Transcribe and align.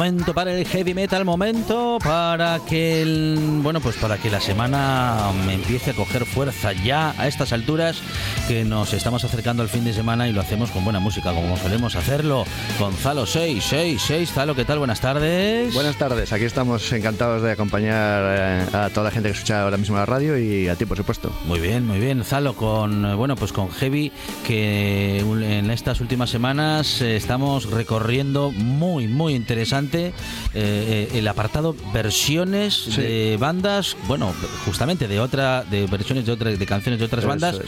Momento 0.00 0.32
para 0.32 0.54
el 0.54 0.66
heavy 0.66 0.94
metal, 0.94 1.26
momento 1.26 1.98
para 2.02 2.58
que 2.60 3.02
el, 3.02 3.60
bueno, 3.62 3.80
pues 3.80 3.96
para 3.96 4.16
que 4.16 4.30
la 4.30 4.40
semana 4.40 5.30
me 5.44 5.52
empiece 5.52 5.90
a 5.90 5.94
coger 5.94 6.24
fuerza 6.24 6.72
ya 6.72 7.14
a 7.18 7.28
estas 7.28 7.52
alturas 7.52 8.00
que 8.48 8.64
nos 8.64 8.94
estamos 8.94 9.24
acercando 9.24 9.62
al 9.62 9.68
fin 9.68 9.84
de 9.84 9.92
semana 9.92 10.26
y 10.26 10.32
lo 10.32 10.40
hacemos 10.40 10.70
con 10.70 10.84
buena 10.84 11.00
música 11.00 11.34
como 11.34 11.54
solemos 11.58 11.96
hacerlo. 11.96 12.46
Gonzalo 12.78 13.26
666, 13.26 14.32
Zalo, 14.32 14.54
¿qué 14.54 14.64
tal? 14.64 14.78
Buenas 14.78 15.02
tardes. 15.02 15.74
Buenas 15.74 15.96
tardes, 15.96 16.32
aquí 16.32 16.44
estamos 16.44 16.90
encantados 16.94 17.42
de 17.42 17.52
acompañar 17.52 18.22
eh, 18.26 18.66
a 18.72 18.88
toda 18.88 19.04
la 19.04 19.10
gente 19.10 19.28
que 19.28 19.34
escucha 19.34 19.64
ahora 19.64 19.76
mismo 19.76 19.96
la 19.96 20.06
radio 20.06 20.38
y 20.38 20.68
a 20.68 20.76
ti, 20.76 20.86
por 20.86 20.96
supuesto. 20.96 21.30
Muy 21.44 21.60
bien, 21.60 21.86
muy 21.86 21.98
bien, 21.98 22.24
Zalo, 22.24 22.56
con 22.56 23.04
eh, 23.04 23.14
bueno, 23.14 23.36
pues 23.36 23.52
con 23.52 23.70
Heavy 23.70 24.12
que 24.46 25.18
en 25.18 25.70
estas 25.70 26.00
últimas 26.00 26.30
semanas 26.30 27.02
eh, 27.02 27.16
estamos 27.16 27.70
recorriendo 27.70 28.50
muy 28.50 29.06
muy 29.06 29.34
interesante 29.34 29.90
eh, 30.08 30.12
eh, 30.54 31.08
el 31.14 31.28
apartado 31.28 31.74
versiones 31.92 32.96
de 32.96 33.36
bandas, 33.38 33.96
bueno, 34.06 34.34
justamente 34.64 35.08
de 35.08 35.20
otra, 35.20 35.64
de 35.64 35.86
versiones 35.86 36.26
de 36.26 36.32
otras, 36.32 36.58
de 36.58 36.66
canciones 36.66 36.98
de 36.98 37.06
otras 37.06 37.24
bandas 37.24 37.60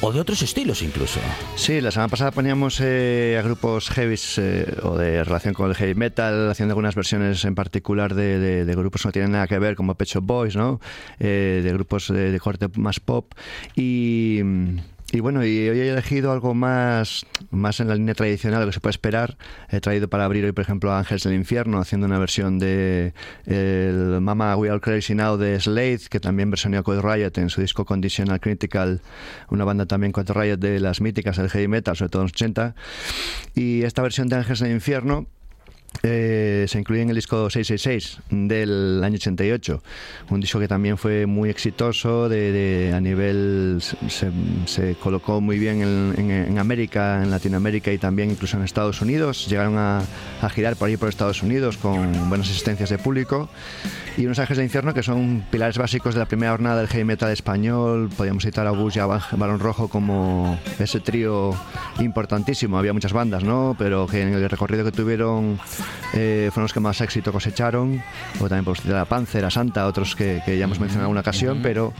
o 0.00 0.12
de 0.12 0.20
otros 0.20 0.42
estilos 0.42 0.82
incluso. 0.82 1.20
Sí, 1.56 1.80
la 1.80 1.90
semana 1.90 2.08
pasada 2.08 2.30
poníamos 2.30 2.80
eh, 2.80 3.36
a 3.38 3.42
grupos 3.42 3.90
heavy 3.90 4.16
o 4.82 4.96
de 4.96 5.24
relación 5.24 5.54
con 5.54 5.68
el 5.68 5.76
heavy 5.76 5.94
metal, 5.94 6.50
haciendo 6.50 6.72
algunas 6.72 6.94
versiones 6.94 7.44
en 7.44 7.54
particular 7.54 8.14
de, 8.14 8.64
grupos 8.76 9.02
que 9.02 9.08
no 9.08 9.12
tienen 9.12 9.32
nada 9.32 9.46
que 9.46 9.58
ver, 9.58 9.76
como 9.76 9.94
Pecho 9.94 10.20
Boys, 10.20 10.56
¿no? 10.56 10.80
de 11.18 11.70
grupos 11.72 12.08
de 12.08 12.38
corte 12.40 12.68
más 12.76 13.00
pop 13.00 13.32
y 13.76 14.40
y 15.12 15.20
bueno, 15.20 15.44
y 15.44 15.68
hoy 15.68 15.80
he 15.80 15.90
elegido 15.90 16.30
algo 16.30 16.54
más, 16.54 17.26
más 17.50 17.80
en 17.80 17.88
la 17.88 17.96
línea 17.96 18.14
tradicional, 18.14 18.60
lo 18.60 18.66
que 18.66 18.72
se 18.72 18.80
puede 18.80 18.92
esperar. 18.92 19.36
He 19.68 19.80
traído 19.80 20.08
para 20.08 20.24
abrir 20.24 20.44
hoy, 20.44 20.52
por 20.52 20.62
ejemplo, 20.62 20.92
Ángeles 20.92 21.24
del 21.24 21.34
Infierno, 21.34 21.78
haciendo 21.78 22.06
una 22.06 22.18
versión 22.18 22.58
de 22.58 23.12
el 23.46 24.20
Mama 24.20 24.56
We 24.56 24.70
Are 24.70 24.80
Crazy 24.80 25.14
Now 25.14 25.36
de 25.36 25.58
Slade, 25.58 26.02
que 26.08 26.20
también 26.20 26.50
versioneó 26.50 26.84
Code 26.84 27.02
Riot 27.02 27.32
en 27.38 27.50
su 27.50 27.60
disco 27.60 27.84
Conditional 27.84 28.38
Critical, 28.40 29.00
una 29.48 29.64
banda 29.64 29.86
también 29.86 30.12
Code 30.12 30.32
Riot 30.32 30.58
de 30.58 30.78
las 30.78 31.00
míticas 31.00 31.36
del 31.36 31.50
heavy 31.50 31.66
metal, 31.66 31.96
sobre 31.96 32.10
todo 32.10 32.22
en 32.22 32.26
los 32.26 32.32
80. 32.32 32.74
Y 33.56 33.82
esta 33.82 34.02
versión 34.02 34.28
de 34.28 34.36
Ángeles 34.36 34.60
del 34.60 34.70
Infierno 34.70 35.26
eh, 36.02 36.64
se 36.66 36.78
incluye 36.78 37.02
en 37.02 37.10
el 37.10 37.14
disco 37.14 37.50
666 37.50 38.20
del 38.30 39.02
año 39.04 39.16
88, 39.16 39.82
un 40.30 40.40
disco 40.40 40.58
que 40.58 40.68
también 40.68 40.96
fue 40.96 41.26
muy 41.26 41.50
exitoso, 41.50 42.28
de, 42.28 42.92
a 42.94 43.00
nivel 43.00 43.82
se, 44.66 44.94
colocó 44.94 45.42
muy 45.42 45.58
bien 45.58 45.82
en, 46.16 46.58
América, 46.58 47.22
en 47.22 47.30
Latinoamérica 47.30 47.92
y 47.92 47.98
también 47.98 48.30
incluso 48.30 48.56
en 48.56 48.62
Estados 48.62 49.02
Unidos. 49.02 49.46
Llegaron 49.48 49.76
a, 49.76 50.02
girar 50.50 50.76
por 50.76 50.88
ahí 50.88 50.96
por 50.96 51.08
Estados 51.08 51.42
Unidos 51.42 51.76
con 51.76 52.30
buenas 52.30 52.48
asistencias 52.48 52.88
de 52.88 52.98
público 52.98 53.50
y 54.16 54.24
unos 54.24 54.38
ángeles 54.38 54.58
de 54.58 54.64
infierno 54.64 54.94
que 54.94 55.02
son 55.02 55.44
pilares 55.50 55.76
básicos 55.76 56.14
de 56.14 56.20
la 56.20 56.26
primera 56.26 56.52
jornada 56.52 56.78
del 56.78 56.88
heavy 56.88 57.04
metal 57.04 57.30
español. 57.30 58.08
Podríamos 58.16 58.42
citar 58.44 58.66
a 58.66 58.70
Bush 58.70 58.96
y 58.96 59.00
a 59.00 59.06
Barón 59.06 59.60
Rojo 59.60 59.88
como 59.88 60.58
ese 60.78 61.00
trío 61.00 61.54
importantísimo. 61.98 62.78
Había 62.78 62.92
muchas 62.94 63.12
bandas, 63.12 63.44
¿no? 63.44 63.76
Pero 63.78 64.06
que 64.06 64.22
en 64.22 64.32
el 64.32 64.48
recorrido 64.48 64.84
que 64.84 64.92
tuvieron 64.92 65.58
eh, 66.14 66.48
fueron 66.52 66.64
los 66.64 66.72
que 66.72 66.80
más 66.80 67.00
éxito 67.00 67.32
cosecharon, 67.32 68.02
o 68.40 68.48
también 68.48 68.64
por 68.64 68.78
citar 68.78 68.98
a 68.98 69.04
Panzer, 69.04 69.44
a 69.44 69.50
Santa, 69.50 69.86
otros 69.86 70.16
que, 70.16 70.42
ya 70.46 70.64
hemos 70.64 70.80
mencionado 70.80 71.06
en 71.06 71.12
una 71.12 71.20
ocasión, 71.20 71.60
pero 71.62 71.92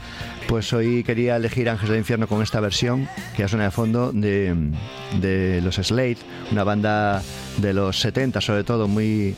pues 0.47 0.71
hoy 0.73 1.03
quería 1.03 1.37
elegir 1.37 1.69
Ángeles 1.69 1.91
del 1.91 1.99
Infierno 1.99 2.27
con 2.27 2.41
esta 2.41 2.59
versión, 2.59 3.07
que 3.35 3.43
ya 3.43 3.47
suena 3.47 3.65
de 3.65 3.71
fondo, 3.71 4.11
de, 4.11 4.55
de 5.19 5.61
los 5.61 5.75
Slade, 5.75 6.17
una 6.51 6.63
banda 6.63 7.21
de 7.57 7.73
los 7.73 7.99
70 7.99 8.41
sobre 8.41 8.63
todo, 8.63 8.87
muy, 8.87 9.35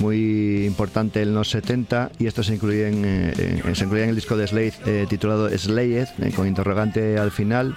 muy 0.00 0.64
importante 0.66 1.22
en 1.22 1.34
los 1.34 1.50
70 1.50 2.12
y 2.18 2.26
esto 2.26 2.42
se 2.42 2.54
incluye 2.54 2.88
en, 2.88 3.02
eh, 3.04 3.62
se 3.74 3.84
incluye 3.84 4.04
en 4.04 4.10
el 4.10 4.14
disco 4.16 4.36
de 4.36 4.46
Slade 4.46 4.74
eh, 4.86 5.06
titulado 5.08 5.48
Slayed, 5.56 6.08
con 6.34 6.46
interrogante 6.46 7.18
al 7.18 7.30
final 7.30 7.76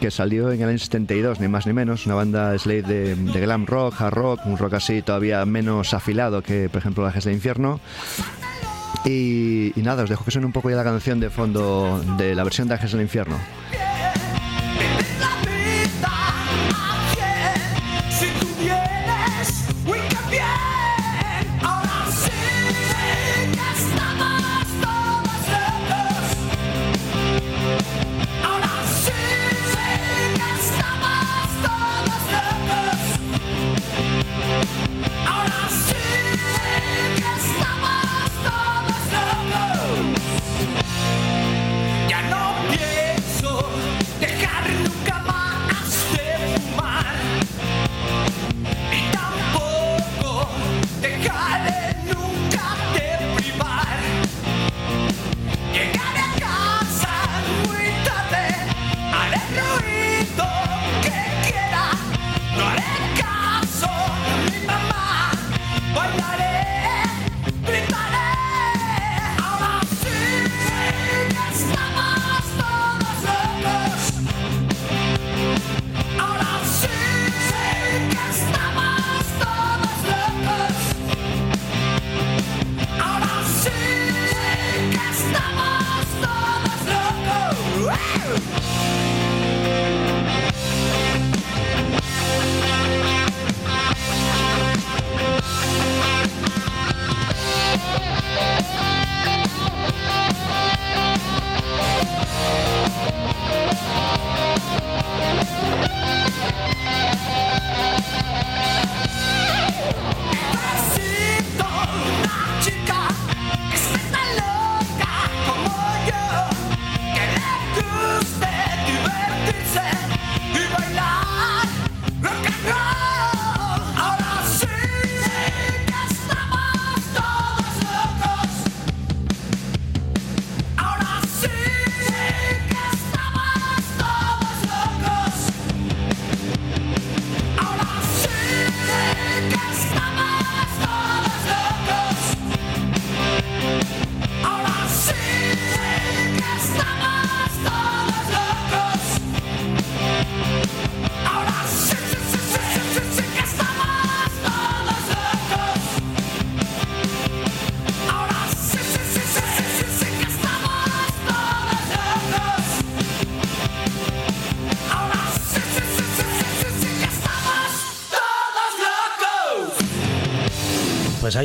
que 0.00 0.10
salió 0.10 0.50
en 0.50 0.62
el 0.62 0.68
año 0.70 0.78
72, 0.78 1.40
ni 1.40 1.48
más 1.48 1.66
ni 1.66 1.74
menos, 1.74 2.06
una 2.06 2.14
banda 2.14 2.58
Slade 2.58 3.14
de, 3.14 3.40
glam 3.40 3.66
rock, 3.66 4.00
hard 4.00 4.14
rock, 4.14 4.46
un 4.46 4.56
rock 4.56 4.74
así 4.74 5.02
todavía 5.02 5.44
menos 5.44 5.92
afilado 5.92 6.42
que, 6.42 6.68
por 6.70 6.78
ejemplo, 6.78 7.04
Lajes 7.04 7.24
de 7.24 7.32
Infierno. 7.32 7.80
Y, 9.04 9.78
y, 9.78 9.82
nada, 9.82 10.02
os 10.02 10.10
dejo 10.10 10.24
que 10.24 10.30
suene 10.30 10.46
un 10.46 10.52
poco 10.52 10.70
ya 10.70 10.76
la 10.76 10.84
canción 10.84 11.20
de 11.20 11.30
fondo 11.30 12.02
de 12.16 12.34
la 12.34 12.44
versión 12.44 12.66
de 12.68 12.74
Ajes 12.74 12.92
del 12.92 13.02
Infierno. 13.02 13.36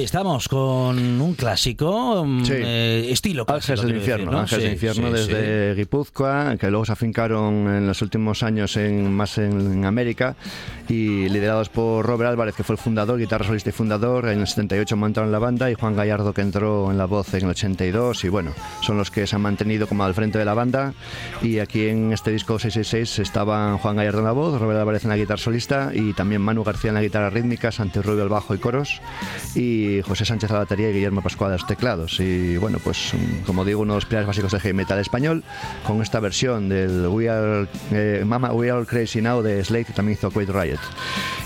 Estamos 0.06 0.48
con 0.48 0.98
un 1.22 1.34
clásico, 1.34 2.24
mm, 2.25 2.46
Sí. 2.46 2.54
eh, 2.56 3.07
estilo 3.12 3.46
clásico. 3.46 3.74
Ángeles 3.74 3.81
del 3.81 3.90
quiero 3.90 4.00
decir, 4.00 4.12
Infierno, 4.13 4.31
¿no? 4.31 4.40
Ángeles 4.40 4.63
del 4.63 4.69
Sí, 4.80 4.86
Infierno 4.88 5.18
sí, 5.18 5.34
desde. 5.34 5.75
Guipúzcoa, 5.75 6.57
que 6.57 6.69
luego 6.69 6.86
se 6.86 6.92
afincaron 6.94 7.54
en 7.68 7.88
los 7.88 8.02
últimos 8.02 8.44
años 8.44 8.78
en, 8.78 9.12
más 9.13 9.38
en, 9.38 9.60
en 9.60 9.86
América 9.86 10.36
y 10.88 11.28
liderados 11.30 11.69
por 11.69 12.06
Robert 12.06 12.30
Álvarez, 12.30 12.56
que 12.56 12.63
fue 12.63 12.75
el 12.75 12.80
fundador, 12.81 13.18
guitarra 13.19 13.46
solista 13.46 13.69
y 13.69 13.74
fundador. 13.74 14.30
En 14.30 14.40
el 14.42 14.48
78 14.48 14.96
montaron 14.96 15.31
la 15.31 15.40
banda 15.40 15.69
y 15.72 15.74
Juan 15.74 15.96
Gallardo, 15.96 16.34
que 16.34 16.42
entró 16.42 16.92
en 16.92 16.98
la 16.98 17.06
voz 17.06 17.34
en 17.34 17.44
el 17.46 17.50
82. 17.50 18.24
Y 18.24 18.30
bueno, 18.30 18.52
son 18.81 18.98
los 18.98 19.10
que 19.12 19.25
se 19.25 19.36
han 19.36 19.42
mantenido 19.42 19.88
como 19.88 20.04
al 20.04 20.13
frente 20.13 20.38
de 20.38 20.46
la 20.46 20.54
banda. 20.54 20.94
Y 21.42 21.60
aquí 21.60 21.88
en 21.88 22.13
este 22.13 22.31
disco 22.31 22.60
666 22.60 23.19
estaban 23.19 23.80
Juan 23.80 23.96
Gallardo 23.96 24.19
en 24.19 24.25
la 24.25 24.31
voz, 24.31 24.60
Robert 24.62 24.80
Álvarez 24.80 25.04
en 25.04 25.10
la 25.10 25.18
guitarra 25.18 25.38
solista 25.42 25.92
y 25.94 26.13
también 26.13 26.42
Manu 26.42 26.63
García 26.63 26.90
en 26.90 26.96
la 26.96 27.02
guitarra 27.02 27.30
rítmica, 27.31 27.72
Santi 27.72 28.00
Rubio 28.02 28.24
al 28.24 28.30
bajo 28.30 28.54
y 28.54 28.60
coros 28.60 29.02
y 29.56 29.94
José 30.01 30.25
Sánchez 30.25 30.50
a 30.51 30.53
la 30.53 30.59
batería 30.59 30.89
y 30.89 30.94
Guillermo 30.94 31.21
Pascual 31.21 31.51
a 31.51 31.53
los 31.53 31.68
teclados. 31.68 32.19
Y 32.19 32.57
bueno, 32.57 32.80
pues 32.83 33.13
como 33.45 33.65
digo, 33.65 33.81
uno 33.81 33.94
de 33.94 33.97
los 33.97 34.06
pilares 34.06 34.27
básicos 34.27 34.51
del 34.51 34.62
heavy 34.62 34.74
metal 34.74 35.00
español 35.00 35.44
con 35.86 36.01
esta 36.01 36.19
versión 36.19 36.69
del 36.69 37.07
We 37.07 37.30
Are, 37.30 37.68
eh, 37.92 38.24
Mama 38.25 38.53
We 38.53 38.69
Are 38.69 38.80
All 38.80 38.88
Crazy 38.88 39.21
Now 39.21 39.42
de 39.42 39.63
Slade 39.63 39.86
que 39.86 39.94
también 39.94 40.18
hizo 40.18 40.31
Quaid 40.31 40.50
Riot. 40.50 40.80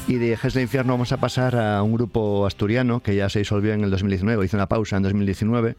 Y 0.08 0.16
de 0.16 0.34
Ejes 0.34 0.54
de 0.54 0.62
Infierno 0.62 0.94
vamos 0.94 1.12
a 1.12 1.18
pasar 1.18 1.56
a 1.56 1.84
un 1.84 1.94
grupo 1.94 2.46
asturiano 2.46 3.02
que 3.02 3.16
ya 3.16 3.30
se 3.30 3.40
disolvió 3.40 3.74
en 3.74 3.84
el 3.84 3.92
2019, 3.92 4.46
hizo 4.46 4.58
una 4.58 4.68
pausa 4.68 4.98
en 4.98 5.04
2019 5.04 5.76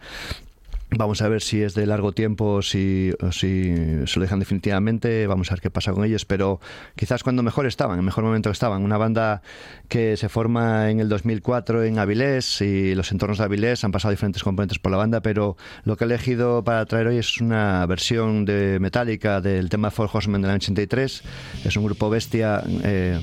Vamos 0.96 1.22
a 1.22 1.28
ver 1.28 1.40
si 1.40 1.62
es 1.62 1.74
de 1.74 1.86
largo 1.86 2.12
tiempo 2.12 2.62
si, 2.62 3.12
se 3.30 4.12
lo 4.16 4.22
dejan 4.22 4.40
definitivamente. 4.40 5.26
Vamos 5.26 5.50
a 5.50 5.54
ver 5.54 5.60
qué 5.60 5.70
pasa 5.70 5.92
con 5.92 6.04
ellos. 6.04 6.24
Pero 6.24 6.60
quizás 6.96 7.22
cuando 7.22 7.42
mejor 7.42 7.66
estaban, 7.66 7.98
en 7.98 8.04
mejor 8.04 8.24
momento 8.24 8.50
estaban. 8.50 8.82
Una 8.82 8.98
banda 8.98 9.42
que 9.88 10.16
se 10.16 10.28
forma 10.28 10.90
en 10.90 11.00
el 11.00 11.08
2004 11.08 11.84
en 11.84 11.98
Avilés 11.98 12.60
y 12.60 12.94
los 12.94 13.12
entornos 13.12 13.38
de 13.38 13.44
Avilés 13.44 13.84
han 13.84 13.92
pasado 13.92 14.10
diferentes 14.10 14.42
componentes 14.42 14.78
por 14.78 14.90
la 14.90 14.98
banda. 14.98 15.20
Pero 15.20 15.56
lo 15.84 15.96
que 15.96 16.04
he 16.04 16.06
elegido 16.06 16.64
para 16.64 16.84
traer 16.86 17.06
hoy 17.06 17.18
es 17.18 17.40
una 17.40 17.86
versión 17.86 18.44
de 18.44 18.78
Metallica 18.80 19.40
del 19.40 19.68
tema 19.68 19.90
Four 19.90 20.10
Horsemen 20.12 20.42
del 20.42 20.50
año 20.50 20.56
83. 20.56 21.22
Es 21.64 21.76
un 21.76 21.84
grupo 21.84 22.10
bestia. 22.10 22.64
eh, 22.82 23.20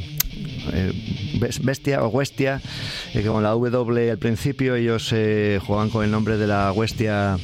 Bestia 1.61 2.03
o 2.03 2.07
Huestia, 2.07 2.61
eh, 3.13 3.21
que 3.21 3.27
con 3.27 3.43
la 3.43 3.49
W 3.49 4.11
al 4.11 4.17
principio 4.17 4.75
ellos 4.75 5.11
eh, 5.13 5.59
juegan 5.65 5.89
con 5.89 6.03
el 6.03 6.11
nombre 6.11 6.37
de 6.37 6.47
la 6.47 6.71
Huestia 6.71 7.37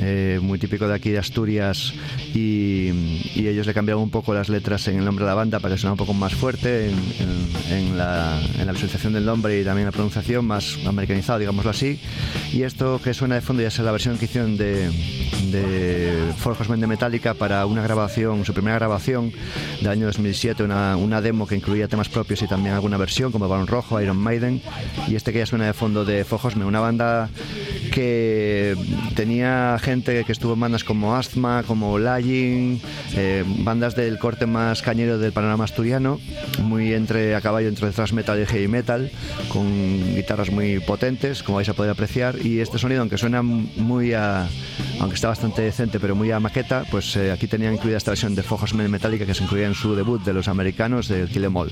eh, 0.00 0.38
muy 0.42 0.58
típico 0.58 0.86
de 0.86 0.94
aquí 0.94 1.10
de 1.10 1.18
Asturias 1.18 1.92
y, 2.34 2.88
ellos 3.48 3.66
le 3.66 3.72
cambiaron 3.72 4.02
un 4.02 4.10
poco 4.10 4.34
las 4.34 4.50
letras 4.50 4.86
en 4.88 4.98
el 4.98 5.04
nombre 5.04 5.24
de 5.24 5.30
la 5.30 5.34
banda 5.34 5.58
para 5.58 5.74
que 5.74 5.80
suene 5.80 5.92
un 5.92 5.96
poco 5.96 6.12
más 6.12 6.34
fuerte 6.34 6.90
en, 7.70 7.96
la, 7.96 8.38
en 8.58 8.66
la 8.66 8.72
visualización 8.72 9.14
del 9.14 9.24
nombre 9.24 9.58
y 9.58 9.64
también 9.64 9.86
la 9.86 9.92
pronunciación 9.92 10.44
más 10.44 10.76
americanizado, 10.86 11.38
digámoslo 11.38 11.70
así. 11.70 11.98
Y 12.52 12.62
esto 12.62 13.00
que 13.02 13.14
suena 13.14 13.36
de 13.36 13.40
fondo 13.40 13.62
ya 13.62 13.68
es 13.68 13.78
la 13.78 13.90
versión 13.90 14.18
que 14.18 14.26
hicieron 14.26 14.58
de, 14.58 14.90
de 15.50 16.34
de 16.68 16.86
Metallica 16.86 17.34
para 17.34 17.64
una 17.66 17.82
grabación, 17.82 18.44
su 18.44 18.52
primera 18.52 18.76
grabación 18.76 19.32
del 19.80 19.90
año 19.90 20.06
2007, 20.06 20.62
una, 20.62 20.96
una 20.96 21.20
demo 21.20 21.46
que 21.46 21.56
incluía 21.56 21.88
temas 21.88 22.08
propios 22.08 22.42
y 22.42 22.46
también 22.46 22.74
alguna 22.74 22.96
versión 22.96 23.32
como 23.32 23.48
Barón 23.48 23.66
Rojo, 23.66 24.00
Iron 24.00 24.18
Maiden 24.18 24.60
y 25.06 25.14
este 25.14 25.32
que 25.32 25.38
ya 25.38 25.46
suena 25.46 25.66
de 25.66 25.72
fondo 25.72 26.04
de 26.04 26.24
Four 26.24 26.40
Horsemen, 26.42 26.66
una 26.66 26.80
banda 26.80 27.30
que 27.92 28.76
tenía 29.14 29.78
gente 29.88 30.22
que 30.24 30.32
estuvo 30.32 30.52
en 30.52 30.60
bandas 30.60 30.84
como 30.84 31.16
Asthma, 31.16 31.62
como 31.66 31.98
Lying, 31.98 32.78
eh, 33.16 33.42
bandas 33.60 33.96
del 33.96 34.18
corte 34.18 34.44
más 34.44 34.82
cañero 34.82 35.18
del 35.18 35.32
panorama 35.32 35.64
asturiano, 35.64 36.20
muy 36.62 36.92
entre 36.92 37.34
a 37.34 37.40
caballo 37.40 37.68
entre 37.68 37.90
thrash 37.90 38.12
metal 38.12 38.38
y 38.38 38.44
heavy 38.44 38.68
metal, 38.68 39.10
con 39.48 39.66
guitarras 40.14 40.50
muy 40.50 40.78
potentes, 40.80 41.42
como 41.42 41.56
vais 41.56 41.70
a 41.70 41.72
poder 41.72 41.90
apreciar, 41.90 42.36
y 42.44 42.60
este 42.60 42.76
sonido, 42.78 43.00
aunque 43.00 43.16
suena 43.16 43.40
muy 43.40 44.12
a, 44.12 44.46
aunque 45.00 45.14
está 45.14 45.28
bastante 45.28 45.62
decente, 45.62 45.98
pero 45.98 46.14
muy 46.14 46.30
a 46.32 46.38
maqueta, 46.38 46.84
pues 46.90 47.16
eh, 47.16 47.32
aquí 47.32 47.46
tenían 47.46 47.72
incluida 47.72 47.96
esta 47.96 48.10
versión 48.10 48.34
de 48.34 48.42
Fojos 48.42 48.74
Metallica 48.74 49.24
que 49.24 49.32
se 49.32 49.44
incluía 49.44 49.68
en 49.68 49.74
su 49.74 49.94
debut 49.94 50.22
de 50.22 50.34
los 50.34 50.48
americanos 50.48 51.08
del 51.08 51.30
Kill 51.30 51.44
Em 51.44 51.56
All. 51.56 51.70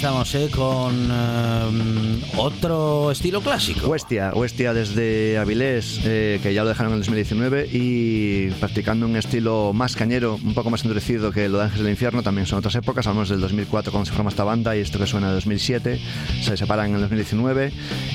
Ahí 0.00 0.06
estamos, 0.06 0.34
¿eh? 0.34 0.48
Con 0.50 1.08
eh, 1.12 2.22
otro 2.38 3.10
estilo 3.10 3.42
clásico. 3.42 3.86
Huestia, 3.86 4.32
Huestia 4.34 4.72
desde 4.72 5.36
Avilés, 5.36 6.00
eh, 6.04 6.40
que 6.42 6.54
ya 6.54 6.62
lo 6.62 6.70
dejaron 6.70 6.92
en 6.92 7.00
el 7.00 7.00
2019, 7.00 7.68
y 7.70 8.48
practicando 8.52 9.04
un 9.04 9.16
estilo 9.16 9.74
más 9.74 9.96
cañero, 9.96 10.38
un 10.42 10.54
poco 10.54 10.70
más 10.70 10.84
endurecido 10.84 11.32
que 11.32 11.50
lo 11.50 11.58
de 11.58 11.64
Ángeles 11.64 11.84
del 11.84 11.92
Infierno, 11.92 12.22
también 12.22 12.46
son 12.46 12.60
otras 12.60 12.76
épocas, 12.76 13.06
hablamos 13.08 13.28
del 13.28 13.42
2004 13.42 13.92
cuando 13.92 14.06
se 14.06 14.16
forma 14.16 14.30
esta 14.30 14.44
banda 14.44 14.74
y 14.74 14.80
esto 14.80 14.98
que 14.98 15.06
suena 15.06 15.28
de 15.28 15.34
2007, 15.34 16.00
se 16.44 16.56
separan 16.56 16.88
en 16.88 16.94
el 16.94 17.00
2019, 17.02 17.70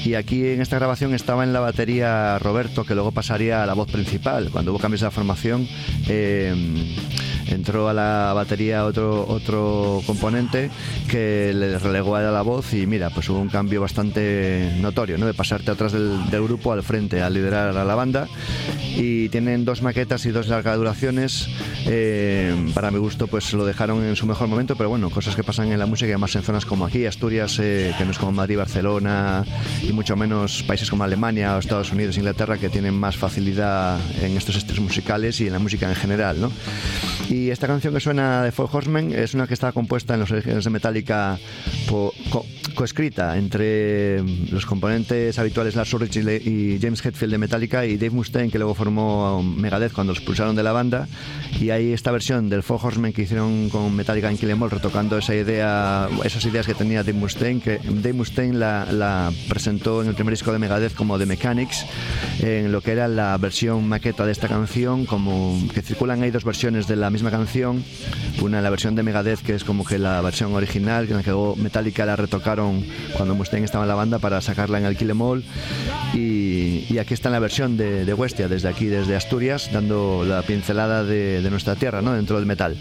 y 0.06 0.16
aquí 0.16 0.44
en 0.44 0.64
esta 0.64 0.78
grabación 0.78 1.14
estaba 1.14 1.44
en 1.44 1.54
la 1.54 1.60
batería 1.60 2.40
Roberto, 2.40 2.84
que 2.84 2.96
luego 2.96 3.12
pasaría 3.12 3.62
a 3.62 3.68
la 3.68 3.76
voz 3.76 3.92
principal, 3.92 4.50
cuando 4.50 4.72
hubo 4.72 4.80
cambios 4.80 5.02
de 5.02 5.06
la 5.06 5.12
formación. 5.12 5.68
eh, 6.08 6.56
entró 7.48 7.90
a 7.90 7.94
la 7.94 8.34
batería 8.34 8.86
otro, 8.86 9.26
otro 9.28 10.02
componente 10.06 10.70
que 11.10 11.52
le 11.54 11.78
relegó 11.80 12.16
a 12.16 12.22
la 12.22 12.42
voz 12.42 12.74
y 12.74 12.88
mira, 12.88 13.10
pues 13.10 13.30
hubo 13.30 13.40
un 13.40 13.50
cambio 13.50 13.82
bastante 13.82 14.74
notorio, 14.80 15.18
¿no? 15.18 15.26
De 15.26 15.34
pasarte 15.34 15.72
atrás 15.72 15.92
del, 15.92 16.20
grupo 16.46 16.72
al 16.72 16.84
frente, 16.84 17.22
a 17.22 17.30
liderar 17.30 17.76
a 17.76 17.86
la 17.86 17.96
banda. 17.96 18.28
Y 18.98 19.30
tienen 19.30 19.66
dos 19.66 19.82
maquetas 19.82 20.26
y 20.26 20.32
dos 20.32 20.48
largas 20.48 20.78
duraciones. 20.78 21.50
Eh, 21.88 22.72
para 22.74 22.92
mi 22.92 23.00
gusto, 23.00 23.28
pues 23.28 23.52
lo 23.54 23.66
dejaron 23.66 24.04
en 24.06 24.16
su 24.16 24.26
mejor 24.26 24.48
momento, 24.48 24.76
pero 24.76 24.90
bueno, 24.90 25.10
cosas 25.10 25.36
que 25.36 25.44
pasan 25.44 25.72
en 25.72 25.80
la 25.80 25.86
música 25.86 26.08
y 26.08 26.12
además 26.12 26.36
en 26.36 26.44
zonas 26.44 26.66
como 26.66 26.86
aquí, 26.86 27.06
Asturias, 27.06 27.60
eh, 27.62 27.94
que 27.98 28.06
no 28.06 28.12
es 28.12 28.18
como 28.18 28.32
Madrid, 28.32 28.58
Barcelona 28.58 29.44
y 29.82 29.92
mucho 29.94 30.16
menos 30.16 30.64
países 30.64 30.90
como 30.90 31.04
Alemania 31.04 31.56
o 31.56 31.60
Estados 31.60 31.92
Unidos, 31.92 32.18
Inglaterra, 32.18 32.58
que 32.58 32.70
tienen 32.70 32.94
más 32.94 33.18
facilidad 33.18 34.00
en 34.22 34.38
estos 34.38 34.56
estilos 34.56 34.82
musicales 34.82 35.40
y 35.42 35.48
en 35.48 35.54
la 35.54 35.60
música 35.60 35.90
en 35.90 35.96
general, 35.96 36.40
¿no? 36.40 36.52
Esta 37.50 37.68
canción 37.68 37.94
que 37.94 38.00
suena 38.00 38.44
de 38.44 38.52
Four 38.52 38.70
Horsemen 38.72 39.14
es 39.14 39.34
una 39.34 39.48
que 39.48 39.54
está 39.54 39.72
compuesta 39.72 40.14
en 40.14 40.20
los 40.22 40.32
orígenes 40.32 40.64
de 40.64 40.70
Metallica 40.70 41.38
po- 41.90 42.14
co- 42.30 42.46
coescrita 42.76 43.38
entre 43.38 44.22
los 44.52 44.66
componentes 44.66 45.40
habituales 45.40 45.76
Lars 45.76 45.94
Ulrich 45.94 46.18
y 46.18 46.76
y 46.76 46.80
James 46.82 47.04
Hetfield 47.06 47.32
de 47.32 47.38
Metallica 47.38 47.86
y 47.86 47.96
Dave 47.98 48.10
Mustaine, 48.12 48.50
que 48.52 48.58
luego 48.58 48.74
formó 48.74 49.42
Megadeth 49.44 49.94
cuando 49.94 50.12
los 50.12 50.18
expulsaron 50.20 50.56
de 50.56 50.64
la 50.64 50.72
banda. 50.72 51.08
Y 51.60 51.70
hay 51.70 51.94
esta 51.94 52.12
versión 52.12 52.50
del 52.50 52.64
Four 52.64 52.80
Horsemen 52.84 53.14
que 53.14 53.22
hicieron 53.24 53.70
con 53.70 53.96
Metallica 53.96 54.30
en 54.30 54.38
Kill 54.38 54.50
'Em 54.50 54.62
retocando 54.70 55.18
esa 55.18 55.34
idea, 55.36 56.10
esas 56.24 56.44
ideas 56.46 56.66
que 56.66 56.74
tenía 56.74 57.04
Dave 57.04 57.14
Mustaine, 57.18 57.62
que 57.62 57.80
Dave 57.84 58.14
Mustaine 58.14 58.58
la, 58.58 58.88
la 58.92 59.32
presentó 59.48 60.02
en 60.02 60.10
el 60.10 60.16
primer 60.16 60.34
disco 60.34 60.52
de 60.52 60.60
Megadeth 60.60 60.94
como 60.96 61.18
The 61.18 61.26
Mechanics, 61.26 61.86
en 62.42 62.72
lo 62.72 62.82
que 62.82 62.92
era 62.92 63.08
la 63.08 63.38
versión 63.38 63.88
maqueta 63.88 64.26
de 64.26 64.32
esta 64.32 64.48
canción, 64.48 65.06
como 65.06 65.58
que 65.74 65.82
circulan 65.82 66.22
hay 66.24 66.32
dos 66.32 66.44
versiones 66.44 66.88
de 66.88 66.96
la 66.98 67.10
misma 67.10 67.25
canción, 67.32 67.84
una 68.42 68.62
la 68.62 68.70
versión 68.70 68.96
de 68.96 69.04
Megadeth 69.04 69.42
que 69.42 69.54
es 69.54 69.64
como 69.64 69.86
que 69.86 70.00
la 70.00 70.22
versión 70.22 70.54
original, 70.54 71.08
en 71.10 71.18
la 71.18 71.24
que 71.24 71.34
Metallica 71.58 72.06
la 72.06 72.16
retocaron 72.16 72.86
cuando 73.16 73.36
Mustaine 73.36 73.66
estaba 73.66 73.84
en 73.84 73.90
la 73.90 73.96
banda 73.96 74.20
para 74.20 74.42
sacarla 74.42 74.80
en 74.80 74.86
el 74.86 74.98
Kill 74.98 75.10
'Em 75.10 75.22
All, 75.22 75.44
y, 76.14 76.98
aquí 76.98 77.14
está 77.14 77.30
la 77.30 77.40
versión 77.40 77.78
de, 77.78 78.06
de 78.06 78.14
Westia, 78.14 78.48
desde 78.48 78.70
aquí, 78.70 78.86
desde 78.86 79.16
Asturias, 79.16 79.70
dando 79.72 80.24
la 80.26 80.42
pincelada 80.44 81.04
de, 81.04 81.42
de 81.42 81.50
nuestra 81.50 81.76
tierra, 81.76 82.02
¿no? 82.02 82.14
dentro 82.14 82.38
del 82.38 82.46
metal. 82.46 82.76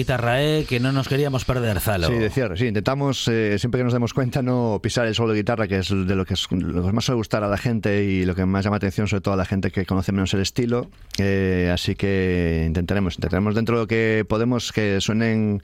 Guitarra, 0.00 0.42
¿eh? 0.42 0.64
Que 0.66 0.80
no 0.80 0.92
nos 0.92 1.08
queríamos 1.08 1.44
perder, 1.44 1.78
Zalo. 1.78 2.06
Sí, 2.08 2.14
de 2.14 2.30
sí. 2.30 2.66
Intentamos, 2.66 3.28
eh, 3.28 3.58
siempre 3.58 3.80
que 3.80 3.84
nos 3.84 3.92
demos 3.92 4.14
cuenta, 4.14 4.40
no 4.40 4.80
pisar 4.82 5.06
el 5.06 5.14
solo 5.14 5.32
de 5.32 5.40
guitarra, 5.40 5.68
que 5.68 5.78
es 5.78 5.90
de 5.90 6.16
lo 6.16 6.24
que, 6.24 6.34
es, 6.34 6.46
lo 6.50 6.86
que 6.86 6.92
más 6.92 7.04
suele 7.04 7.18
gustar 7.18 7.44
a 7.44 7.48
la 7.48 7.58
gente 7.58 8.04
y 8.04 8.24
lo 8.24 8.34
que 8.34 8.46
más 8.46 8.64
llama 8.64 8.78
atención, 8.78 9.08
sobre 9.08 9.20
todo 9.20 9.34
a 9.34 9.36
la 9.36 9.44
gente 9.44 9.70
que 9.70 9.84
conoce 9.84 10.12
menos 10.12 10.32
el 10.32 10.40
estilo. 10.40 10.88
Eh, 11.18 11.70
así 11.72 11.96
que 11.96 12.64
intentaremos, 12.66 13.16
intentaremos 13.16 13.54
dentro 13.54 13.76
de 13.76 13.82
lo 13.82 13.86
que 13.86 14.24
podemos 14.26 14.72
que 14.72 15.02
suenen 15.02 15.62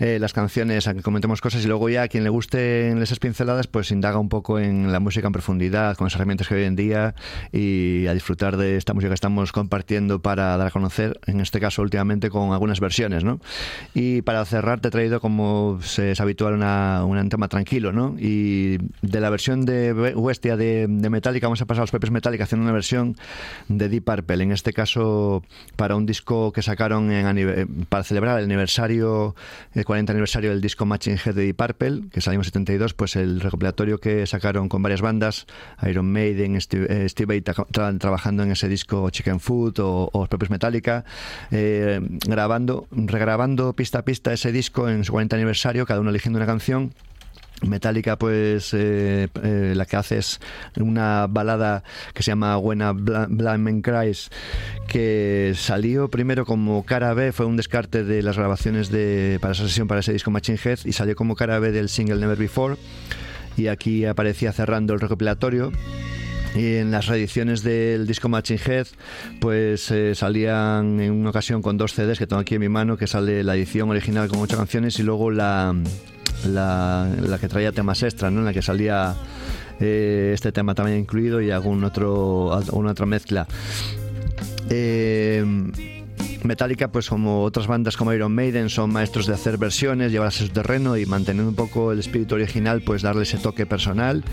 eh, 0.00 0.18
las 0.20 0.34
canciones, 0.34 0.86
a 0.86 0.92
que 0.92 1.00
comentemos 1.00 1.40
cosas 1.40 1.64
y 1.64 1.66
luego 1.66 1.88
ya 1.88 2.02
a 2.02 2.08
quien 2.08 2.24
le 2.24 2.30
gusten 2.30 3.00
esas 3.00 3.18
pinceladas, 3.20 3.68
pues 3.68 3.90
indaga 3.90 4.18
un 4.18 4.28
poco 4.28 4.58
en 4.58 4.92
la 4.92 5.00
música 5.00 5.28
en 5.28 5.32
profundidad, 5.32 5.96
con 5.96 6.04
las 6.04 6.14
herramientas 6.14 6.46
que 6.46 6.56
hoy 6.56 6.64
en 6.64 6.76
día 6.76 7.14
y 7.52 8.06
a 8.06 8.12
disfrutar 8.12 8.58
de 8.58 8.76
esta 8.76 8.92
música 8.92 9.08
que 9.08 9.14
estamos 9.14 9.52
compartiendo 9.52 10.20
para 10.20 10.54
dar 10.58 10.66
a 10.66 10.70
conocer, 10.70 11.18
en 11.26 11.40
este 11.40 11.58
caso 11.58 11.80
últimamente 11.80 12.28
con 12.28 12.52
algunas 12.52 12.80
versiones, 12.80 13.24
¿no? 13.24 13.40
Y 13.94 14.22
para 14.22 14.44
cerrar 14.44 14.80
te 14.80 14.88
he 14.88 14.90
traído, 14.90 15.20
como 15.20 15.78
es 15.82 16.20
habitual, 16.20 16.54
una, 16.54 17.04
un 17.04 17.28
tema 17.28 17.48
tranquilo, 17.48 17.92
¿no? 17.92 18.14
Y 18.18 18.78
de 19.02 19.20
la 19.20 19.30
versión 19.30 19.64
de 19.64 19.92
Westia 20.14 20.56
de, 20.56 20.86
Metallica 20.88 21.46
vamos 21.46 21.62
a 21.62 21.66
pasar 21.66 21.80
a 21.80 21.84
los 21.84 21.90
propios 21.90 22.10
Metallica 22.10 22.44
haciendo 22.44 22.64
una 22.64 22.72
versión 22.72 23.16
de 23.68 23.88
Deep 23.88 24.04
Purple, 24.04 24.42
en 24.42 24.52
este 24.52 24.72
caso 24.72 25.42
para 25.76 25.96
un 25.96 26.06
disco 26.06 26.52
que 26.52 26.62
sacaron 26.62 27.10
anive- 27.10 27.66
para 27.88 28.04
celebrar 28.04 28.38
el 28.38 28.44
aniversario, 28.44 29.34
el 29.74 29.84
40 29.84 30.12
aniversario 30.12 30.50
del 30.50 30.60
disco 30.60 30.86
Matching 30.86 31.16
Head 31.24 31.34
de 31.34 31.42
Deep 31.44 31.56
Purple, 31.56 32.02
que 32.12 32.20
salió 32.20 32.40
en 32.40 32.44
72, 32.44 32.94
pues 32.94 33.16
el 33.16 33.40
recopilatorio 33.40 33.98
que 33.98 34.26
sacaron 34.26 34.68
con 34.68 34.82
varias 34.82 35.00
bandas, 35.00 35.46
Iron 35.88 36.10
Maiden, 36.12 36.60
Steve, 36.60 36.86
eh, 37.04 37.08
Steve 37.08 37.42
trabajando 37.98 38.42
en 38.42 38.52
ese 38.52 38.68
disco 38.68 39.10
Chicken 39.10 39.40
Food 39.40 39.80
o, 39.80 40.10
o 40.12 40.26
propios 40.26 40.50
Metallica, 40.50 41.04
eh, 41.50 42.00
grabando, 42.26 42.86
regrabando 42.90 43.67
pista 43.74 44.00
a 44.00 44.04
pista 44.04 44.32
ese 44.32 44.52
disco 44.52 44.88
en 44.88 45.04
su 45.04 45.12
40 45.12 45.36
aniversario, 45.36 45.86
cada 45.86 46.00
uno 46.00 46.10
eligiendo 46.10 46.38
una 46.38 46.46
canción. 46.46 46.92
Metallica, 47.66 48.16
pues 48.16 48.72
eh, 48.72 49.28
eh, 49.42 49.72
la 49.74 49.84
que 49.84 49.96
hace 49.96 50.18
es 50.18 50.38
una 50.76 51.26
balada 51.28 51.82
que 52.14 52.22
se 52.22 52.30
llama 52.30 52.56
Buena 52.56 52.92
Blind 52.92 53.82
Cries, 53.82 54.30
que 54.86 55.54
salió 55.56 56.08
primero 56.08 56.46
como 56.46 56.84
cara 56.84 57.14
B, 57.14 57.32
fue 57.32 57.46
un 57.46 57.56
descarte 57.56 58.04
de 58.04 58.22
las 58.22 58.36
grabaciones 58.38 58.90
de, 58.90 59.38
para 59.40 59.54
esa 59.54 59.64
sesión, 59.64 59.88
para 59.88 60.00
ese 60.00 60.12
disco 60.12 60.30
Machine 60.30 60.58
Head, 60.62 60.80
y 60.84 60.92
salió 60.92 61.16
como 61.16 61.34
cara 61.34 61.58
B 61.58 61.72
del 61.72 61.88
single 61.88 62.16
Never 62.16 62.38
Before. 62.38 62.76
Y 63.56 63.66
aquí 63.66 64.04
aparecía 64.04 64.52
cerrando 64.52 64.94
el 64.94 65.00
recopilatorio. 65.00 65.72
Y 66.54 66.76
en 66.76 66.90
las 66.90 67.06
reediciones 67.06 67.62
del 67.62 68.06
disco 68.06 68.28
Machine 68.28 68.60
Head, 68.64 68.86
pues 69.40 69.90
eh, 69.90 70.14
salían 70.14 71.00
en 71.00 71.12
una 71.12 71.30
ocasión 71.30 71.62
con 71.62 71.76
dos 71.76 71.92
CDs 71.92 72.18
que 72.18 72.26
tengo 72.26 72.40
aquí 72.40 72.54
en 72.54 72.60
mi 72.60 72.68
mano, 72.68 72.96
que 72.96 73.06
sale 73.06 73.44
la 73.44 73.54
edición 73.54 73.90
original 73.90 74.28
con 74.28 74.40
ocho 74.40 74.56
canciones 74.56 74.98
y 74.98 75.02
luego 75.02 75.30
la, 75.30 75.74
la, 76.46 77.38
que 77.40 77.48
traía 77.48 77.72
temas 77.72 78.02
extra, 78.02 78.30
¿no? 78.30 78.40
en 78.40 78.46
la 78.46 78.52
que 78.52 78.62
salía 78.62 79.14
eh, 79.78 80.32
este 80.34 80.50
tema 80.52 80.74
también 80.74 80.98
incluido 80.98 81.40
y 81.40 81.50
algún 81.50 81.84
otro, 81.84 82.52
alguna 82.54 82.92
otra 82.92 83.06
mezcla. 83.06 83.46
Eh, 84.70 85.97
Metallica, 86.44 86.88
pues 86.88 87.08
como 87.08 87.42
otras 87.42 87.66
bandas 87.66 87.96
como 87.96 88.12
Iron 88.12 88.34
Maiden, 88.34 88.70
son 88.70 88.92
maestros 88.92 89.26
de 89.26 89.34
hacer 89.34 89.58
versiones, 89.58 90.12
llevarlas 90.12 90.40
a 90.40 90.46
su 90.46 90.48
terreno 90.50 90.96
y 90.96 91.04
manteniendo 91.04 91.50
un 91.50 91.56
poco 91.56 91.92
el 91.92 91.98
espíritu 91.98 92.36
original, 92.36 92.80
pues 92.82 93.02
darle 93.02 93.24
ese 93.24 93.38
toque 93.38 93.66
personal. 93.66 94.24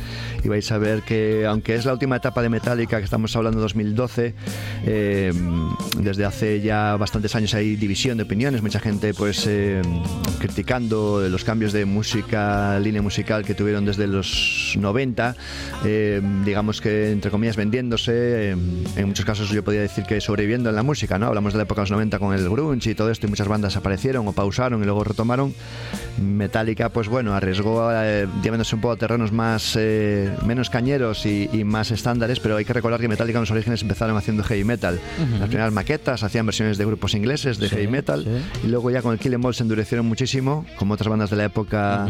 Y 0.44 0.48
vais 0.48 0.72
a 0.72 0.78
ver 0.78 1.02
que, 1.02 1.46
aunque 1.46 1.76
es 1.76 1.86
la 1.86 1.94
última 1.94 2.18
etapa 2.18 2.42
de 2.42 2.50
Metallica, 2.50 3.00
que 3.00 3.04
estamos 3.04 3.36
hablando 3.36 3.60
de 3.60 3.64
2012, 3.64 4.36
eh, 4.86 5.34
desde 6.00 6.26
hace 6.26 6.62
ya 6.62 6.96
bastantes 6.98 7.36
años 7.36 7.54
hay 7.54 7.76
división 7.76 8.18
de 8.18 8.24
opiniones, 8.24 8.62
mucha 8.62 8.80
gente 8.80 9.14
pues 9.14 9.46
eh, 9.48 9.82
criticando 10.40 11.28
los 11.28 11.44
cambios 11.44 11.74
de 11.74 11.86
música, 11.86 12.80
línea 12.80 13.02
musical 13.02 13.44
que 13.44 13.56
tuvieron 13.56 13.86
desde 13.86 14.08
los 14.08 14.76
90, 14.78 15.36
eh, 15.86 16.22
digamos 16.46 16.82
que 16.82 17.12
entre 17.12 17.32
comillas 17.32 17.56
vendiéndose, 17.56 18.52
en 18.52 19.06
muchos 19.06 19.26
casos 19.26 19.50
yo 19.50 19.64
podría 19.64 19.82
decir 19.82 20.04
que 20.06 20.22
sobreviviendo 20.22 20.70
en 20.70 20.76
la 20.76 20.84
música, 20.84 21.18
¿no? 21.18 21.28
Hablamos 21.28 21.54
de 21.54 21.58
la 21.58 21.64
época 21.64 21.75
de 21.82 21.84
los 21.84 21.92
90 21.92 22.20
con 22.20 22.34
el 22.34 22.50
grunge 22.50 22.92
y 22.92 22.96
todo 22.96 23.10
esto 23.12 23.28
y 23.28 23.30
muchas 23.30 23.48
bandas 23.48 23.76
aparecieron 23.78 24.28
o 24.28 24.34
pausaron 24.34 24.82
y 24.82 24.86
luego 24.86 25.04
retomaron. 25.04 25.54
Metallica, 26.22 26.90
pues 26.90 27.08
bueno, 27.08 27.34
arriesgó 27.34 27.90
eh, 27.92 28.28
un 28.28 28.82
poco 28.82 28.92
a 28.94 28.96
terrenos 28.96 29.32
más 29.32 29.76
eh, 29.78 30.34
menos 30.46 30.70
cañeros 30.70 31.26
y, 31.26 31.50
y 31.52 31.64
más 31.64 31.92
estándares, 31.92 32.40
pero 32.40 32.56
hay 32.56 32.66
que 32.66 32.74
recordar 32.74 33.00
que 33.00 33.08
Metallica 33.08 33.38
en 33.38 33.42
los 33.44 33.52
orígenes 33.52 33.82
empezaron 33.82 34.16
haciendo 34.18 34.44
heavy 34.44 34.64
metal. 34.64 35.00
Las 35.40 35.48
primeras 35.50 35.74
maquetas 35.74 36.24
hacían 36.24 36.46
versiones 36.46 36.78
de 36.78 36.86
grupos 36.86 37.14
ingleses 37.16 37.58
de 37.58 37.68
Sí, 37.70 37.76
heavy 37.76 37.88
metal 37.88 38.24
sí. 38.24 38.68
y 38.68 38.70
luego 38.70 38.90
ya 38.92 39.02
con 39.02 39.14
el 39.14 39.20
Kill 39.20 39.34
'Em 39.34 39.44
All 39.44 39.54
se 39.56 39.64
endurecieron 39.64 40.06
muchísimo, 40.06 40.66
como 40.78 40.94
otras 40.94 41.10
bandas 41.10 41.30
de 41.30 41.36
la 41.36 41.46
época, 41.46 42.08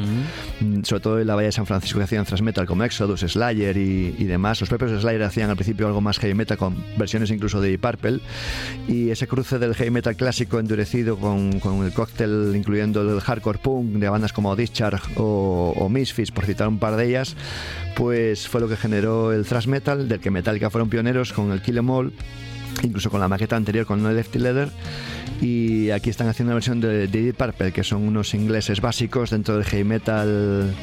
mm, 0.62 0.84
sobre 0.84 1.02
todo 1.02 1.20
en 1.20 1.28
la 1.28 1.36
Bahía 1.36 1.48
de 1.48 1.52
San 1.54 1.66
Francisco 1.66 1.98
que 2.00 2.04
hacían 2.06 2.26
thrash 2.26 2.42
metal 2.42 2.66
como 2.66 2.84
Exodus, 2.84 3.22
Slayer 3.22 3.76
y, 3.78 4.16
y 4.18 4.24
demás. 4.26 4.60
Los 4.60 4.70
propios 4.70 5.02
Slayer 5.02 5.24
hacían 5.24 5.50
al 5.50 5.56
principio 5.56 5.88
algo 5.88 6.02
más 6.02 6.20
heavy 6.20 6.34
metal 6.36 6.58
con 6.58 6.76
versiones 6.98 7.32
incluso 7.32 7.60
de 7.62 7.78
Purple 7.80 8.20
y 8.88 9.10
ese 9.10 9.28
cruce 9.28 9.55
del 9.60 9.76
heavy 9.76 9.92
metal 9.92 10.16
clásico 10.16 10.60
endurecido 10.60 11.18
con, 11.18 11.60
con 11.60 11.86
el 11.86 11.94
cóctel 11.94 12.54
incluyendo 12.56 13.02
el 13.02 13.22
hardcore 13.22 13.60
punk 13.60 13.94
de 13.94 14.10
bandas 14.10 14.34
como 14.34 14.56
Discharge 14.56 15.14
o, 15.18 15.74
o 15.78 15.90
Misfits, 15.90 16.32
por 16.32 16.46
citar 16.46 16.68
un 16.68 16.80
par 16.80 16.96
de 16.96 17.08
ellas, 17.08 17.36
pues 17.96 18.48
fue 18.48 18.62
lo 18.62 18.68
que 18.68 18.78
generó 18.78 19.32
el 19.32 19.46
thrash 19.46 19.68
metal, 19.68 20.08
del 20.08 20.20
que 20.20 20.32
Metallica 20.32 20.70
fueron 20.70 20.90
pioneros 20.90 21.34
con 21.34 21.52
el 21.52 21.62
Kill 21.62 21.78
'Em 21.78 21.90
All 21.90 22.14
incluso 22.84 23.10
con 23.10 23.20
la 23.20 23.28
maqueta 23.28 23.56
anterior 23.56 23.86
con 23.86 24.02
No 24.02 24.12
Lefty 24.12 24.40
Leather. 24.40 24.70
Y 25.42 25.90
aquí 25.92 26.10
están 26.10 26.28
haciendo 26.28 26.52
una 26.52 26.56
versión 26.56 26.80
de, 26.80 27.08
de 27.08 27.22
Deep 27.22 27.36
Purple 27.36 27.72
que 27.72 27.84
son 27.84 28.08
unos 28.08 28.34
ingleses 28.34 28.80
básicos 28.80 29.32
dentro 29.32 29.56
del 29.56 29.66
heavy 29.66 29.84
metal 29.84 30.74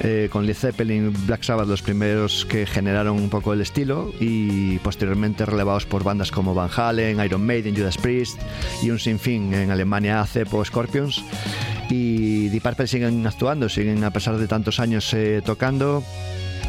eh, 0.00 0.28
con 0.30 0.46
Led 0.46 0.54
Zeppelin, 0.54 1.14
Black 1.26 1.42
Sabbath 1.42 1.66
los 1.66 1.82
primeros 1.82 2.44
que 2.44 2.66
generaron 2.66 3.16
un 3.16 3.30
poco 3.30 3.52
el 3.52 3.60
estilo 3.60 4.12
y 4.20 4.78
posteriormente 4.78 5.46
relevados 5.46 5.86
por 5.86 6.04
bandas 6.04 6.30
como 6.30 6.54
Van 6.54 6.70
Halen, 6.74 7.20
Iron 7.24 7.44
Maiden, 7.46 7.74
Judas 7.74 7.96
Priest 7.96 8.38
y 8.82 8.90
un 8.90 8.98
sinfín 8.98 9.54
en 9.54 9.70
Alemania 9.70 10.20
ACEP 10.20 10.52
o 10.52 10.64
Scorpions. 10.64 11.22
Y 11.88 12.48
Deep 12.48 12.62
Purple 12.62 12.86
siguen 12.86 13.26
actuando, 13.26 13.68
siguen 13.68 14.04
a 14.04 14.10
pesar 14.10 14.36
de 14.36 14.46
tantos 14.46 14.80
años 14.80 15.12
eh, 15.14 15.42
tocando. 15.44 16.02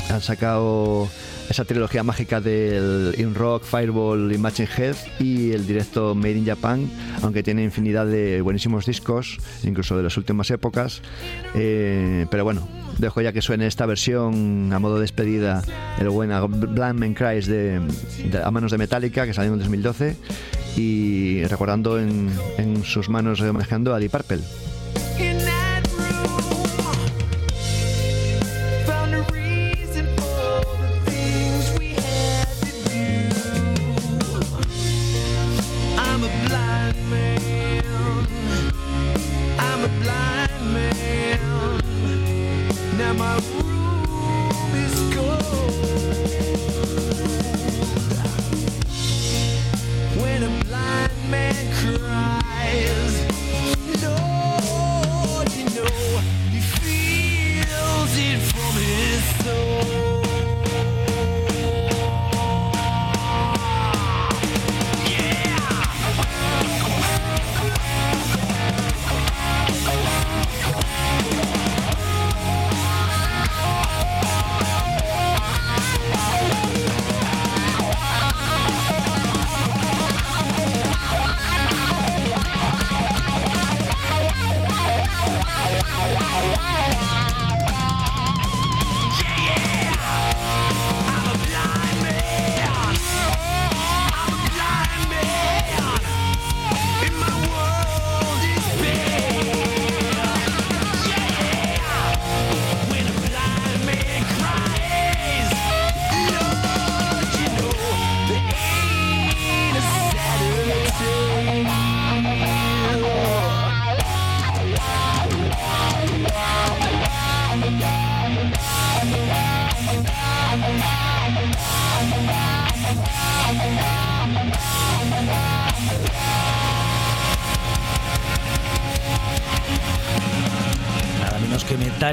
Han 0.10 0.22
sacado 0.22 1.10
esa 1.50 1.66
trilogía 1.66 2.04
mágica 2.04 2.42
del 2.42 3.16
In 3.18 3.36
Rock, 3.36 3.64
Fireball 3.64 4.32
y 4.34 4.38
Machine 4.38 4.70
Head 4.78 4.96
y 5.20 5.52
el 5.52 5.68
directo 5.68 6.16
Made 6.16 6.38
in 6.38 6.46
Japan, 6.46 6.90
aunque 7.22 7.44
tiene 7.44 7.64
infinidad 7.64 8.06
de 8.06 8.42
buenísimos 8.42 8.86
discos, 8.86 9.38
incluso 9.64 9.98
de 9.98 10.04
las 10.04 10.18
últimas 10.18 10.50
épocas. 10.52 11.02
Eh, 11.56 12.26
pero 12.30 12.44
bueno, 12.44 12.68
dejo 12.98 13.22
ya 13.22 13.32
que 13.32 13.42
suene 13.42 13.68
esta 13.68 13.86
versión 13.86 14.72
a 14.74 14.80
modo 14.80 14.96
de 14.96 15.02
despedida, 15.02 15.62
el 16.00 16.10
buen 16.10 16.30
Blind 16.74 17.00
Man 17.00 17.14
Cries 17.14 17.48
de, 17.48 17.82
a 18.44 18.52
manos 18.52 18.72
de 18.72 18.78
Metallica, 18.78 19.26
que 19.26 19.34
salió 19.34 19.54
en 19.54 19.60
2012, 19.60 20.16
y 20.78 21.44
recordando 21.46 22.00
en, 22.00 22.30
en 22.58 22.84
sus 22.84 23.10
manos 23.10 23.40
eh, 23.42 23.50
homenajeando 23.50 23.94
a 23.94 24.00
Deep 24.00 24.12
Purple. 24.12 24.40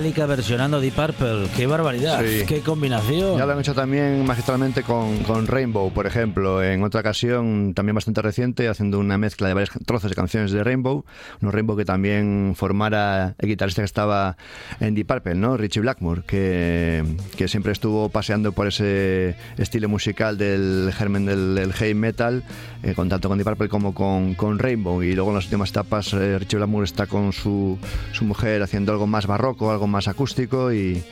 Metallica 0.00 0.24
versionando 0.24 0.80
Deep 0.80 0.94
Purple. 0.94 1.48
¡Qué 1.54 1.66
barbaridad! 1.66 2.22
Sí. 2.24 2.46
¡Qué 2.46 2.60
combinación! 2.60 3.36
Ya 3.36 3.44
lo 3.44 3.52
han 3.52 3.60
hecho 3.60 3.74
también 3.74 4.24
magistralmente 4.24 4.82
con, 4.82 5.18
con 5.24 5.46
Rainbow, 5.46 5.92
por 5.92 6.06
ejemplo, 6.06 6.62
en 6.62 6.82
otra 6.82 7.00
ocasión 7.00 7.74
también 7.74 7.94
bastante 7.94 8.22
reciente, 8.22 8.66
haciendo 8.68 8.98
una 8.98 9.18
mezcla 9.18 9.48
de 9.48 9.52
varios 9.52 9.68
trozos 9.84 10.08
de 10.08 10.16
canciones 10.16 10.52
de 10.52 10.64
Rainbow, 10.64 11.04
un 11.42 11.52
Rainbow 11.52 11.76
que 11.76 11.84
también 11.84 12.54
formara 12.56 13.34
el 13.38 13.48
guitarrista 13.48 13.82
que 13.82 13.86
estaba 13.86 14.38
en 14.80 14.94
Deep 14.94 15.06
Purple, 15.06 15.34
¿no? 15.34 15.58
Richie 15.58 15.82
Blackmore, 15.82 16.22
que, 16.26 17.04
que 17.36 17.46
siempre 17.46 17.72
estuvo 17.72 18.08
paseando 18.08 18.52
por 18.52 18.68
ese 18.68 19.36
estilo 19.58 19.90
musical 19.90 20.38
del 20.38 20.94
germen 20.96 21.26
del, 21.26 21.54
del 21.56 21.74
heavy 21.74 21.92
metal, 21.92 22.42
eh, 22.82 22.94
con 22.94 23.10
tanto 23.10 23.28
con 23.28 23.36
Deep 23.36 23.46
Purple 23.46 23.68
como 23.68 23.92
con, 23.92 24.34
con 24.34 24.58
Rainbow, 24.58 25.02
y 25.02 25.12
luego 25.12 25.28
en 25.28 25.36
las 25.36 25.44
últimas 25.44 25.68
etapas 25.68 26.14
eh, 26.14 26.38
Richie 26.38 26.56
Blackmore 26.56 26.84
está 26.86 27.06
con 27.06 27.34
su, 27.34 27.76
su 28.12 28.24
mujer 28.24 28.62
haciendo 28.62 28.92
algo 28.92 29.06
más 29.06 29.26
barroco, 29.26 29.70
algo 29.70 29.89
más 29.90 30.08
acústico 30.08 30.72
y, 30.72 31.02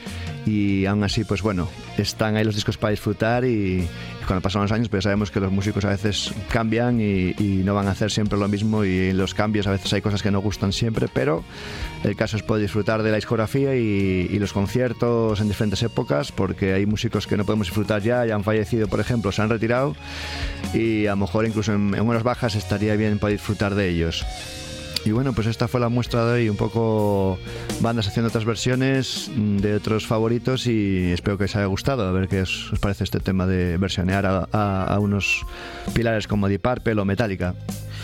y 0.45 0.85
aún 0.85 1.03
así, 1.03 1.23
pues 1.23 1.41
bueno, 1.41 1.67
están 1.97 2.35
ahí 2.35 2.43
los 2.43 2.55
discos 2.55 2.77
para 2.77 2.91
disfrutar 2.91 3.45
y, 3.45 3.87
y 4.21 4.25
cuando 4.25 4.41
pasan 4.41 4.63
los 4.63 4.71
años, 4.71 4.89
pues 4.89 5.03
sabemos 5.03 5.31
que 5.31 5.39
los 5.39 5.51
músicos 5.51 5.85
a 5.85 5.89
veces 5.89 6.33
cambian 6.51 6.99
y, 6.99 7.33
no 7.63 7.75
van 7.75 7.87
a 7.87 7.91
hacer 7.91 8.09
siempre 8.09 8.39
lo 8.39 8.47
mismo 8.47 8.85
y 8.85 9.09
en 9.09 9.17
los 9.17 9.33
cambios 9.33 9.67
a 9.67 9.71
veces 9.71 9.91
hay 9.93 10.01
cosas 10.01 10.23
que 10.23 10.31
no 10.31 10.39
gustan 10.39 10.71
siempre, 10.71 11.07
pero 11.13 11.43
el 12.03 12.15
caso 12.15 12.37
es 12.37 12.43
poder 12.43 12.63
disfrutar 12.63 13.03
de 13.03 13.09
la 13.11 13.17
discografía 13.17 13.75
y, 13.75 14.39
los 14.39 14.53
conciertos 14.53 15.41
en 15.41 15.49
diferentes 15.49 15.83
épocas, 15.83 16.31
porque 16.31 16.73
hay 16.73 16.85
músicos 16.85 17.27
que 17.27 17.35
no 17.35 17.45
podemos 17.45 17.67
disfrutar 17.67 18.01
ya, 18.01 18.25
ya 18.25 18.35
han 18.35 18.43
fallecido, 18.43 18.87
por 18.87 19.01
ejemplo, 19.01 19.31
se 19.31 19.41
han 19.41 19.49
retirado 19.49 19.95
y 20.73 21.07
a 21.07 21.11
lo 21.11 21.17
mejor 21.17 21.45
incluso 21.45 21.73
en, 21.73 21.93
en 21.93 22.01
unas 22.01 22.23
bajas 22.23 22.55
estaría 22.55 22.95
bien 22.95 23.19
poder 23.19 23.37
disfrutar 23.37 23.75
de 23.75 23.89
ellos. 23.89 24.25
Y 25.05 25.11
bueno, 25.11 25.33
pues 25.33 25.47
esta 25.47 25.67
fue 25.67 25.79
la 25.79 25.89
muestra 25.89 26.25
de 26.25 26.33
hoy, 26.33 26.49
un 26.49 26.57
poco 26.57 27.37
bandas 27.79 28.07
haciendo 28.07 28.27
otras 28.27 28.45
versiones 28.45 29.31
mm, 29.33 29.57
de 29.57 29.75
otros 29.75 30.05
favoritos 30.05 30.67
y 30.67 31.11
espero 31.11 31.37
que 31.37 31.45
os 31.45 31.55
haya 31.55 31.65
gustado, 31.65 32.07
a 32.07 32.11
ver 32.11 32.27
qué 32.27 32.41
os, 32.41 32.71
parece 32.81 33.05
este 33.05 33.19
tema 33.19 33.47
de 33.47 33.77
versionear 33.77 34.47
a, 34.51 34.99
unos 34.99 35.45
pilares 35.93 36.27
como 36.27 36.49
Deep 36.49 36.61
o 36.97 37.05
Metallica. 37.05 37.55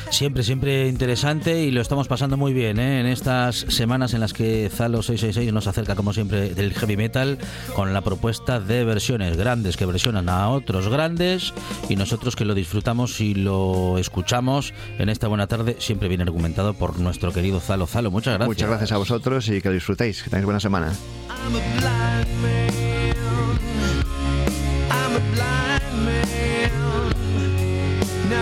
Siempre, 0.09 0.43
siempre 0.43 0.87
interesante 0.87 1.63
y 1.63 1.71
lo 1.71 1.81
estamos 1.81 2.07
pasando 2.07 2.37
muy 2.37 2.53
bien 2.53 2.79
¿eh? 2.79 3.01
en 3.01 3.05
estas 3.05 3.65
semanas 3.69 4.13
en 4.13 4.21
las 4.21 4.33
que 4.33 4.69
Zalo 4.69 5.01
666 5.01 5.51
nos 5.53 5.67
acerca, 5.67 5.95
como 5.95 6.13
siempre, 6.13 6.53
del 6.53 6.73
heavy 6.73 6.95
metal 6.95 7.37
con 7.75 7.93
la 7.93 8.01
propuesta 8.01 8.59
de 8.59 8.83
versiones 8.83 9.35
grandes 9.35 9.77
que 9.77 9.85
versionan 9.85 10.29
a 10.29 10.49
otros 10.49 10.87
grandes 10.87 11.53
y 11.89 11.95
nosotros 11.95 12.35
que 12.35 12.45
lo 12.45 12.53
disfrutamos 12.53 13.19
y 13.19 13.35
lo 13.35 13.97
escuchamos 13.97 14.73
en 14.99 15.09
esta 15.09 15.27
buena 15.27 15.47
tarde, 15.47 15.75
siempre 15.79 16.07
bien 16.07 16.21
argumentado 16.21 16.73
por 16.73 16.99
nuestro 16.99 17.33
querido 17.33 17.59
Zalo. 17.59 17.87
Zalo, 17.87 18.11
muchas 18.11 18.35
gracias. 18.35 18.47
Muchas 18.47 18.69
gracias 18.69 18.91
a 18.91 18.97
vosotros 18.97 19.49
y 19.49 19.61
que 19.61 19.69
lo 19.69 19.73
disfrutéis, 19.73 20.23
que 20.23 20.29
tengáis 20.29 20.45
buena 20.45 20.59
semana. 20.59 20.93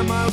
I'm 0.06 0.33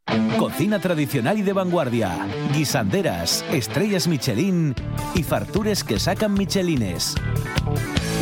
Cocina 0.37 0.79
tradicional 0.79 1.37
y 1.37 1.41
de 1.41 1.53
vanguardia. 1.53 2.27
Guisanderas, 2.53 3.45
estrellas 3.51 4.07
Michelin 4.07 4.75
y 5.15 5.23
fartures 5.23 5.83
que 5.83 5.99
sacan 5.99 6.33
Michelines. 6.33 7.15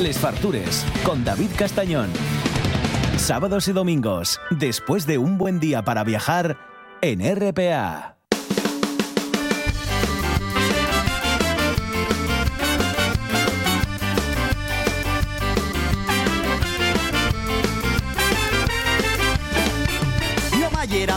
Les 0.01 0.17
Fartures 0.17 0.85
con 1.03 1.23
David 1.23 1.49
Castañón. 1.57 2.09
Sábados 3.17 3.67
y 3.67 3.73
domingos, 3.73 4.39
después 4.51 5.05
de 5.05 5.17
un 5.17 5.37
buen 5.37 5.59
día 5.59 5.83
para 5.83 6.03
viajar 6.03 6.57
en 7.01 7.19
RPA. 7.35 8.18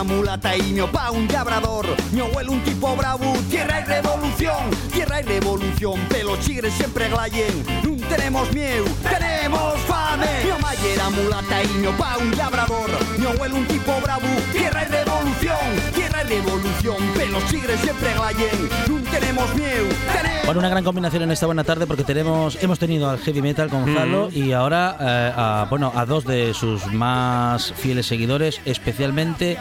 Era 0.02 0.14
mulata 0.14 0.56
y 0.56 0.72
mio 0.72 0.90
pa 0.90 1.12
un 1.12 1.28
labrador. 1.28 1.86
Mi 2.10 2.20
abuelo 2.20 2.50
un 2.50 2.64
tipo 2.64 2.96
bravo, 2.96 3.34
tierra 3.48 3.82
y 3.82 3.84
revolución, 3.84 4.70
tierra 4.92 5.20
y 5.20 5.22
revolución. 5.22 6.00
Pero 6.08 6.36
chigres 6.38 6.74
siempre 6.74 7.08
glayen, 7.08 7.64
no 7.84 8.08
tenemos 8.08 8.52
miedo, 8.52 8.84
tenemos 9.08 9.74
fame. 9.86 10.26
Mi 10.44 10.60
madre 10.60 10.94
era 10.94 11.08
mulata 11.08 11.62
y 11.62 11.68
mio 11.78 11.92
pa 11.96 12.16
un 12.18 12.36
labrador. 12.36 12.90
Mi 13.16 13.26
abuelo 13.26 13.54
un 13.54 13.66
tipo 13.66 13.92
bravo, 14.02 14.26
tierra 14.50 14.82
y 14.82 14.90
revolución, 14.90 15.92
tierra 15.94 16.24
y 16.24 16.28
revolución. 16.28 16.96
Pero 17.14 17.38
chigres 17.48 17.78
siempre 17.80 18.12
glayen, 18.14 18.68
no 18.88 19.10
tenemos 19.10 19.54
miedo, 19.54 19.86
tenemos 20.12 20.46
Bueno, 20.46 20.58
una 20.58 20.68
gran 20.68 20.82
combinación 20.82 21.22
en 21.22 21.30
esta 21.30 21.46
buena 21.46 21.62
tarde 21.62 21.86
porque 21.86 22.02
tenemos, 22.02 22.60
hemos 22.60 22.80
tenido 22.80 23.08
al 23.08 23.18
heavy 23.18 23.40
metal 23.40 23.68
Gonzalo 23.68 24.30
y 24.32 24.50
ahora 24.50 24.96
eh, 24.98 25.32
a, 25.36 25.66
bueno, 25.70 25.92
a 25.94 26.04
dos 26.06 26.24
de 26.24 26.54
sus 26.54 26.86
más 26.86 27.72
fieles 27.76 28.06
seguidores, 28.06 28.60
especialmente 28.64 29.58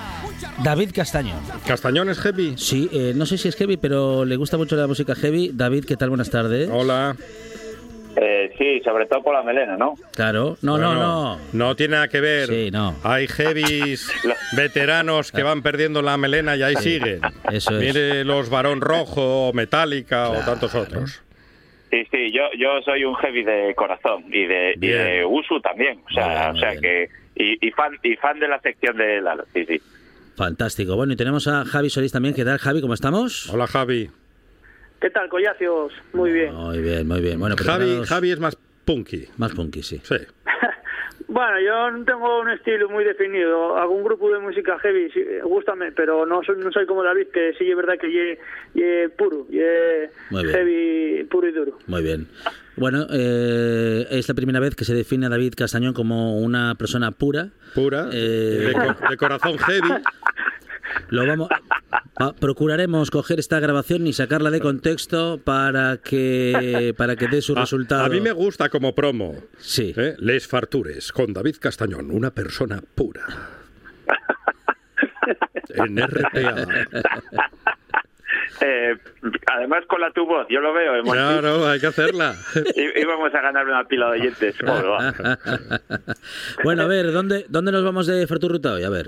David 0.64 0.92
Castañón. 0.94 1.40
¿Castañón 1.66 2.10
es 2.10 2.20
heavy? 2.20 2.54
Sí, 2.58 2.90
eh, 2.92 3.14
no 3.16 3.26
sé 3.26 3.38
si 3.38 3.48
es 3.48 3.56
heavy, 3.56 3.78
pero 3.78 4.26
le 4.26 4.36
gusta 4.36 4.58
mucho 4.58 4.76
la 4.76 4.88
música 4.88 5.16
heavy. 5.16 5.52
David, 5.54 5.86
¿qué 5.86 5.96
tal? 5.98 6.10
Buenas 6.10 6.30
tardes. 6.30 6.70
Hola. 6.72 7.16
Eh, 8.16 8.54
sí, 8.58 8.82
sobre 8.84 9.06
todo 9.06 9.24
por 9.24 9.34
la 9.34 9.42
melena, 9.42 9.78
¿no? 9.78 9.96
Claro, 10.14 10.58
no, 10.62 10.78
no, 10.78 10.88
Bueno, 10.88 11.02
no. 11.02 11.40
No 11.54 11.76
tiene 11.76 11.94
nada 11.94 12.08
que 12.10 12.20
ver. 12.20 12.48
Sí, 12.48 12.70
no. 12.70 12.96
Hay 13.04 13.28
heavies 13.28 14.12
veteranos 14.58 15.32
que 15.32 15.44
van 15.44 15.62
perdiendo 15.62 16.02
la 16.02 16.18
melena 16.18 16.56
y 16.58 16.64
ahí 16.64 16.76
siguen. 16.76 17.22
Eso 17.52 17.78
es. 17.78 17.82
Mire 17.82 18.26
los 18.26 18.50
Barón 18.50 18.82
Rojo, 18.82 19.48
o 19.50 19.54
Metallica 19.54 20.30
o 20.30 20.36
tantos 20.44 20.76
otros. 20.76 21.22
Sí, 21.90 22.06
sí, 22.10 22.32
yo, 22.32 22.44
yo 22.58 22.82
soy 22.84 23.04
un 23.04 23.16
heavy 23.16 23.44
de 23.44 23.74
corazón 23.76 24.24
y 24.30 24.46
de, 24.46 24.74
y 24.76 24.80
Bien. 24.80 25.04
de 25.04 25.26
uso 25.26 25.60
también, 25.60 26.00
o 26.10 26.14
sea, 26.14 26.52
o 26.52 26.58
sea 26.58 26.70
bien. 26.72 26.82
que 26.82 27.10
y, 27.36 27.68
y 27.68 27.72
fan 27.72 27.92
y 28.02 28.16
fan 28.16 28.40
de 28.40 28.48
la 28.48 28.62
sección 28.62 28.96
de 28.96 29.20
Lalo, 29.20 29.44
sí, 29.54 29.66
sí. 29.66 29.82
Fantástico. 30.36 30.96
Bueno, 30.96 31.14
y 31.14 31.16
tenemos 31.16 31.48
a 31.48 31.66
Javi 31.66 31.90
Solís 31.90 32.12
también. 32.12 32.34
¿Qué 32.34 32.46
tal, 32.46 32.58
Javi? 32.58 32.82
¿Cómo 32.82 32.94
estamos? 32.94 33.50
Hola 33.50 33.68
Javi. 33.68 34.10
¿Qué 35.00 35.10
tal, 35.10 35.30
Collacios? 35.30 35.92
Muy 36.14 36.32
bien. 36.32 36.54
Muy 36.54 36.80
bien, 36.80 37.08
muy 37.08 37.22
bien. 37.22 37.40
Bueno, 37.40 37.56
Javi, 37.58 38.04
Javi 38.06 38.32
es 38.32 38.40
más 38.40 38.56
punky. 38.86 39.28
Más 39.38 39.52
punky, 39.54 39.82
sí. 39.84 40.00
Sí. 40.04 40.16
Bueno, 41.32 41.62
yo 41.62 41.92
no 41.92 42.04
tengo 42.04 42.42
un 42.42 42.50
estilo 42.50 42.90
muy 42.90 43.06
definido. 43.06 43.78
Hago 43.78 43.94
un 43.94 44.04
grupo 44.04 44.30
de 44.34 44.40
música 44.40 44.78
heavy, 44.80 45.10
sí, 45.12 45.24
gústame, 45.44 45.94
pero 45.94 46.26
no 46.26 46.44
soy, 46.44 46.58
no 46.58 46.70
soy 46.74 46.86
como 46.86 47.04
David, 47.04 47.28
que 47.34 47.54
sí 47.58 47.72
es 47.72 47.78
verdad 47.78 47.98
que 47.98 48.12
ye, 48.12 48.40
ye 48.74 49.08
puro, 49.08 49.48
ye 49.48 50.10
heavy 50.30 51.24
puro 51.32 51.48
y 51.48 51.52
duro. 51.54 51.78
Muy 51.88 52.04
bien. 52.04 52.28
Bueno, 52.78 53.06
eh, 53.10 54.08
es 54.12 54.28
la 54.28 54.34
primera 54.34 54.60
vez 54.60 54.76
que 54.76 54.86
se 54.86 54.94
define 54.94 55.26
a 55.26 55.30
David 55.30 55.54
Castañón 55.58 55.94
como 55.94 56.40
una 56.40 56.76
persona 56.76 57.12
pura. 57.12 57.50
Pura. 57.76 58.10
Eh, 58.12 58.68
De, 58.68 58.74
co- 58.74 59.10
de 59.10 59.18
corazón 59.18 59.58
heavy. 59.58 59.90
Lo 61.10 61.26
vamos, 61.26 61.50
procuraremos 62.40 63.12
coger 63.12 63.40
esta 63.40 63.60
grabación 63.60 64.08
y 64.08 64.14
sacarla 64.14 64.52
de 64.52 64.60
contexto 64.60 65.40
para 65.44 65.98
que 65.98 66.94
para 66.98 67.16
que 67.16 67.28
dé 67.28 67.42
su 67.42 67.54
A, 67.54 67.62
resultado. 67.62 68.04
a 68.06 68.10
mí 68.10 68.20
me 68.22 68.32
gusta 68.34 68.70
como 68.70 68.94
promo. 68.96 69.36
Sí. 69.58 69.94
¿eh? 69.96 70.16
Les 70.20 70.48
Fartures 70.48 71.12
con 71.12 71.34
David 71.34 71.56
Castañón, 71.60 72.12
una 72.12 72.32
persona 72.34 72.82
pura. 72.96 73.26
En 75.74 75.98
RPA. 75.98 76.66
Eh, 78.64 78.96
además 79.48 79.86
con 79.88 80.02
la 80.02 80.12
tu 80.12 80.26
voz, 80.26 80.46
yo 80.50 80.60
lo 80.62 80.72
veo, 80.74 80.96
hemos- 80.96 81.14
Claro, 81.14 81.68
hay 81.68 81.80
que 81.80 81.88
hacerla. 81.88 82.36
í- 82.76 83.02
íbamos 83.02 83.34
a 83.34 83.42
ganar 83.42 83.66
una 83.66 83.84
pila 83.86 84.12
de 84.12 84.20
oyentes. 84.22 84.56
Bueno, 86.64 86.84
a 86.84 86.88
ver, 86.88 87.12
¿dónde, 87.12 87.46
¿dónde 87.50 87.72
nos 87.72 87.84
vamos 87.84 88.08
de 88.08 88.26
Ferturruta 88.28 88.74
hoy? 88.74 88.84
A 88.84 88.90
ver. 88.90 89.08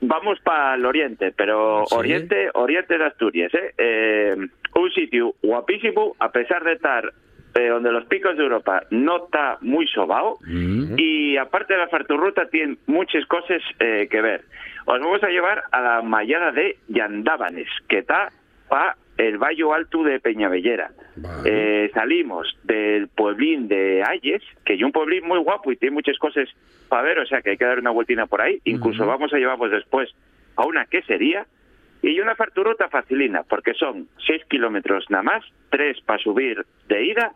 Vamos 0.00 0.38
para 0.40 0.74
el 0.74 0.84
oriente, 0.84 1.32
pero 1.36 1.84
Sí. 1.86 1.94
oriente, 1.96 2.50
oriente 2.54 2.98
de 2.98 3.04
Asturias, 3.04 3.52
¿eh? 3.54 3.74
Eh, 3.78 4.36
Un 4.74 4.92
sitio 4.92 5.34
guapísimo, 5.42 6.16
a 6.18 6.30
pesar 6.32 6.62
de 6.64 6.72
estar 6.74 7.12
eh, 7.58 7.68
donde 7.68 7.90
los 7.92 8.04
picos 8.06 8.36
de 8.36 8.42
Europa 8.42 8.82
no 8.90 9.24
está 9.24 9.58
muy 9.60 9.86
sobao, 9.88 10.38
Mm. 10.46 10.94
y 10.98 11.36
aparte 11.36 11.72
de 11.74 11.78
la 11.80 11.88
Farturruta 11.88 12.46
tiene 12.48 12.76
muchas 12.86 13.24
cosas 13.26 13.62
eh, 13.80 14.08
que 14.10 14.20
ver. 14.20 14.42
Os 14.84 15.00
vamos 15.00 15.22
a 15.22 15.28
llevar 15.28 15.64
a 15.72 15.80
la 15.80 16.02
mallada 16.02 16.52
de 16.52 16.76
Yandábanes, 16.88 17.68
que 17.88 17.98
está 17.98 18.30
para 18.68 18.96
el 19.18 19.38
Valle 19.38 19.64
Alto 19.74 20.02
de 20.02 20.20
Peñavellera. 20.20 20.90
Vale. 21.16 21.86
Eh, 21.86 21.90
salimos 21.94 22.56
del 22.64 23.08
pueblín 23.08 23.66
de 23.68 24.02
Ayes, 24.06 24.42
que 24.64 24.74
es 24.74 24.82
un 24.82 24.92
pueblín 24.92 25.26
muy 25.26 25.38
guapo 25.38 25.72
y 25.72 25.76
tiene 25.76 25.94
muchas 25.94 26.18
cosas 26.18 26.48
para 26.88 27.02
ver, 27.02 27.18
o 27.20 27.26
sea 27.26 27.40
que 27.40 27.50
hay 27.50 27.56
que 27.56 27.64
dar 27.64 27.78
una 27.78 27.90
vueltina 27.90 28.26
por 28.26 28.42
ahí. 28.42 28.60
Incluso 28.64 29.06
vamos 29.06 29.32
a 29.32 29.38
llevarnos 29.38 29.70
después 29.70 30.10
a 30.56 30.66
una 30.66 30.84
quesería 30.84 31.46
y 32.02 32.20
una 32.20 32.34
farturota 32.36 32.88
facilina, 32.88 33.42
porque 33.42 33.72
son 33.74 34.06
6 34.26 34.44
kilómetros 34.48 35.06
nada 35.10 35.22
más, 35.24 35.44
3 35.70 35.98
para 36.02 36.22
subir 36.22 36.64
de 36.88 37.04
ida, 37.06 37.32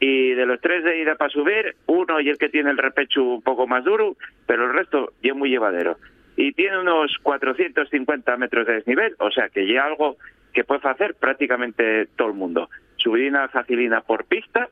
y 0.00 0.30
de 0.30 0.46
los 0.46 0.60
tres 0.60 0.84
de 0.84 1.00
ida 1.00 1.16
para 1.16 1.30
subir, 1.30 1.74
uno 1.86 2.20
y 2.20 2.28
el 2.28 2.38
que 2.38 2.48
tiene 2.48 2.70
el 2.70 2.78
repecho 2.78 3.22
un 3.22 3.42
poco 3.42 3.66
más 3.66 3.84
duro, 3.84 4.16
pero 4.46 4.66
el 4.66 4.72
resto 4.72 5.12
ya 5.22 5.32
es 5.32 5.36
muy 5.36 5.50
llevadero. 5.50 5.96
Y 6.36 6.52
tiene 6.52 6.78
unos 6.78 7.16
450 7.22 8.36
metros 8.36 8.66
de 8.66 8.74
desnivel, 8.74 9.14
o 9.18 9.30
sea 9.30 9.48
que 9.48 9.66
ya 9.66 9.84
algo 9.84 10.16
que 10.52 10.64
puede 10.64 10.88
hacer 10.88 11.14
prácticamente 11.14 12.06
todo 12.16 12.28
el 12.28 12.34
mundo. 12.34 12.70
Subidina 12.96 13.48
facilina 13.48 14.02
por 14.02 14.24
pista, 14.24 14.68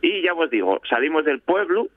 y 0.00 0.22
ya 0.22 0.34
os 0.34 0.50
digo, 0.50 0.80
salimos 0.88 1.24
del 1.24 1.40
pueblo 1.40 1.88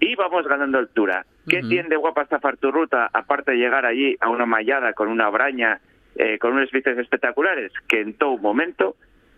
y 0.00 0.14
vamos 0.14 0.46
ganando 0.46 0.78
altura. 0.78 1.24
¿Qué 1.48 1.62
tiene 1.62 1.88
de 1.88 1.96
guapa 1.96 2.22
esta 2.22 2.40
farturruta, 2.40 3.08
aparte 3.12 3.52
de 3.52 3.58
llegar 3.58 3.86
allí 3.86 4.16
a 4.20 4.28
una 4.28 4.46
mallada 4.46 4.92
con 4.92 5.08
una 5.08 5.30
braña, 5.30 5.80
eh, 6.16 6.38
con 6.38 6.52
unos 6.54 6.70
vistas 6.70 6.98
espectaculares? 6.98 7.72
Que 7.88 8.00
en 8.00 8.14
todo 8.14 8.36
momento 8.36 8.96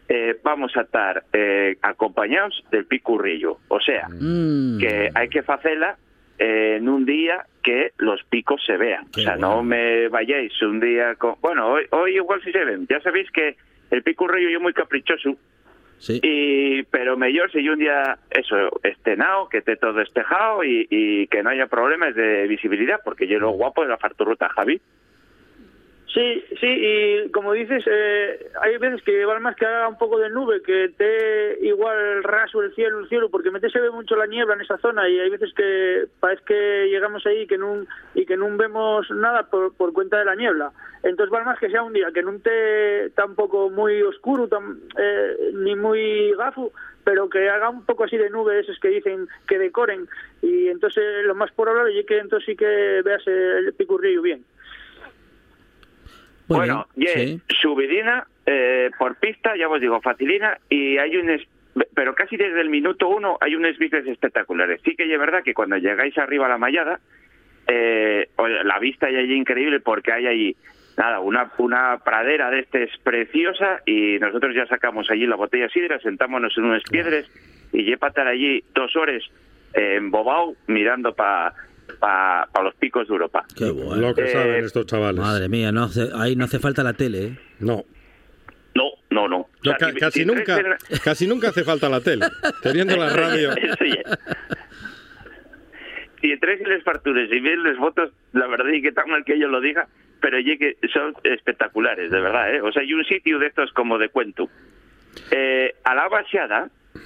eh, 0.08 0.36
vamos 0.42 0.76
a 0.76 0.82
estar 0.82 1.24
eh, 1.32 1.76
acompañados 1.82 2.64
del 2.70 2.86
picurrillo. 2.86 3.58
O 3.68 3.80
sea, 3.80 4.08
Mm. 4.08 4.78
que 4.78 5.10
hay 5.14 5.28
que 5.28 5.40
hacerla 5.46 5.96
eh, 6.38 6.76
en 6.78 6.88
un 6.88 7.04
día 7.04 7.44
que 7.62 7.92
los 7.98 8.22
picos 8.24 8.62
se 8.64 8.76
vean. 8.76 9.06
Qué 9.12 9.20
o 9.20 9.24
sea, 9.24 9.36
no 9.36 9.62
me 9.62 10.08
vayáis 10.08 10.52
un 10.62 10.78
día 10.80 11.14
con... 11.16 11.34
Bueno, 11.40 11.68
hoy, 11.72 11.84
hoy 11.90 12.14
igual 12.16 12.40
sí 12.44 12.52
se 12.52 12.64
ven. 12.64 12.86
Ya 12.88 13.00
sabéis 13.00 13.30
que 13.32 13.56
el 13.90 14.02
picurrillo 14.02 14.48
yo 14.50 14.60
muy 14.60 14.72
caprichoso, 14.72 15.36
Sí. 15.98 16.20
y, 16.22 16.84
pero 16.84 17.16
mejor 17.16 17.50
si 17.50 17.68
un 17.68 17.80
día 17.80 18.16
eso 18.30 18.54
estenado, 18.84 19.48
que 19.48 19.58
esté 19.58 19.74
todo 19.76 19.94
despejado 19.94 20.62
y, 20.62 20.86
y 20.88 21.26
que 21.26 21.42
no 21.42 21.50
haya 21.50 21.66
problemas 21.66 22.14
de 22.14 22.46
visibilidad, 22.46 23.00
porque 23.04 23.26
yo 23.26 23.40
lo 23.40 23.50
guapo 23.50 23.82
de 23.82 23.88
la 23.88 23.98
farturruta, 23.98 24.48
Javi. 24.50 24.80
Sí, 26.14 26.42
sí, 26.58 26.66
y 26.66 27.30
como 27.32 27.52
dices, 27.52 27.84
eh, 27.86 28.50
hay 28.62 28.78
veces 28.78 29.02
que 29.02 29.26
vale 29.26 29.40
más 29.40 29.54
que 29.56 29.66
haga 29.66 29.88
un 29.88 29.98
poco 29.98 30.18
de 30.18 30.30
nube, 30.30 30.62
que 30.62 30.84
esté 30.84 31.58
igual 31.60 32.24
raso 32.24 32.62
el 32.62 32.74
cielo, 32.74 33.00
el 33.00 33.08
cielo, 33.10 33.28
porque 33.28 33.50
mete 33.50 33.68
se 33.68 33.78
ve 33.78 33.90
mucho 33.90 34.16
la 34.16 34.26
niebla 34.26 34.54
en 34.54 34.62
esa 34.62 34.78
zona 34.78 35.06
y 35.06 35.20
hay 35.20 35.28
veces 35.28 35.52
que 35.54 36.06
parece 36.18 36.42
que 36.46 36.88
llegamos 36.90 37.26
ahí 37.26 37.46
que 37.46 37.58
no, 37.58 37.84
y 38.14 38.24
que 38.24 38.38
no 38.38 38.56
vemos 38.56 39.10
nada 39.10 39.50
por, 39.50 39.76
por 39.76 39.92
cuenta 39.92 40.18
de 40.18 40.24
la 40.24 40.34
niebla. 40.34 40.72
Entonces 41.02 41.30
vale 41.30 41.44
más 41.44 41.58
que 41.58 41.68
sea 41.68 41.82
un 41.82 41.92
día 41.92 42.08
que 42.12 42.22
no 42.22 42.32
esté 42.32 43.10
tampoco 43.10 43.68
muy 43.68 44.00
oscuro, 44.00 44.48
tan, 44.48 44.80
eh, 44.98 45.50
ni 45.52 45.76
muy 45.76 46.32
gafo, 46.32 46.72
pero 47.04 47.28
que 47.28 47.50
haga 47.50 47.68
un 47.68 47.84
poco 47.84 48.04
así 48.04 48.16
de 48.16 48.30
nube, 48.30 48.60
esos 48.60 48.78
que 48.80 48.88
dicen 48.88 49.28
que 49.46 49.58
decoren, 49.58 50.08
y 50.40 50.68
entonces 50.68 51.24
lo 51.24 51.34
más 51.34 51.52
probable 51.52 51.98
es 52.00 52.06
que 52.06 52.18
entonces 52.18 52.46
sí 52.46 52.56
que 52.56 53.02
veas 53.04 53.26
el 53.26 53.74
picurrillo 53.74 54.22
bien. 54.22 54.42
Muy 56.48 56.58
bueno, 56.58 56.87
bien, 56.96 57.14
sí. 57.48 57.54
subidina 57.61 58.26
eh, 58.46 58.90
por 58.98 59.16
pista, 59.16 59.54
ya 59.56 59.68
os 59.68 59.80
digo, 59.80 60.00
facilina, 60.00 60.58
y 60.70 60.96
hay 60.98 61.16
un... 61.16 61.30
es- 61.30 61.46
Pero 61.94 62.14
casi 62.14 62.37
desde 62.37 62.61
el 62.61 62.70
minuto 62.70 63.08
uno 63.08 63.37
hay 63.40 63.54
unos 63.54 63.76
bices 63.78 64.06
espectaculares. 64.06 64.80
Sí 64.84 64.96
que 64.96 65.04
es 65.12 65.18
verdad 65.18 65.42
que 65.44 65.54
cuando 65.54 65.76
llegáis 65.76 66.16
arriba 66.18 66.46
a 66.46 66.48
la 66.48 66.58
mallada, 66.58 66.98
eh, 67.66 68.28
la 68.64 68.78
vista 68.78 69.06
hay 69.06 69.16
allí 69.16 69.34
increíble 69.34 69.80
porque 69.80 70.11
hay 70.12 70.26
allí 70.26 70.56
nada 70.96 71.20
una 71.20 71.52
una 71.58 71.98
pradera 71.98 72.50
de 72.50 72.61
este 72.61 72.84
es 72.84 72.98
preciosa 73.04 73.82
y 73.87 74.18
nosotros 74.18 74.54
ya 74.54 74.66
sacamos 74.66 75.11
allí 75.11 75.26
la 75.26 75.37
botella 75.37 75.64
de 75.64 75.70
sidra 75.70 75.98
sentámonos 76.00 76.56
en 76.56 76.64
unas 76.64 76.82
piedras 76.84 77.24
y 77.72 77.84
lle 77.84 77.98
para 77.98 78.08
estar 78.08 78.26
allí 78.26 78.64
dos 78.74 78.96
horas 78.96 79.22
eh, 79.74 79.96
en 79.96 80.11
Bobao 80.11 80.54
mirando 80.66 81.14
para 81.14 81.52
pa, 82.01 82.48
pa 82.53 82.62
los 82.62 82.74
picos 82.77 83.07
de 83.09 83.14
Europa 83.14 83.44
Qué 83.57 83.70
bueno. 83.70 83.96
Lo 83.96 84.14
que 84.14 84.24
Eh, 84.24 84.29
saben 84.33 84.64
estos 84.64 84.87
chavales. 84.87 85.20
Madre 85.20 85.48
mía, 85.48 85.72
no 85.72 85.85
hace, 85.85 86.09
ahí 86.14 86.37
no 86.37 86.44
hace 86.44 86.59
falta 86.59 86.83
la 86.83 86.92
tele, 86.94 87.24
¿eh? 87.27 87.38
No. 87.61 87.85
no 88.74 88.85
no 89.11 89.27
no 89.29 89.37
O 89.38 89.48
No, 89.64 89.70
sea, 89.70 89.77
ca- 89.77 89.90
si- 89.92 89.96
casi 89.98 90.20
si 90.20 90.24
nunca, 90.27 90.59
casi 91.03 91.27
nunca 91.27 91.48
hace 91.48 91.64
falta 91.64 91.88
la 91.88 92.01
tele. 92.01 92.27
Teniendo 92.62 92.96
la 92.96 93.09
radio. 93.11 93.51
Eso 93.57 93.85
ya. 93.85 94.18
Si 96.20 96.33
entréis 96.33 96.61
en 96.61 96.70
las 96.70 96.83
farturas 96.83 97.29
y 97.31 97.40
veis 97.40 97.59
las 97.59 97.77
fotos, 97.77 98.11
la 98.33 98.46
verdad 98.48 98.68
es 98.74 98.83
que 98.83 98.92
tan 98.92 99.09
mal 99.09 99.24
que 99.24 99.38
yo 99.38 99.46
lo 99.48 99.61
diga, 99.61 99.87
pero 100.20 100.38
ye 100.40 100.59
que 100.59 100.77
son 100.92 101.14
espectaculares, 101.22 102.11
de 102.11 102.20
verdad, 102.20 102.55
¿eh? 102.55 102.61
O 102.61 102.72
sea, 102.72 102.83
hay 102.83 102.92
un 102.92 103.05
sitio 103.05 103.38
de 103.38 103.46
estos 103.46 103.72
como 103.72 103.98
de 103.98 104.09
cuento. 104.09 104.48
Eh, 105.31 105.77
a 105.85 105.94
la 105.94 106.09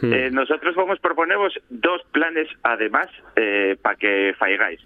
eh, 0.03 0.31
nosotros 0.33 0.75
vamos 0.75 0.99
a 0.99 1.03
proponeros 1.03 1.53
dos 1.71 2.03
planes 2.12 2.49
además 2.62 3.07
para 3.83 3.97
que 3.97 4.35
faigáis. 4.38 4.81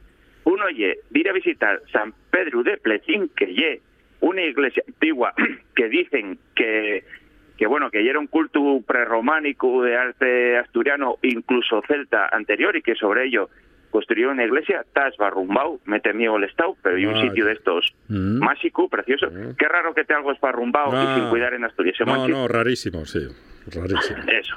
Uno 0.44 0.68
ye 0.70 1.00
ir 1.12 1.28
a 1.28 1.32
visitar 1.32 1.80
San 1.92 2.12
Pedro 2.30 2.62
de 2.62 2.76
Plecín, 2.78 3.30
que 3.36 3.52
ye 3.54 3.80
una 4.20 4.42
iglesia 4.42 4.82
antigua 4.86 5.34
que 5.74 5.88
dicen 5.88 6.38
que 6.54 7.04
que 7.56 7.66
bueno, 7.66 7.90
que 7.90 8.06
era 8.06 8.18
un 8.18 8.26
culto 8.26 8.60
prerrománico 8.86 9.82
de 9.82 9.96
arte 9.96 10.58
asturiano, 10.58 11.16
incluso 11.22 11.80
celta 11.88 12.28
anterior, 12.30 12.76
y 12.76 12.82
que 12.82 12.94
sobre 12.94 13.24
ello 13.24 13.48
construyó 13.90 14.30
una 14.30 14.44
iglesia, 14.44 14.84
Tas 14.92 15.16
Barrumbau, 15.16 15.80
mete 15.86 16.12
miedo 16.12 16.36
el 16.36 16.44
estado, 16.44 16.76
pero 16.82 16.96
hay 16.96 17.06
un 17.06 17.14
Vaya. 17.14 17.28
sitio 17.30 17.46
de 17.46 17.52
estos 17.54 17.94
Mm. 18.08 18.40
mágico, 18.40 18.90
precioso. 18.90 19.28
Qué 19.58 19.66
raro 19.68 19.94
que 19.94 20.04
te 20.04 20.12
algo 20.12 20.32
es 20.32 20.40
barrumbao 20.40 20.90
Ah. 20.92 21.14
y 21.16 21.20
sin 21.20 21.30
cuidar 21.30 21.54
en 21.54 21.64
Asturias. 21.64 21.96
¿eh, 21.98 22.04
No, 22.04 22.28
no, 22.28 22.46
rarísimo, 22.46 23.06
sí. 23.06 23.20
Rarísimo. 23.66 24.22
Eso. 24.28 24.56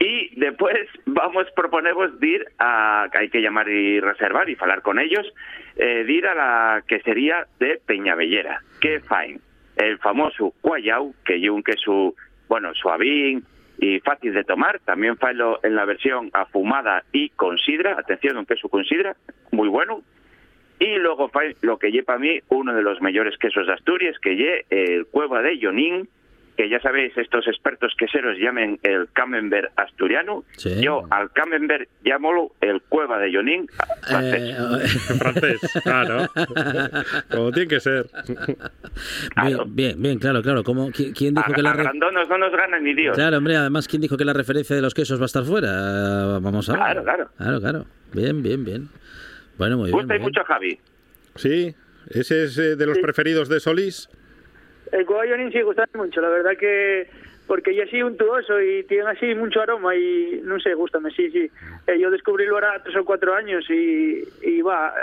Y 0.00 0.34
después 0.40 0.88
vamos 1.04 1.46
proponemos 1.54 2.18
de 2.20 2.26
ir 2.26 2.46
a, 2.58 3.06
que 3.12 3.18
hay 3.18 3.28
que 3.28 3.42
llamar 3.42 3.68
y 3.68 4.00
reservar 4.00 4.48
y 4.48 4.56
hablar 4.58 4.80
con 4.80 4.98
ellos, 4.98 5.30
eh, 5.76 6.04
de 6.04 6.12
ir 6.12 6.26
a 6.26 6.34
la 6.34 6.82
quesería 6.86 7.46
de 7.58 7.78
Peñabellera, 7.84 8.62
que 8.80 9.00
fine, 9.00 9.40
el 9.76 9.98
famoso 9.98 10.54
guayau, 10.62 11.14
que 11.24 11.36
es 11.36 11.50
un 11.50 11.62
queso, 11.62 12.14
bueno, 12.48 12.74
suavín 12.74 13.44
y 13.78 14.00
fácil 14.00 14.32
de 14.32 14.44
tomar, 14.44 14.80
también 14.80 15.18
failo 15.18 15.60
en 15.62 15.76
la 15.76 15.84
versión 15.84 16.30
afumada 16.32 17.04
y 17.12 17.28
con 17.30 17.58
sidra, 17.58 17.96
atención, 17.98 18.38
un 18.38 18.46
queso 18.46 18.70
con 18.70 18.84
sidra, 18.86 19.14
muy 19.52 19.68
bueno, 19.68 20.02
y 20.78 20.96
luego 20.96 21.28
fai 21.28 21.56
lo 21.60 21.78
que 21.78 21.92
lleva 21.92 22.14
a 22.14 22.18
mí 22.18 22.40
uno 22.48 22.74
de 22.74 22.80
los 22.80 23.02
mejores 23.02 23.36
quesos 23.36 23.66
de 23.66 23.74
Asturias, 23.74 24.18
que 24.18 24.34
lle 24.34 24.64
el 24.70 25.04
Cueva 25.06 25.42
de 25.42 25.58
Yonín, 25.58 26.08
que 26.60 26.68
ya 26.68 26.78
sabéis, 26.80 27.16
estos 27.16 27.46
expertos 27.48 27.94
queseros 27.96 28.36
llamen 28.38 28.78
el 28.82 29.08
camembert 29.14 29.72
asturiano. 29.78 30.44
Sí. 30.58 30.80
Yo 30.82 31.04
al 31.10 31.30
camembert 31.32 31.88
llámolo 32.04 32.52
el 32.60 32.82
Cueva 32.82 33.18
de 33.18 33.32
Yonín 33.32 33.66
francés. 34.02 34.42
Eh, 34.42 34.56
En 35.10 35.18
francés, 35.18 35.60
claro. 35.82 36.26
Como 37.30 37.50
tiene 37.52 37.68
que 37.68 37.80
ser. 37.80 38.06
Claro. 39.34 39.64
bien, 39.64 39.74
bien, 39.74 40.02
bien, 40.02 40.18
claro, 40.18 40.42
claro. 40.42 40.62
¿Cómo, 40.64 40.88
qui- 40.90 41.14
¿Quién 41.16 41.34
dijo 41.34 41.50
A, 41.50 41.54
que 41.54 41.62
la 41.62 41.70
a 41.70 41.92
no 41.94 42.10
nos 42.10 42.52
ganan 42.52 42.84
ni 42.84 42.92
Dios. 42.94 43.16
Claro, 43.16 43.38
hombre, 43.38 43.56
además, 43.56 43.88
¿quién 43.88 44.02
dijo 44.02 44.16
que 44.18 44.24
la 44.26 44.32
referencia 44.34 44.76
de 44.76 44.82
los 44.82 44.92
quesos 44.92 45.18
va 45.18 45.24
a 45.24 45.26
estar 45.26 45.44
fuera? 45.44 46.38
Vamos 46.40 46.68
a 46.68 46.72
ver. 46.72 46.80
Claro, 46.82 47.04
claro. 47.04 47.30
Claro, 47.38 47.60
claro. 47.60 47.86
Bien, 48.12 48.42
bien, 48.42 48.64
bien. 48.64 48.88
Bueno, 49.56 49.76
muy 49.78 49.86
bien. 49.86 49.94
Gusta 49.96 50.06
muy 50.14 50.18
bien. 50.18 50.22
mucho 50.22 50.44
Javi. 50.44 50.78
Sí, 51.36 51.74
ese 52.10 52.44
es 52.44 52.58
eh, 52.58 52.76
de 52.76 52.86
los 52.86 52.98
preferidos 52.98 53.48
de 53.48 53.60
Solís. 53.60 54.08
El 54.92 55.06
Cobayonin 55.06 55.52
sí 55.52 55.62
gusta 55.62 55.88
mucho, 55.94 56.20
la 56.20 56.28
verdad 56.28 56.56
que 56.58 57.08
porque 57.50 57.74
ya 57.74 57.82
así 57.82 58.00
untuoso 58.00 58.60
y 58.60 58.84
tiene 58.84 59.10
así 59.10 59.34
mucho 59.34 59.60
aroma 59.60 59.96
y 59.96 60.40
no 60.44 60.60
sé, 60.60 60.72
gustame, 60.74 61.10
sí, 61.10 61.32
sí. 61.32 61.50
Eh, 61.88 61.98
yo 61.98 62.08
descubrí 62.08 62.46
lo 62.46 62.54
ahora 62.54 62.80
tres 62.80 62.94
o 62.96 63.04
cuatro 63.04 63.34
años 63.34 63.64
y, 63.68 64.62
va, 64.62 64.94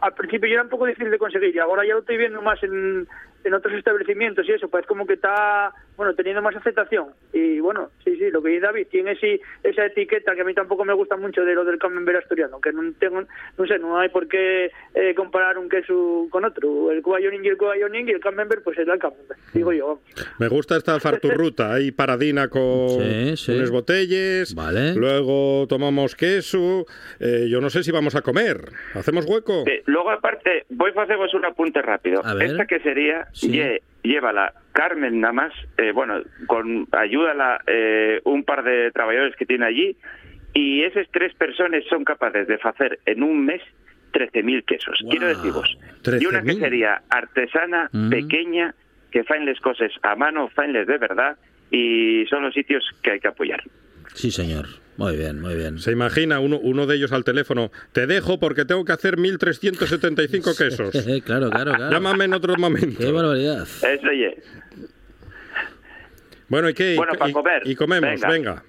al 0.00 0.14
principio 0.14 0.48
yo 0.48 0.54
era 0.54 0.62
un 0.62 0.68
poco 0.68 0.86
difícil 0.86 1.10
de 1.10 1.18
conseguir 1.18 1.56
y 1.56 1.58
ahora 1.58 1.84
ya 1.84 1.94
lo 1.94 1.98
estoy 1.98 2.16
viendo 2.16 2.40
más 2.40 2.62
en, 2.62 3.04
en 3.42 3.54
otros 3.54 3.74
establecimientos 3.74 4.48
y 4.48 4.52
eso, 4.52 4.68
pues 4.68 4.86
como 4.86 5.08
que 5.08 5.14
está, 5.14 5.72
bueno, 5.98 6.14
teniendo 6.14 6.40
más 6.40 6.56
aceptación. 6.56 7.08
Y 7.34 7.60
bueno, 7.60 7.90
sí, 8.04 8.16
sí, 8.16 8.30
lo 8.30 8.40
que 8.42 8.48
dice 8.50 8.62
David, 8.62 8.86
tiene 8.90 9.12
ese, 9.12 9.40
esa 9.62 9.84
etiqueta 9.84 10.34
que 10.34 10.40
a 10.40 10.44
mí 10.44 10.54
tampoco 10.54 10.86
me 10.86 10.94
gusta 10.94 11.16
mucho 11.16 11.44
de 11.44 11.54
lo 11.54 11.64
del 11.64 11.78
camembert 11.78 12.20
asturiano, 12.22 12.58
que 12.60 12.72
no 12.72 12.90
tengo, 12.98 13.22
no 13.58 13.66
sé, 13.66 13.78
no 13.78 13.98
hay 13.98 14.08
por 14.08 14.26
qué 14.28 14.70
eh, 14.94 15.14
comparar 15.14 15.58
un 15.58 15.68
queso 15.68 16.26
con 16.30 16.46
otro. 16.46 16.90
El 16.90 17.02
Cobayonin 17.02 17.44
y 17.44 17.48
el 17.48 17.56
Cobayonin 17.58 18.08
y 18.08 18.12
el 18.12 18.20
camembert, 18.20 18.62
pues 18.64 18.78
es 18.78 18.88
el 18.88 18.98
camembert, 18.98 19.38
digo 19.52 19.72
yo, 19.74 19.86
vamos. 19.88 20.02
Me 20.38 20.48
gusta 20.48 20.76
esta 20.76 20.98
farturruta. 21.00 21.74
Hay 21.74 21.90
paradina 21.90 22.48
con 22.48 22.88
Sí, 23.00 23.36
sí. 23.36 23.52
unas 23.56 23.70
botellas. 23.70 24.54
Vale. 24.54 24.94
Luego 24.94 25.66
tomamos 25.68 26.14
queso. 26.14 26.86
Eh, 27.20 27.48
yo 27.50 27.60
no 27.60 27.68
sé 27.70 27.82
si 27.82 27.90
vamos 27.90 28.14
a 28.14 28.22
comer. 28.22 28.58
¿Hacemos 28.94 29.26
hueco? 29.26 29.64
Eh, 29.66 29.82
luego, 29.86 30.10
aparte, 30.10 30.64
voy 30.70 30.92
a 30.96 31.02
haceros 31.02 31.34
un 31.34 31.44
apunte 31.44 31.82
rápido. 31.82 32.24
A 32.24 32.34
ver. 32.34 32.50
Esta 32.52 32.66
que 32.66 32.78
sería, 32.80 33.26
Sí. 33.32 33.48
Llévala 34.02 34.52
Carmen 34.72 35.20
nada 35.20 35.32
más, 35.32 35.52
eh, 35.76 35.92
bueno, 35.92 36.20
con 36.46 36.86
ayúdala 36.92 37.60
eh, 37.66 38.20
un 38.24 38.44
par 38.44 38.62
de 38.62 38.90
trabajadores 38.92 39.34
que 39.36 39.46
tiene 39.46 39.66
allí, 39.66 39.96
y 40.54 40.82
esas 40.82 41.06
tres 41.10 41.34
personas 41.34 41.82
son 41.88 42.04
capaces 42.04 42.46
de 42.46 42.58
hacer 42.62 43.00
en 43.06 43.22
un 43.22 43.44
mes 43.44 43.60
13.000 44.12 44.64
quesos. 44.64 45.00
Wow. 45.02 45.10
Quiero 45.10 45.26
deciros. 45.28 45.76
Y 46.20 46.26
una 46.26 46.40
13.000. 46.42 46.44
quesería 46.54 47.02
artesana, 47.10 47.88
Mm. 47.92 48.10
pequeña, 48.10 48.74
que 49.10 49.24
faen 49.24 49.46
las 49.46 49.60
cosas 49.60 49.90
a 50.02 50.14
mano, 50.16 50.48
faenles 50.48 50.86
de 50.86 50.98
verdad, 50.98 51.36
y 51.70 52.24
son 52.30 52.42
los 52.42 52.54
sitios 52.54 52.84
que 53.02 53.12
hay 53.12 53.20
que 53.20 53.28
apoyar. 53.28 53.62
Sí, 54.14 54.30
señor. 54.30 54.66
Muy 54.98 55.16
bien, 55.16 55.40
muy 55.40 55.54
bien. 55.54 55.78
Se 55.78 55.92
imagina 55.92 56.40
uno, 56.40 56.58
uno 56.58 56.84
de 56.86 56.96
ellos 56.96 57.12
al 57.12 57.22
teléfono. 57.24 57.70
Te 57.92 58.06
dejo 58.06 58.38
porque 58.38 58.64
tengo 58.66 58.84
que 58.84 58.92
hacer 58.92 59.16
1.375 59.16 60.58
quesos. 60.58 60.90
claro, 61.24 61.48
claro, 61.50 61.72
claro. 61.72 61.90
Llámame 61.90 62.24
en 62.24 62.34
otro 62.34 62.54
momento. 62.58 62.98
Qué 62.98 63.10
barbaridad. 63.12 63.62
Eso 63.62 64.12
ye. 64.12 64.36
Bueno, 66.48 66.68
¿y 66.70 66.74
qué? 66.74 66.94
Bueno, 66.96 67.12
y, 67.14 67.16
para 67.18 67.30
y- 67.30 67.32
comer. 67.32 67.62
y 67.64 67.74
comemos, 67.74 68.10
Venga. 68.10 68.28
venga. 68.28 68.62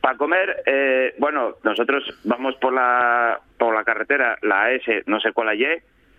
Para 0.00 0.16
comer, 0.18 0.62
eh, 0.66 1.14
bueno, 1.18 1.56
nosotros 1.64 2.04
vamos 2.24 2.54
por 2.60 2.72
la 2.72 3.40
por 3.58 3.74
la 3.74 3.82
carretera, 3.82 4.38
la 4.42 4.70
S, 4.72 5.02
no 5.06 5.18
sé 5.18 5.32
cuál 5.32 5.48
hay, 5.48 5.64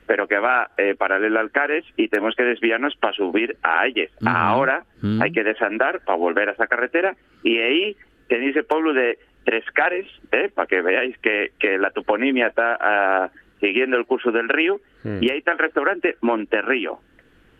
pero 0.05 0.27
que 0.27 0.39
va 0.39 0.71
eh, 0.77 0.95
paralela 0.97 1.39
al 1.39 1.51
Cares 1.51 1.85
y 1.95 2.09
tenemos 2.09 2.35
que 2.35 2.43
desviarnos 2.43 2.95
para 2.97 3.13
subir 3.13 3.55
a 3.63 3.81
Ayes. 3.81 4.11
Ahora 4.25 4.83
hay 5.21 5.31
que 5.31 5.43
desandar 5.45 6.01
para 6.03 6.17
volver 6.17 6.49
a 6.49 6.53
esa 6.53 6.67
carretera 6.67 7.15
y 7.43 7.59
ahí 7.59 7.95
tenéis 8.27 8.55
el 8.57 8.65
pueblo 8.65 8.91
de 8.93 9.19
Tres 9.47 9.63
Cares, 9.71 10.07
eh, 10.33 10.51
para 10.53 10.67
que 10.67 10.81
veáis 10.81 11.17
que, 11.19 11.53
que 11.57 11.77
la 11.77 11.91
toponimia 11.91 12.47
está 12.47 12.77
ah, 12.81 13.29
siguiendo 13.61 13.95
el 13.95 14.05
curso 14.05 14.29
del 14.29 14.49
río 14.49 14.81
Mm. 15.07 15.23
y 15.23 15.29
ahí 15.29 15.37
está 15.37 15.53
el 15.53 15.59
restaurante 15.59 16.17
Monterrío. 16.21 16.99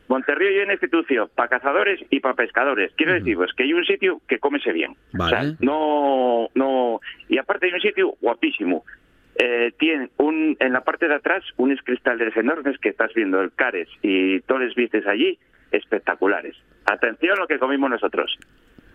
Monterrío 0.10 0.50
hay 0.50 0.60
una 0.60 0.74
institución 0.74 1.30
para 1.34 1.48
cazadores 1.48 2.00
y 2.10 2.20
para 2.20 2.34
pescadores. 2.36 2.92
Quiero 2.96 3.14
deciros 3.14 3.54
que 3.56 3.64
hay 3.64 3.74
un 3.74 3.86
sitio 3.86 4.22
que 4.28 4.40
cómese 4.40 4.74
bien. 4.74 4.96
Vale. 5.14 5.36
O 5.36 5.42
sea, 5.42 5.56
no, 5.60 6.50
no. 6.56 7.00
Y 7.30 7.38
aparte 7.38 7.68
hay 7.68 7.74
un 7.74 7.82
sitio 7.82 8.16
guapísimo. 8.22 8.86
Eh, 9.36 9.72
tiene 9.78 10.10
un, 10.18 10.58
en 10.60 10.74
la 10.74 10.82
parte 10.82 11.08
de 11.08 11.16
atrás 11.16 11.44
unos 11.58 11.80
cristales 11.84 12.36
enormes 12.36 12.78
que 12.80 12.90
estás 12.90 13.14
viendo, 13.14 13.40
el 13.42 13.52
Cares 13.54 13.88
y 14.02 14.40
todos 14.42 14.62
los 14.62 14.76
vistes 14.76 15.06
allí, 15.08 15.38
espectaculares. 15.72 16.56
Atención 16.86 17.38
a 17.38 17.42
lo 17.42 17.48
que 17.48 17.60
comimos 17.60 17.90
nosotros. 17.90 18.38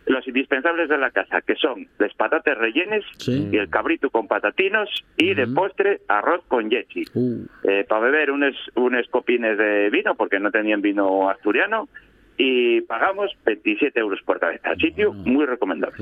Los 0.07 0.27
indispensables 0.27 0.89
de 0.89 0.99
la 0.99 1.11
casa, 1.13 1.41
que 1.43 1.55
son 1.55 1.87
las 1.99 2.13
patatas 2.15 2.59
rellenes 2.59 3.05
Sí. 3.19 3.49
y 3.53 3.57
el 3.57 3.69
cabrito 3.71 4.11
con 4.11 4.27
patatinos 4.27 4.89
y 5.17 5.35
de 5.35 5.45
Ujú. 5.45 5.55
postre 5.55 6.01
arroz 6.09 6.43
con 6.49 6.69
yechi 6.71 7.05
Uh, 7.15 7.47
para 7.89 8.01
beber 8.01 8.31
unos, 8.33 8.57
unos 8.75 9.07
copines 9.09 9.57
de 9.57 9.91
vino, 9.91 10.15
porque 10.17 10.41
no 10.41 10.51
tenían 10.51 10.83
vino 10.83 11.31
asturiano, 11.31 11.89
y 12.37 12.81
pagamos 12.81 13.31
27 13.47 14.01
euros 14.01 14.19
por 14.25 14.41
cabeza. 14.41 14.75
Sitio 14.77 15.13
muy 15.13 15.47
recomendable. 15.47 15.97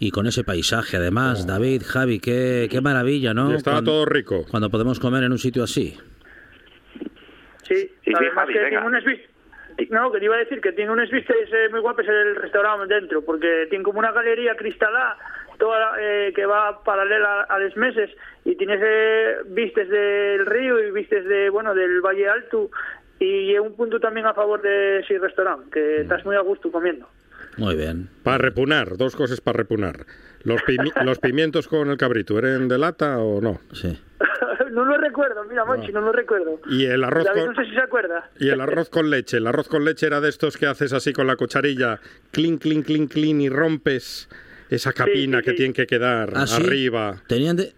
y 0.00 0.10
con 0.10 0.26
ese 0.26 0.42
paisaje, 0.42 0.96
además, 0.96 1.46
David, 1.46 1.82
Javi, 1.86 2.18
qué, 2.18 2.66
qué 2.70 2.80
maravilla, 2.80 3.34
¿no? 3.34 3.52
Y 3.52 3.56
estaba 3.56 3.76
Cuando- 3.76 3.90
todo 3.92 4.06
rico. 4.06 4.44
Cuando 4.50 4.68
podemos 4.70 4.98
comer 4.98 5.22
en 5.22 5.30
un 5.32 5.38
sitio 5.38 5.62
así. 5.62 5.94
Sí, 7.62 7.74
Sí, 7.76 7.90
sí, 8.04 8.12
además 8.14 8.34
Javi, 8.34 8.52
que 8.54 8.60
venga. 8.60 8.84
unas. 8.86 9.04
No, 9.90 10.10
que 10.12 10.18
te 10.18 10.24
iba 10.24 10.36
a 10.36 10.38
decir 10.38 10.60
que 10.60 10.72
tiene 10.72 10.90
unas 10.92 11.10
vistas 11.10 11.36
eh, 11.52 11.68
muy 11.70 11.80
guapas 11.80 12.06
en 12.06 12.14
el 12.14 12.36
restaurante 12.36 12.92
dentro, 12.94 13.22
porque 13.22 13.66
tiene 13.70 13.84
como 13.84 13.98
una 13.98 14.12
galería 14.12 14.54
cristalada 14.56 15.16
toda 15.58 15.92
eh, 16.00 16.32
que 16.34 16.46
va 16.46 16.82
paralela 16.82 17.42
a 17.42 17.58
los 17.58 17.76
meses 17.76 18.10
y 18.44 18.56
tienes 18.56 18.80
eh, 18.84 19.36
vistas 19.46 19.88
del 19.88 20.46
río 20.46 20.78
y 20.84 20.90
vistas 20.90 21.24
de 21.24 21.48
bueno 21.50 21.74
del 21.74 22.00
Valle 22.00 22.28
Alto 22.28 22.70
y 23.20 23.56
un 23.58 23.76
punto 23.76 24.00
también 24.00 24.26
a 24.26 24.34
favor 24.34 24.60
de 24.62 24.98
ese 25.00 25.18
restaurante, 25.18 25.70
que 25.72 26.00
estás 26.02 26.24
muy 26.24 26.34
a 26.36 26.40
gusto 26.40 26.70
comiendo. 26.72 27.08
Muy 27.56 27.76
bien. 27.76 28.08
Para 28.24 28.38
repunar, 28.38 28.96
dos 28.96 29.14
cosas 29.14 29.40
para 29.40 29.58
repunar. 29.58 30.06
Los, 30.42 30.60
pimi- 30.62 30.92
los 31.04 31.20
pimientos 31.20 31.68
con 31.68 31.88
el 31.90 31.96
cabrito, 31.96 32.36
¿eran 32.38 32.66
de 32.68 32.78
lata 32.78 33.18
o 33.18 33.40
no? 33.40 33.60
Sí. 33.72 33.96
no 34.74 34.84
lo 34.84 34.98
recuerdo, 34.98 35.44
mira, 35.44 35.64
Monchi, 35.64 35.92
no 35.92 36.00
lo 36.00 36.12
recuerdo. 36.12 36.60
Y 36.70 36.84
el 36.84 37.02
arroz 37.04 37.24
David, 37.24 37.44
con- 37.46 37.54
no 37.54 37.62
sé 37.62 37.68
si 37.70 37.74
se 37.74 37.80
acuerda. 37.82 38.30
Y 38.38 38.48
el 38.50 38.60
arroz 38.60 38.90
con 38.90 39.08
leche. 39.10 39.38
El 39.38 39.46
arroz 39.46 39.68
con 39.68 39.84
leche 39.84 40.06
era 40.06 40.20
de 40.20 40.28
estos 40.28 40.56
que 40.56 40.66
haces 40.66 40.92
así 40.92 41.12
con 41.12 41.26
la 41.26 41.36
cucharilla, 41.36 42.00
clink, 42.32 42.60
clink, 42.62 42.84
clink, 42.86 43.10
clink, 43.12 43.40
y 43.40 43.48
rompes 43.48 44.28
esa 44.68 44.92
capina 44.92 45.40
que 45.42 45.52
tiene 45.52 45.72
que 45.72 45.86
quedar 45.86 46.30
Ah, 46.34 46.46
sí. 46.46 46.62
arriba. 46.62 47.22
Tenían 47.26 47.56
de... 47.56 47.72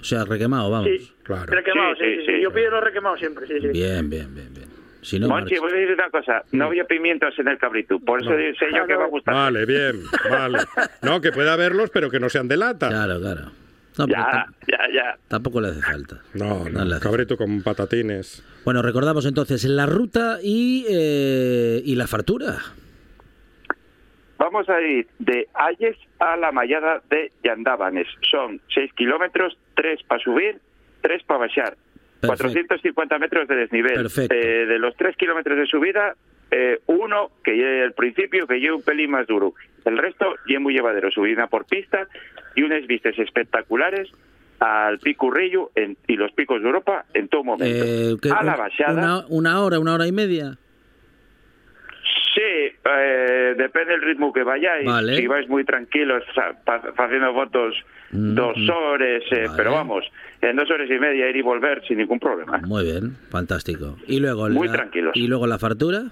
O 0.00 0.04
sea, 0.04 0.24
requemado, 0.24 0.70
vamos. 0.70 0.90
Claro. 1.22 1.46
Requemado, 1.46 1.94
sí, 1.94 2.00
Sí, 2.04 2.10
sí, 2.10 2.16
sí, 2.20 2.26
sí. 2.26 2.32
sí. 2.36 2.42
Yo 2.42 2.52
pido 2.52 2.70
los 2.70 2.84
requemados 2.84 3.18
siempre, 3.18 3.46
sí, 3.46 3.54
sí. 3.60 3.68
Bien, 3.68 4.10
bien, 4.10 4.34
bien, 4.34 4.52
bien. 4.52 4.68
Si 5.00 5.18
no, 5.18 5.28
Monchi, 5.28 5.54
marcha. 5.54 5.60
voy 5.60 5.72
a 5.72 5.74
decir 5.76 5.94
una 5.94 6.10
cosa. 6.10 6.42
No 6.52 6.66
había 6.66 6.84
pimientos 6.84 7.38
en 7.38 7.48
el 7.48 7.58
cabrito, 7.58 7.98
por 8.00 8.20
eso 8.22 8.30
sé 8.30 8.66
yo 8.74 8.86
que 8.86 8.94
va 8.94 9.04
a 9.04 9.08
gustar. 9.08 9.34
Vale, 9.34 9.64
bien, 9.66 10.02
vale. 10.30 10.58
No, 11.02 11.20
que 11.20 11.30
pueda 11.32 11.52
haberlos, 11.54 11.90
pero 11.90 12.10
que 12.10 12.18
no 12.20 12.28
sean 12.30 12.48
de 12.48 12.56
lata. 12.56 12.88
Claro, 12.88 13.20
claro. 13.20 13.50
No, 13.98 14.06
Ya, 14.08 14.46
ya, 14.66 14.78
ya. 14.92 15.16
tampoco 15.28 15.60
le 15.60 15.68
hace 15.68 15.80
falta. 15.82 16.20
No, 16.34 16.64
No 16.64 16.64
le 16.64 16.70
no, 16.90 16.94
hace 16.96 17.00
cabrito 17.02 17.36
con 17.36 17.62
patatines. 17.62 18.42
Bueno, 18.64 18.82
recordamos 18.82 19.24
entonces 19.26 19.64
la 19.64 19.86
ruta 19.86 20.38
y, 20.42 20.84
eh, 20.88 21.80
y 21.84 21.94
la 21.94 22.06
fartura. 22.06 22.56
Vamos 24.38 24.68
a 24.68 24.80
ir 24.80 25.06
de 25.18 25.48
Ayes 25.54 25.96
a 26.18 26.36
la 26.36 26.50
mallada 26.52 27.00
de 27.08 27.30
Yandábanes. 27.44 28.08
Son 28.30 28.60
6 28.74 28.92
kilómetros, 28.94 29.56
3 29.76 30.02
para 30.04 30.22
subir, 30.22 30.58
3 31.02 31.22
para 31.24 31.40
bajar. 31.40 31.76
450 32.26 33.18
metros 33.18 33.46
de 33.48 33.54
desnivel. 33.56 33.94
Perfecto. 33.94 34.34
Eh, 34.34 34.66
de 34.66 34.78
los 34.78 34.96
3 34.96 35.16
kilómetros 35.16 35.56
de 35.58 35.66
subida, 35.66 36.14
eh, 36.50 36.80
uno, 36.86 37.30
que 37.44 37.52
lleve 37.52 37.84
el 37.84 37.92
principio, 37.92 38.46
que 38.46 38.58
lleve 38.58 38.74
un 38.74 38.82
pelín 38.82 39.10
más 39.10 39.26
duro. 39.26 39.54
El 39.84 39.98
resto, 39.98 40.34
ya 40.48 40.58
muy 40.58 40.74
llevadero. 40.74 41.10
Subida 41.10 41.46
por 41.46 41.66
pista 41.66 42.08
y 42.54 42.62
unas 42.62 42.86
vistas 42.86 43.18
espectaculares 43.18 44.08
al 44.60 44.98
Pico 44.98 45.30
Rillo 45.30 45.70
en- 45.74 45.96
y 46.06 46.16
los 46.16 46.32
picos 46.32 46.60
de 46.62 46.66
Europa 46.66 47.04
en 47.14 47.28
todo 47.28 47.44
momento. 47.44 47.84
Eh, 47.86 48.16
¿qué- 48.22 48.30
a 48.30 48.42
la 48.42 48.56
bajada... 48.56 48.92
una, 48.92 49.26
una 49.28 49.60
hora, 49.62 49.78
una 49.78 49.94
hora 49.94 50.06
y 50.06 50.12
media. 50.12 50.56
Sí, 52.34 52.40
eh, 52.42 53.54
depende 53.56 53.92
del 53.92 54.02
ritmo 54.02 54.32
que 54.32 54.42
vayáis. 54.42 54.84
Vale. 54.86 55.16
Si 55.16 55.26
vais 55.26 55.48
muy 55.48 55.64
tranquilos 55.64 56.22
haciendo 56.96 57.32
fotos 57.34 57.74
Mm, 58.10 58.34
dos 58.36 58.56
horas, 58.68 59.22
eh, 59.32 59.46
Vale. 59.46 59.50
pero 59.56 59.72
vamos, 59.72 60.04
en 60.40 60.54
dos 60.54 60.70
horas 60.70 60.88
y 60.88 60.98
media 61.00 61.28
ir 61.28 61.34
y 61.36 61.42
volver 61.42 61.82
sin 61.88 61.98
ningún 61.98 62.20
problema. 62.20 62.58
Muy 62.58 62.84
bien, 62.84 63.16
fantástico. 63.30 63.96
Y 64.06 64.20
luego 64.20 64.48
Muy 64.50 64.68
la, 64.68 64.72
tranquilos. 64.74 65.16
Y 65.16 65.26
luego 65.26 65.48
la 65.48 65.58
fartura. 65.58 66.04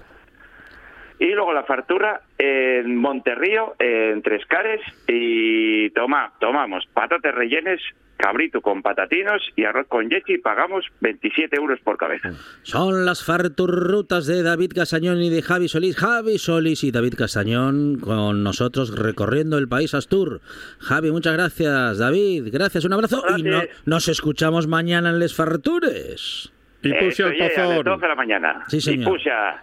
Y 1.22 1.32
luego 1.35 1.52
la 1.52 1.62
fartura 1.62 2.22
en 2.37 2.96
Monterrío, 2.96 3.74
en 3.78 4.22
Tres 4.22 4.44
Cares, 4.46 4.80
y 5.06 5.88
toma, 5.90 6.32
tomamos 6.40 6.85
patatas 6.92 7.32
rellenes, 7.32 7.80
cabrito 8.16 8.61
con 8.61 8.82
patatinos 8.82 9.40
y 9.54 9.64
arroz 9.64 9.87
con 9.87 10.11
yechi, 10.11 10.35
y 10.35 10.38
pagamos 10.38 10.85
27 11.00 11.54
euros 11.56 11.78
por 11.85 11.96
cabeza. 11.96 12.30
Son 12.62 13.04
las 13.06 13.24
farturrutas 13.24 14.26
de 14.26 14.42
David 14.42 14.72
Casañón 14.74 15.22
y 15.22 15.30
de 15.30 15.42
Javi 15.42 15.68
Solís. 15.68 15.96
Javi 15.96 16.38
Solís 16.38 16.82
y 16.82 16.90
David 16.90 17.14
Casañón 17.16 18.00
con 18.00 18.42
nosotros 18.42 18.96
recorriendo 18.98 19.58
el 19.58 19.68
país 19.68 19.94
Astur. 19.94 20.40
Javi, 20.80 21.12
muchas 21.12 21.35
gracias. 21.35 21.98
David, 21.98 22.48
gracias, 22.52 22.85
un 22.85 22.94
abrazo. 22.94 23.22
Y 23.38 23.44
no- 23.44 23.62
nos 23.87 24.08
escuchamos 24.08 24.66
mañana 24.66 25.11
en 25.11 25.20
Les 25.20 25.37
Fartures. 25.37 26.52
Y 26.85 26.92
Eso 26.92 27.28
llega 27.30 27.64
a 27.64 27.68
las 27.68 27.85
12 27.85 28.00
de 28.02 28.08
la 28.08 28.14
mañana. 28.16 28.64
Sí, 28.66 28.80
señor. 28.80 29.02
Y 29.02 29.12
puxa. 29.12 29.62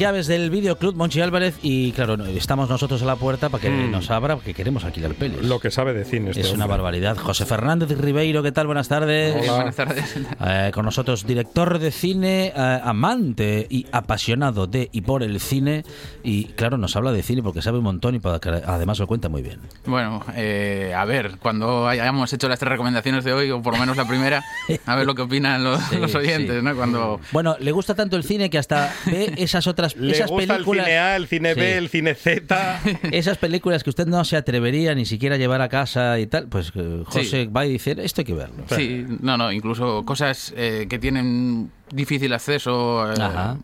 llaves 0.00 0.26
del 0.28 0.48
videoclub 0.48 0.96
Monchi 0.96 1.20
Álvarez 1.20 1.58
y 1.62 1.92
claro, 1.92 2.14
estamos 2.24 2.70
nosotros 2.70 3.02
a 3.02 3.04
la 3.04 3.16
puerta 3.16 3.50
para 3.50 3.60
que 3.60 3.68
Mm. 3.68 3.90
nos 3.90 4.10
abra 4.10 4.34
porque 4.34 4.54
queremos 4.54 4.82
alquilar 4.82 5.12
pelis. 5.12 5.42
Lo 5.42 5.60
que 5.60 5.70
sabe 5.70 5.92
de 5.92 6.06
cine 6.06 6.30
este 6.30 6.40
Es 6.40 6.52
una 6.52 6.64
hombre. 6.64 6.78
barbaridad. 6.78 7.18
José 7.18 7.44
Fernández 7.44 7.90
Ribeiro, 8.00 8.42
¿qué 8.42 8.50
tal? 8.50 8.64
Buenas 8.66 8.88
tardes. 8.88 9.36
Hola. 9.42 9.54
Buenas 9.56 9.76
tardes. 9.76 10.16
Eh, 10.42 10.70
con 10.72 10.86
nosotros, 10.86 11.26
director 11.26 11.78
de 11.78 11.90
cine, 11.90 12.52
eh, 12.56 12.80
amante 12.82 13.66
y 13.68 13.84
apasionado 13.92 14.66
de 14.66 14.88
y 14.90 15.02
por 15.02 15.22
el 15.22 15.38
cine. 15.38 15.84
Y 16.24 16.44
claro, 16.46 16.78
nos 16.78 16.96
habla 16.96 17.12
de 17.12 17.22
cine 17.22 17.42
porque 17.42 17.60
sabe 17.60 17.76
un 17.76 17.84
montón 17.84 18.14
y 18.14 18.20
para 18.20 18.38
que 18.38 18.48
además 18.48 18.98
lo 18.98 19.06
cuenta 19.06 19.28
muy 19.28 19.42
bien. 19.42 19.60
Bueno, 19.84 20.24
eh, 20.34 20.94
a 20.96 21.04
ver, 21.04 21.36
cuando 21.38 21.86
hayamos 21.86 22.32
hecho 22.32 22.48
las 22.48 22.58
tres 22.58 22.70
recomendaciones 22.70 23.22
de 23.24 23.34
hoy, 23.34 23.50
o 23.50 23.60
por 23.60 23.74
lo 23.74 23.80
menos 23.80 23.98
la 23.98 24.06
primera, 24.08 24.42
a 24.86 24.96
ver 24.96 25.06
lo 25.06 25.14
que 25.14 25.22
opinan 25.22 25.62
los, 25.62 25.78
Sí, 25.90 25.96
los 25.96 26.14
oyentes, 26.14 26.56
sí. 26.58 26.64
¿no? 26.64 26.74
Cuando... 26.74 27.20
Bueno, 27.32 27.56
le 27.60 27.70
gusta 27.72 27.94
tanto 27.94 28.16
el 28.16 28.24
cine 28.24 28.48
que 28.48 28.56
hasta 28.58 28.94
ve 29.06 29.34
esas 29.36 29.66
otras 29.66 29.89
Le 29.96 30.12
esas 30.12 30.30
gusta 30.30 30.54
películas 30.54 30.86
el 30.86 30.90
cine 30.90 30.98
A, 30.98 31.16
el 31.16 31.26
cine 31.26 31.54
B, 31.54 31.60
Sí. 31.60 31.78
el 31.78 31.88
cine 31.88 32.14
Z. 32.14 32.80
esas 33.12 33.38
películas 33.38 33.82
que 33.84 33.90
usted 33.90 34.06
no 34.06 34.24
se 34.24 34.36
atrevería 34.36 34.94
ni 34.94 35.04
siquiera 35.06 35.34
a 35.34 35.38
llevar 35.38 35.60
a 35.62 35.68
casa 35.68 36.18
y 36.18 36.26
tal, 36.26 36.48
pues 36.48 36.72
eh, 36.74 37.02
José 37.06 37.46
va 37.46 37.66
y 37.66 37.72
dice, 37.72 37.96
esto 38.02 38.20
hay 38.20 38.24
que 38.24 38.34
verlo. 38.34 38.64
Sí, 38.74 39.04
no, 39.20 39.36
no, 39.36 39.52
incluso 39.52 40.04
cosas 40.04 40.52
eh, 40.56 40.86
que 40.88 40.98
tienen 40.98 41.70
difícil 41.92 42.32
acceso 42.32 43.12
eh, 43.12 43.16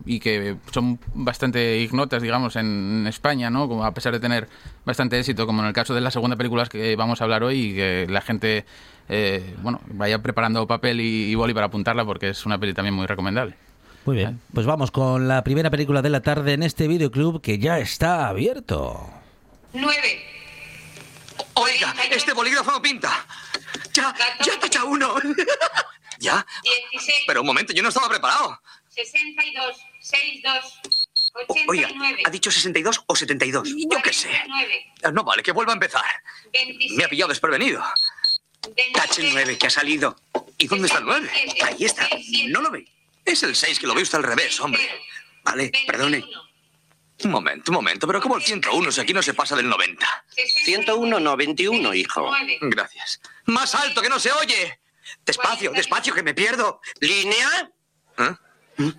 y 0.05 0.19
que 0.19 0.57
son 0.71 0.99
bastante 1.13 1.79
ignotas, 1.79 2.21
digamos, 2.21 2.55
en 2.57 3.05
España, 3.07 3.49
¿no? 3.49 3.67
Como 3.69 3.85
a 3.85 3.93
pesar 3.93 4.11
de 4.13 4.19
tener 4.19 4.47
bastante 4.85 5.17
éxito, 5.17 5.45
como 5.47 5.61
en 5.61 5.67
el 5.67 5.73
caso 5.73 5.93
de 5.93 6.01
la 6.01 6.11
segunda 6.11 6.35
película 6.35 6.65
que 6.65 6.95
vamos 6.97 7.21
a 7.21 7.23
hablar 7.23 7.43
hoy 7.43 7.71
y 7.71 7.75
que 7.75 8.05
la 8.09 8.19
gente, 8.21 8.65
eh, 9.07 9.55
bueno, 9.61 9.79
vaya 9.87 10.21
preparando 10.21 10.67
papel 10.67 10.99
y, 10.99 11.31
y 11.31 11.35
boli 11.35 11.53
para 11.53 11.67
apuntarla 11.67 12.03
porque 12.03 12.29
es 12.29 12.45
una 12.45 12.57
peli 12.59 12.73
también 12.73 12.93
muy 12.95 13.05
recomendable. 13.05 13.55
Muy 14.07 14.15
bien, 14.15 14.39
pues 14.53 14.65
vamos 14.65 14.89
con 14.89 15.27
la 15.27 15.43
primera 15.43 15.69
película 15.69 16.01
de 16.01 16.09
la 16.09 16.21
tarde 16.21 16.53
en 16.53 16.63
este 16.63 16.87
videoclub 16.87 17.41
que 17.41 17.59
ya 17.59 17.77
está 17.79 18.29
abierto. 18.29 19.05
9. 19.73 20.25
Oiga, 21.55 21.93
este 22.09 22.31
bolígrafo 22.31 22.71
no 22.71 22.81
pinta. 22.81 23.27
Ya, 23.91 24.15
ya 24.45 24.57
tacha 24.61 24.85
uno. 24.85 25.13
¿Ya? 26.19 26.47
16. 26.93 27.23
Pero 27.27 27.41
un 27.41 27.47
momento, 27.47 27.73
yo 27.73 27.83
no 27.83 27.89
estaba 27.89 28.07
preparado. 28.07 28.57
62. 28.87 29.75
62. 29.99 30.79
Oiga, 31.67 31.87
89. 31.89 32.23
¿ha 32.25 32.29
dicho 32.29 32.49
62 32.49 33.03
o 33.07 33.13
72? 33.13 33.67
Yo 33.91 34.01
qué 34.01 34.13
sé. 34.13 34.29
49. 34.29 34.85
Ah, 35.03 35.11
No 35.11 35.25
vale, 35.25 35.43
que 35.43 35.51
vuelva 35.51 35.73
a 35.73 35.75
empezar. 35.75 36.05
27. 36.53 36.95
Me 36.95 37.03
ha 37.03 37.09
pillado 37.09 37.27
desprevenido. 37.27 37.83
Tache 38.93 39.27
el 39.27 39.33
9, 39.33 39.57
que 39.57 39.67
ha 39.67 39.69
salido. 39.69 40.15
¿Y 40.57 40.67
dónde 40.67 40.87
está 40.87 40.99
el 40.99 41.05
9? 41.07 41.29
Ahí 41.65 41.83
está. 41.83 42.07
¿No 42.47 42.61
lo 42.61 42.71
ve? 42.71 42.87
Es 43.27 43.43
el 43.43 43.55
6, 43.57 43.79
que 43.79 43.87
lo 43.87 43.93
ve 43.93 44.03
usted 44.03 44.19
al 44.19 44.23
revés, 44.23 44.57
hombre. 44.61 44.81
Vale, 45.43 45.69
perdone. 45.85 46.23
Un 47.23 47.31
momento, 47.31 47.71
un 47.71 47.75
momento, 47.75 48.07
pero 48.07 48.21
como 48.21 48.37
el 48.37 48.43
101 48.43 48.89
si 48.89 49.01
aquí 49.01 49.11
no 49.11 49.21
se 49.21 49.33
pasa 49.33 49.55
del 49.57 49.67
90? 49.67 50.25
101, 50.63 51.19
no, 51.19 51.35
21, 51.35 51.93
hijo. 51.93 52.21
9. 52.21 52.59
Gracias. 52.61 53.19
Más 53.45 53.75
alto, 53.75 54.01
que 54.01 54.07
no 54.07 54.17
se 54.17 54.31
oye. 54.31 54.79
Despacio, 55.25 55.71
despacio, 55.71 56.13
que 56.13 56.23
me 56.23 56.33
pierdo. 56.33 56.79
¿Línea? 57.01 57.69
¿Eh? 58.17 58.93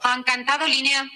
Han 0.00 0.22
cantado 0.22 0.66
línea. 0.66 1.06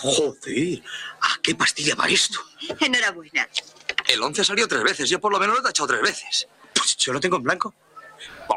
Joder, 0.00 0.82
¿a 1.20 1.38
qué 1.42 1.54
pastilla 1.54 1.94
va 1.94 2.08
esto? 2.08 2.40
Enhorabuena. 2.80 3.48
El 4.08 4.20
11 4.20 4.44
salió 4.44 4.66
tres 4.66 4.82
veces, 4.82 5.08
yo 5.08 5.20
por 5.20 5.30
lo 5.30 5.38
menos 5.38 5.54
lo 5.54 5.60
he 5.60 5.64
tachado 5.64 5.86
tres 5.86 6.02
veces. 6.02 6.48
Pues 6.74 6.96
yo 6.96 7.12
lo 7.12 7.20
tengo 7.20 7.36
en 7.36 7.44
blanco. 7.44 7.74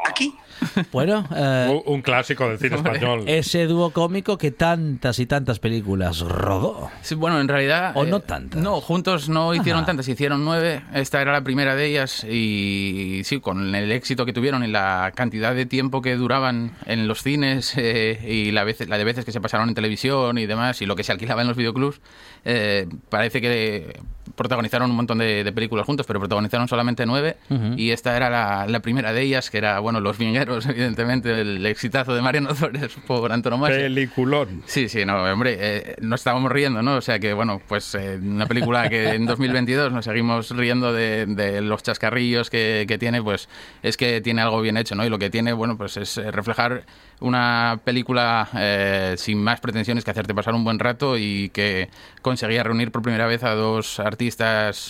¿Aquí? 0.08 0.34
Bueno, 0.92 1.26
eh, 1.34 1.68
Un- 1.86 1.94
Un 1.94 2.02
clásico 2.02 2.46
del 2.46 2.58
cine 2.58 2.76
español. 2.76 3.24
ese 3.26 3.66
dúo 3.66 3.92
cómico 3.92 4.36
que 4.36 4.50
tantas 4.50 5.18
y 5.18 5.24
tantas 5.24 5.58
películas 5.58 6.20
rodó. 6.20 6.90
Sí, 7.00 7.14
bueno, 7.14 7.40
en 7.40 7.48
realidad... 7.48 7.92
¿O 7.94 8.04
eh, 8.04 8.08
no 8.10 8.20
tantas? 8.20 8.60
No, 8.60 8.82
juntos 8.82 9.30
no 9.30 9.54
hicieron 9.54 9.80
Ajá. 9.80 9.86
tantas, 9.86 10.06
hicieron 10.08 10.44
nueve. 10.44 10.82
Esta 10.92 11.22
era 11.22 11.32
la 11.32 11.42
primera 11.42 11.74
de 11.74 11.86
ellas 11.86 12.24
y 12.24 13.22
sí, 13.24 13.40
con 13.40 13.74
el 13.74 13.90
éxito 13.90 14.26
que 14.26 14.34
tuvieron 14.34 14.62
y 14.62 14.66
la 14.66 15.12
cantidad 15.14 15.54
de 15.54 15.64
tiempo 15.64 16.02
que 16.02 16.14
duraban 16.16 16.72
en 16.84 17.08
los 17.08 17.22
cines 17.22 17.72
eh, 17.78 18.20
y 18.28 18.50
la, 18.50 18.64
vez, 18.64 18.86
la 18.86 18.98
de 18.98 19.04
veces 19.04 19.24
que 19.24 19.32
se 19.32 19.40
pasaron 19.40 19.66
en 19.70 19.74
televisión 19.74 20.36
y 20.36 20.44
demás 20.44 20.82
y 20.82 20.86
lo 20.86 20.94
que 20.94 21.04
se 21.04 21.12
alquilaba 21.12 21.40
en 21.40 21.48
los 21.48 21.56
videoclubs, 21.56 22.02
eh, 22.44 22.86
parece 23.08 23.40
que 23.40 23.98
protagonizaron 24.34 24.90
un 24.90 24.96
montón 24.96 25.18
de, 25.18 25.44
de 25.44 25.52
películas 25.52 25.86
juntos, 25.86 26.06
pero 26.06 26.18
protagonizaron 26.20 26.68
solamente 26.68 27.06
nueve 27.06 27.36
Ujú. 27.48 27.74
y 27.76 27.90
esta 27.90 28.16
era 28.16 28.30
la, 28.30 28.66
la 28.66 28.80
primera 28.80 29.12
de 29.12 29.22
ellas, 29.22 29.50
que 29.50 29.58
era, 29.58 29.78
bueno, 29.80 30.00
Los 30.00 30.18
Vingueros, 30.18 30.66
evidentemente, 30.66 31.40
el 31.40 31.64
exitazo 31.66 32.14
de 32.14 32.22
Mariano 32.22 32.54
Flores 32.54 32.96
por 33.06 33.32
antonomasia. 33.32 33.76
Peliculón. 33.76 34.62
Sí, 34.66 34.88
sí, 34.88 35.04
no, 35.04 35.22
hombre, 35.24 35.56
eh, 35.60 35.96
nos 36.00 36.20
estábamos 36.20 36.50
riendo, 36.52 36.82
¿no? 36.82 36.96
O 36.96 37.00
sea 37.00 37.18
que, 37.18 37.32
bueno, 37.32 37.60
pues 37.68 37.94
eh, 37.94 38.18
una 38.22 38.46
película 38.46 38.88
que 38.88 39.10
en 39.10 39.26
2022 39.26 39.92
nos 39.92 40.04
seguimos 40.04 40.50
riendo 40.50 40.92
de, 40.92 41.26
de 41.26 41.60
los 41.60 41.82
chascarrillos 41.82 42.50
que, 42.50 42.84
que 42.88 42.98
tiene, 42.98 43.22
pues 43.22 43.48
es 43.82 43.96
que 43.96 44.20
tiene 44.20 44.42
algo 44.42 44.60
bien 44.60 44.76
hecho, 44.76 44.94
¿no? 44.94 45.04
Y 45.04 45.08
lo 45.10 45.18
que 45.18 45.30
tiene, 45.30 45.52
bueno, 45.52 45.76
pues 45.76 45.96
es 45.96 46.16
eh, 46.18 46.30
reflejar 46.30 46.84
una 47.20 47.80
película 47.84 48.48
eh, 48.56 49.14
sin 49.18 49.42
más 49.42 49.60
pretensiones 49.60 50.04
que 50.04 50.10
hacerte 50.10 50.34
pasar 50.34 50.54
un 50.54 50.64
buen 50.64 50.78
rato 50.78 51.18
y 51.18 51.50
que 51.50 51.90
conseguía 52.22 52.62
reunir 52.62 52.90
por 52.90 53.02
primera 53.02 53.26
vez 53.26 53.44
a 53.44 53.54
dos 53.54 54.00
artistas 54.00 54.19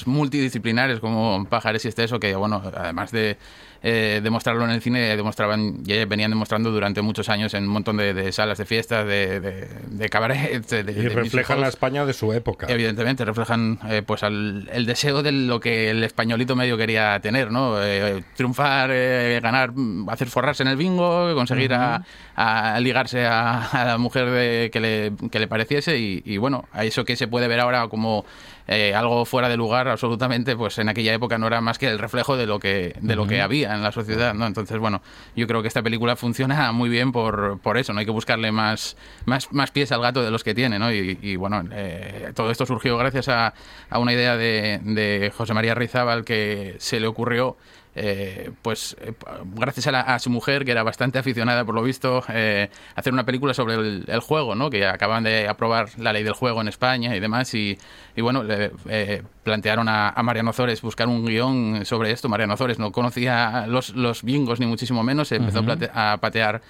multidisciplinares 0.07 1.01
como 1.01 1.47
Pajares 1.49 1.85
y 1.85 1.89
Esteso, 1.89 2.19
que, 2.21 2.35
bueno, 2.35 2.63
además 2.77 3.11
de 3.13 3.37
eh, 3.83 4.21
demostrarlo 4.23 4.65
en 4.65 4.71
el 4.73 4.83
cine, 4.83 5.17
demostraban, 5.17 5.83
ya 5.85 6.05
venían 6.05 6.31
demostrando 6.31 6.71
durante 6.71 7.01
muchos 7.01 7.31
años 7.31 7.55
en 7.55 7.65
un 7.65 7.71
montón 7.71 7.97
de, 7.97 8.13
de 8.13 8.31
salas 8.31 8.59
de 8.59 8.67
fiestas, 8.67 9.07
de, 9.07 9.41
de, 9.41 9.69
de 9.89 10.09
cabaret, 10.11 10.67
de, 10.69 10.83
de 10.85 10.93
Y 10.93 11.09
reflejan 11.09 11.61
la. 11.63 11.69
España 11.69 12.05
de 12.05 12.13
su 12.13 12.31
época. 12.35 12.67
Evidentemente, 12.69 13.25
reflejan 13.25 13.79
eh, 13.89 14.03
pues 14.05 14.23
al- 14.23 14.69
el 14.73 14.85
deseo 14.85 15.23
de 15.23 15.33
lo 15.33 15.61
que 15.61 15.89
el 15.91 16.05
españolito 16.05 16.57
medio 16.57 16.77
quería 16.77 17.19
tener, 17.21 17.51
¿no? 17.51 17.83
Eh, 17.83 18.23
triunfar, 18.37 18.91
eh, 18.93 19.41
ganar, 19.43 19.71
hacer 20.09 20.29
forrarse 20.29 20.63
en 20.63 20.69
el 20.69 20.77
bingo, 20.77 21.35
conseguir 21.35 21.73
a, 21.73 22.05
a 22.37 22.79
ligarse 22.81 23.25
a, 23.25 23.65
a 23.65 23.85
la 23.87 23.99
mujer 23.99 24.29
de- 24.31 24.71
que, 24.71 24.81
le, 24.81 25.13
que 25.31 25.39
le 25.39 25.49
pareciese 25.49 25.99
y, 25.99 26.23
y, 26.27 26.37
bueno, 26.37 26.67
a 26.73 26.85
eso 26.85 27.05
que 27.07 27.17
se 27.17 27.29
puede 27.29 27.49
ver 27.49 27.61
ahora 27.61 27.89
como 27.89 28.27
eh, 28.73 28.95
algo 28.95 29.25
fuera 29.25 29.49
de 29.49 29.57
lugar 29.57 29.89
absolutamente, 29.89 30.55
pues 30.55 30.79
en 30.79 30.89
aquella 30.89 31.13
época 31.13 31.39
no 31.39 31.49
era 31.49 31.61
más 31.61 31.77
que 31.77 31.89
el 31.89 31.99
reflejo 31.99 32.37
de 32.37 32.47
lo 32.47 32.61
que, 32.61 32.95
de 33.01 33.17
lo 33.17 33.27
que 33.27 33.43
había 33.43 33.75
en 33.75 33.83
la 33.83 33.91
sociedad, 33.91 34.33
¿no? 34.33 34.47
Entonces, 34.47 34.79
bueno, 34.79 35.03
yo 35.35 35.49
creo 35.49 35.61
que 35.61 35.67
esta 35.67 35.83
película 35.83 36.15
funciona 36.15 36.71
muy 36.71 36.89
bien 36.89 37.11
por, 37.11 37.59
por 37.59 37.79
eso, 37.79 37.93
no 37.93 37.99
hay 37.99 38.07
que 38.07 38.13
buscarle 38.13 38.53
más, 38.53 38.97
más, 39.25 39.53
más 39.53 39.73
pies 39.73 39.91
al 39.91 40.01
gato 40.01 40.23
de 40.23 40.31
los 40.31 40.45
que 40.45 40.55
tiene, 40.55 40.79
¿no? 40.79 40.93
Y, 40.93 41.19
y, 41.21 41.35
bueno, 41.35 41.65
eh, 41.73 42.31
todo 42.33 42.53
esto 42.53 42.65
surgió 42.65 42.97
gracias 42.97 43.29
a, 43.29 43.55
a 43.91 43.99
una 43.99 44.13
idea 44.13 44.37
de, 44.37 44.79
de 44.85 45.33
José 45.37 45.53
María 45.53 45.75
Rizábal 45.75 46.25
que 46.25 46.77
se 46.79 47.01
le 47.01 47.09
ocurrió 47.09 47.57
eh, 48.03 48.51
pues 48.63 48.97
eh, 49.01 49.13
gracias 49.55 49.87
a, 49.87 49.93
la- 49.93 50.01
a 50.01 50.19
su 50.19 50.31
mujer, 50.31 50.65
que 50.65 50.71
era 50.71 50.83
bastante 50.83 51.19
aficionada 51.19 51.65
por 51.65 51.75
lo 51.75 51.83
visto, 51.83 52.25
eh, 52.31 52.71
hacer 52.95 53.13
una 53.13 53.25
película 53.25 53.53
sobre 53.53 53.75
el, 53.75 54.05
el 54.09 54.21
juego, 54.21 54.55
¿no? 54.55 54.71
que 54.71 54.87
acaban 54.87 55.23
de 55.25 55.47
aprobar 55.49 55.89
la 55.99 56.13
ley 56.15 56.23
del 56.23 56.33
juego 56.33 56.61
en 56.63 56.69
España 56.69 57.15
y 57.15 57.21
demás, 57.21 57.53
y, 57.55 57.77
y 58.17 58.21
bueno, 58.23 58.43
le 58.43 58.73
eh, 58.89 59.23
plantearon 59.45 59.89
a, 59.89 60.09
a 60.09 60.23
Mariano 60.23 60.53
Zores 60.53 60.81
buscar 60.83 61.09
un 61.09 61.27
guion 61.27 61.85
sobre 61.85 62.11
esto. 62.11 62.29
Mariano 62.29 62.57
Zores 62.57 62.79
no 62.79 62.91
conocía 62.91 63.67
los, 63.69 63.91
los 63.95 64.23
bingos 64.23 64.61
ni 64.61 64.67
muchísimo 64.67 65.03
menos, 65.03 65.29
se 65.29 65.37
empezó 65.37 65.63
a 65.95 66.17
patear 66.21 66.63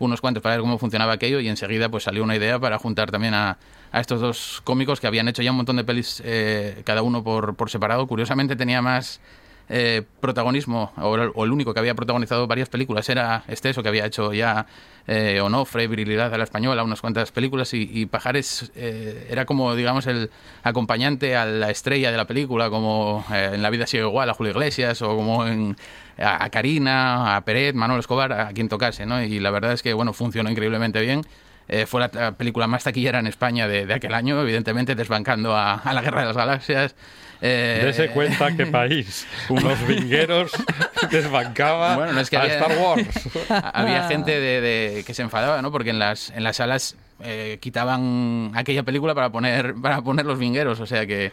unos 0.00 0.20
cuantos 0.20 0.42
para 0.42 0.54
ver 0.54 0.62
cómo 0.62 0.78
funcionaba 0.78 1.12
aquello 1.14 1.40
y 1.40 1.48
enseguida 1.48 1.88
pues 1.88 2.04
salió 2.04 2.22
una 2.22 2.36
idea 2.36 2.58
para 2.58 2.78
juntar 2.78 3.10
también 3.10 3.34
a, 3.34 3.58
a 3.90 4.00
estos 4.00 4.20
dos 4.20 4.60
cómicos 4.64 5.00
que 5.00 5.08
habían 5.08 5.26
hecho 5.26 5.42
ya 5.42 5.50
un 5.50 5.56
montón 5.56 5.74
de 5.76 5.82
pelis 5.84 6.22
eh, 6.24 6.82
cada 6.84 7.02
uno 7.02 7.24
por, 7.24 7.56
por 7.56 7.68
separado. 7.68 8.06
Curiosamente 8.06 8.54
tenía 8.54 8.80
más 8.80 9.20
eh, 9.68 10.02
protagonismo, 10.20 10.92
o 10.96 11.44
el, 11.44 11.52
único 11.52 11.74
que 11.74 11.80
había 11.80 11.94
protagonizado 11.94 12.46
varias 12.46 12.68
películas 12.68 13.08
era 13.08 13.44
Esteso, 13.48 13.82
que 13.82 13.88
había 13.88 14.06
hecho 14.06 14.32
ya 14.32 14.66
eh, 15.06 15.40
Onofre, 15.40 15.86
Virilidad 15.88 16.32
a 16.32 16.38
la 16.38 16.44
Española, 16.44 16.82
unas 16.84 17.00
cuantas 17.00 17.32
películas, 17.32 17.72
y, 17.74 17.88
y 17.92 18.06
Pajares 18.06 18.72
eh, 18.74 19.26
era 19.30 19.44
como, 19.44 19.74
digamos, 19.74 20.06
el 20.06 20.30
acompañante 20.62 21.36
a 21.36 21.44
la 21.44 21.70
estrella 21.70 22.10
de 22.10 22.16
la 22.16 22.26
película, 22.26 22.70
como 22.70 23.24
eh, 23.32 23.50
en 23.54 23.62
La 23.62 23.70
vida 23.70 23.86
sigue 23.86 24.04
igual, 24.04 24.30
a 24.30 24.34
Julio 24.34 24.52
Iglesias, 24.52 25.02
o 25.02 25.16
como 25.16 25.46
en 25.46 25.76
a, 26.18 26.44
a 26.44 26.50
Karina, 26.50 27.36
a 27.36 27.44
Peret, 27.44 27.74
Manuel 27.74 28.00
Escobar, 28.00 28.32
a 28.32 28.48
quien 28.52 28.68
tocase, 28.68 29.06
¿no? 29.06 29.22
Y 29.22 29.38
la 29.40 29.50
verdad 29.50 29.72
es 29.72 29.82
que, 29.82 29.92
bueno, 29.92 30.12
funcionó 30.12 30.50
increíblemente 30.50 31.00
bien. 31.00 31.22
Eh, 31.68 31.84
fue 31.86 32.00
la, 32.00 32.10
la 32.12 32.32
película 32.32 32.66
más 32.66 32.84
taquillera 32.84 33.18
en 33.18 33.26
España 33.26 33.68
de, 33.68 33.84
de 33.86 33.94
aquel 33.94 34.14
año, 34.14 34.40
evidentemente 34.40 34.94
desbancando 34.94 35.54
a, 35.54 35.74
a 35.74 35.92
la 35.92 36.00
Guerra 36.02 36.20
de 36.22 36.26
las 36.28 36.36
Galaxias. 36.36 36.94
Eh, 37.40 37.82
Dese 37.84 38.08
cuenta 38.08 38.56
qué 38.56 38.66
país. 38.80 39.26
Unos 39.48 39.86
vingueros 39.86 40.50
desbancaba 41.10 41.94
Bueno, 41.96 42.12
no 42.14 42.20
es 42.20 42.30
que 42.30 42.36
a 42.36 42.42
había, 42.42 42.54
Star 42.58 42.76
Wars. 42.78 43.06
había 43.74 44.08
gente 44.08 44.40
de, 44.40 44.60
de- 44.60 45.04
que 45.04 45.14
se 45.14 45.22
enfadaba, 45.22 45.62
¿no? 45.62 45.70
Porque 45.70 45.90
en 45.90 45.98
las, 45.98 46.30
en 46.30 46.42
las 46.42 46.56
salas 46.56 46.96
eh, 47.22 47.58
quitaban 47.60 48.52
aquella 48.54 48.82
película 48.82 49.14
para 49.14 49.30
poner, 49.30 49.74
para 49.74 50.00
poner 50.02 50.26
los 50.26 50.38
vingueros. 50.38 50.80
O 50.80 50.86
sea 50.86 51.06
que, 51.06 51.32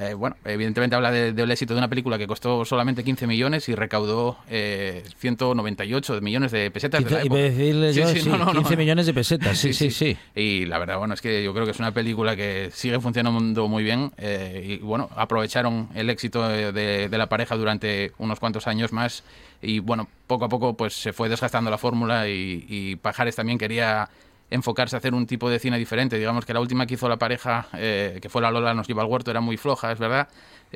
eh, 0.00 0.14
bueno, 0.14 0.36
evidentemente 0.44 0.96
habla 0.96 1.10
de- 1.10 1.32
del 1.32 1.50
éxito 1.50 1.74
de 1.74 1.78
una 1.78 1.88
película 1.88 2.18
que 2.18 2.26
costó 2.26 2.64
solamente 2.64 3.02
15 3.04 3.26
millones 3.26 3.68
y 3.68 3.74
recaudó 3.74 4.38
eh, 4.48 5.02
198 5.18 6.20
millones 6.20 6.52
de 6.52 6.70
pesetas. 6.70 7.04
de 7.04 7.10
la 7.10 7.22
época. 7.22 7.40
decirle 7.40 7.92
yo, 7.92 8.08
sí, 8.08 8.28
no, 8.28 8.36
no, 8.38 8.52
15 8.52 8.70
no. 8.72 8.76
millones 8.76 9.06
de 9.06 9.14
pesetas, 9.14 9.58
sí, 9.58 9.72
sí, 9.72 9.90
sí. 9.90 10.16
Y 10.34 10.64
la 10.66 10.78
verdad, 10.78 10.98
bueno, 10.98 11.14
es 11.14 11.20
que 11.20 11.42
yo 11.42 11.52
creo 11.52 11.64
que 11.64 11.70
es 11.72 11.78
una 11.78 11.92
película 11.92 12.36
que 12.36 12.70
sigue 12.72 12.98
funcionando 13.00 13.68
muy 13.68 13.82
bien. 13.82 14.12
eh, 14.18 14.78
y 14.80 14.84
bueno, 14.84 15.08
aprovecharon 15.16 15.88
el 15.94 16.10
éxito 16.10 16.46
de, 16.48 16.72
de- 16.72 17.08
de 17.08 17.18
la 17.18 17.28
pareja 17.28 17.56
durante 17.56 18.12
unos 18.18 18.40
cuantos 18.40 18.66
años 18.66 18.92
más. 18.92 19.22
Y 19.62 19.78
bueno, 19.78 20.08
poco 20.26 20.44
a 20.44 20.48
poco 20.48 20.74
pues 20.76 20.94
se 20.94 21.12
fue 21.12 21.28
desgastando 21.28 21.70
la 21.70 21.78
fórmula 21.78 22.28
y, 22.28 22.64
y 22.68 22.96
Pajares 22.96 23.36
también 23.36 23.58
quería 23.58 24.08
enfocarse 24.50 24.96
a 24.96 24.98
hacer 24.98 25.14
un 25.14 25.26
tipo 25.26 25.50
de 25.50 25.58
cine 25.58 25.78
diferente. 25.78 26.18
Digamos 26.18 26.44
que 26.44 26.52
la 26.54 26.60
última 26.60 26.86
que 26.86 26.94
hizo 26.94 27.08
la 27.08 27.16
pareja, 27.16 27.66
eh, 27.74 28.18
que 28.20 28.28
fue 28.28 28.42
La 28.42 28.50
Lola 28.50 28.74
nos 28.74 28.86
lleva 28.86 29.02
al 29.02 29.08
huerto, 29.08 29.30
era 29.30 29.40
muy 29.40 29.56
floja, 29.56 29.92
es 29.92 29.98
verdad. 29.98 30.28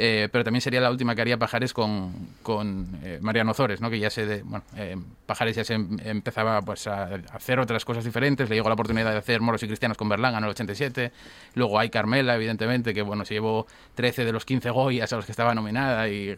Eh, 0.03 0.29
pero 0.33 0.45
también 0.45 0.63
sería 0.63 0.81
la 0.81 0.91
última 0.91 1.15
que 1.15 1.21
haría 1.21 1.37
Pajares 1.37 1.75
con, 1.75 2.13
con 2.43 2.99
eh, 3.05 3.19
Mariano 3.21 3.53
Zores, 3.53 3.83
¿no? 3.83 3.91
que 3.91 3.99
ya 3.99 4.09
se 4.09 4.25
de, 4.25 4.43
bueno, 4.43 4.65
eh, 4.77 4.97
Pajares 5.27 5.57
ya 5.57 5.65
se 5.65 5.75
em- 5.75 5.99
empezaba 6.03 6.63
pues, 6.63 6.87
a 6.87 7.17
hacer 7.35 7.61
otras 7.61 7.85
cosas 7.85 8.03
diferentes, 8.05 8.49
le 8.49 8.57
llegó 8.57 8.69
la 8.69 8.75
oportunidad 8.75 9.13
de 9.13 9.19
hacer 9.19 9.43
Moros 9.43 9.63
y 9.63 9.67
Cristianos 9.67 9.99
con 9.99 10.09
Berlanga 10.09 10.39
en 10.39 10.45
el 10.45 10.51
87, 10.51 11.13
luego 11.55 11.79
hay 11.79 11.91
Carmela, 11.91 12.35
evidentemente, 12.35 12.95
que 12.95 13.03
bueno, 13.03 13.27
se 13.27 13.35
llevó 13.35 13.67
13 13.95 14.25
de 14.25 14.33
los 14.33 14.47
15 14.47 14.71
Goyas 14.71 15.13
a 15.13 15.17
los 15.17 15.27
que 15.27 15.33
estaba 15.33 15.55
nominada 15.55 16.09
y 16.09 16.37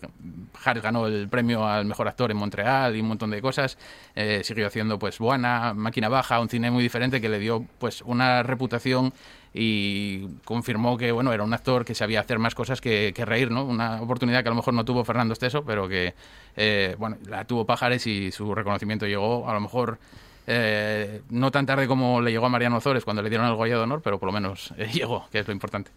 Pajares 0.52 0.82
ganó 0.82 1.06
el 1.06 1.28
premio 1.28 1.66
al 1.66 1.84
mejor 1.84 2.08
actor 2.08 2.30
en 2.32 2.36
Montreal 2.38 2.96
y 2.96 3.00
un 3.00 3.08
montón 3.08 3.30
de 3.30 3.40
cosas, 3.40 3.78
Eh, 4.14 4.42
siguió 4.44 4.66
haciendo 4.66 4.98
pues 4.98 5.18
Buena, 5.18 5.72
Máquina 5.72 6.08
Baja, 6.08 6.40
un 6.40 6.48
cine 6.48 6.70
muy 6.70 6.82
diferente 6.82 7.20
que 7.20 7.28
le 7.28 7.38
dio 7.38 7.64
pues 7.78 8.02
una 8.02 8.42
reputación 8.42 9.12
y 9.55 10.26
confirmó 10.44 10.96
que 10.96 11.12
bueno 11.12 11.32
era 11.32 11.44
un 11.44 11.53
actor 11.53 11.84
que 11.84 11.94
sabía 11.94 12.20
hacer 12.20 12.38
más 12.38 12.55
cosas 12.55 12.80
que, 12.80 13.12
que 13.14 13.24
reír, 13.24 13.50
¿no? 13.50 13.64
Una 13.64 14.00
oportunidad 14.00 14.42
que 14.42 14.48
a 14.48 14.53
lo 14.53 14.57
mejor 14.57 14.74
no 14.74 14.84
tuvo 14.84 15.05
Fernando 15.05 15.32
Esteso, 15.32 15.64
pero 15.64 15.88
que 15.88 16.14
eh, 16.57 16.96
bueno 16.98 17.18
la 17.26 17.44
tuvo 17.44 17.66
Pajares 17.66 18.07
y 18.07 18.32
su 18.32 18.55
reconocimiento 18.55 19.07
llegó 19.07 19.48
a 19.48 19.55
lo 19.55 19.61
mejor 19.61 19.98
eh, 20.44 21.22
no 21.30 21.53
tan 21.53 21.66
tarde 21.66 21.86
como 21.86 22.20
le 22.20 22.32
llegó 22.32 22.46
a 22.46 22.48
Mariano 22.48 22.80
Zores 22.80 23.05
cuando 23.05 23.22
le 23.22 23.28
dieron 23.28 23.46
el 23.46 23.55
Goya 23.55 23.76
de 23.76 23.82
Honor, 23.82 24.03
pero 24.03 24.18
por 24.18 24.26
lo 24.26 24.32
menos 24.32 24.72
eh, 24.76 24.88
llegó, 24.92 25.28
que 25.30 25.38
es 25.38 25.46
lo 25.46 25.53
importante. 25.53 25.90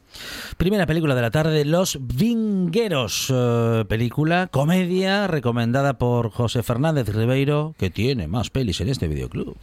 Primera 0.58 0.86
película 0.86 1.16
de 1.16 1.22
la 1.22 1.32
tarde, 1.32 1.66
Los 1.66 1.97
Vingueros. 1.99 3.32
eh, 3.34 3.86
película, 3.88 4.47
comedia, 4.51 5.28
recomendada 5.28 5.97
por 5.97 6.30
José 6.30 6.62
Fernández 6.62 7.10
Ribeiro, 7.10 7.74
que 7.80 7.89
tiene 7.89 8.28
más 8.28 8.49
pelis 8.49 8.82
en 8.82 8.89
este 8.89 9.08
videoclub. 9.08 9.58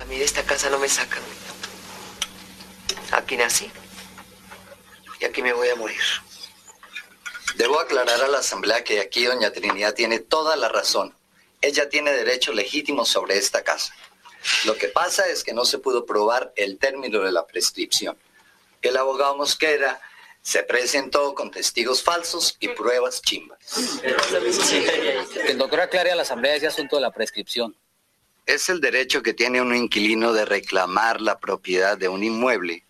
A 0.00 0.04
mí 0.06 0.16
de 0.16 0.24
esta 0.24 0.42
casa 0.42 0.68
no 0.70 0.78
me 0.78 0.88
sacan. 0.88 1.22
Aquí 3.12 3.36
nací. 3.36 3.70
Y 5.20 5.24
aquí 5.24 5.42
me 5.42 5.52
voy 5.52 5.68
a 5.68 5.74
morir. 5.74 6.00
Debo 7.56 7.80
aclarar 7.80 8.22
a 8.22 8.28
la 8.28 8.38
Asamblea 8.38 8.84
que 8.84 9.00
aquí 9.00 9.24
doña 9.24 9.52
Trinidad 9.52 9.94
tiene 9.94 10.20
toda 10.20 10.56
la 10.56 10.68
razón. 10.68 11.14
Ella 11.60 11.88
tiene 11.88 12.12
derecho 12.12 12.52
legítimo 12.52 13.04
sobre 13.04 13.36
esta 13.36 13.64
casa. 13.64 13.92
Lo 14.64 14.76
que 14.76 14.88
pasa 14.88 15.28
es 15.28 15.42
que 15.42 15.52
no 15.52 15.64
se 15.64 15.78
pudo 15.78 16.06
probar 16.06 16.52
el 16.56 16.78
término 16.78 17.20
de 17.20 17.32
la 17.32 17.46
prescripción. 17.46 18.16
El 18.80 18.96
abogado 18.96 19.36
Mosquera 19.36 20.00
se 20.40 20.62
presentó 20.62 21.34
con 21.34 21.50
testigos 21.50 22.02
falsos 22.02 22.56
y 22.60 22.68
pruebas 22.68 23.22
chimbas. 23.22 23.58
Que 24.00 25.50
el 25.50 25.58
doctor 25.58 25.80
aclare 25.80 26.12
a 26.12 26.16
la 26.16 26.22
Asamblea 26.22 26.54
ese 26.54 26.68
asunto 26.68 26.96
de 26.96 27.02
la 27.02 27.10
prescripción. 27.10 27.74
Es 28.46 28.68
el 28.68 28.80
derecho 28.80 29.22
que 29.22 29.34
tiene 29.34 29.60
un 29.60 29.74
inquilino 29.74 30.32
de 30.32 30.44
reclamar 30.44 31.20
la 31.20 31.38
propiedad 31.38 31.98
de 31.98 32.08
un 32.08 32.22
inmueble 32.22 32.84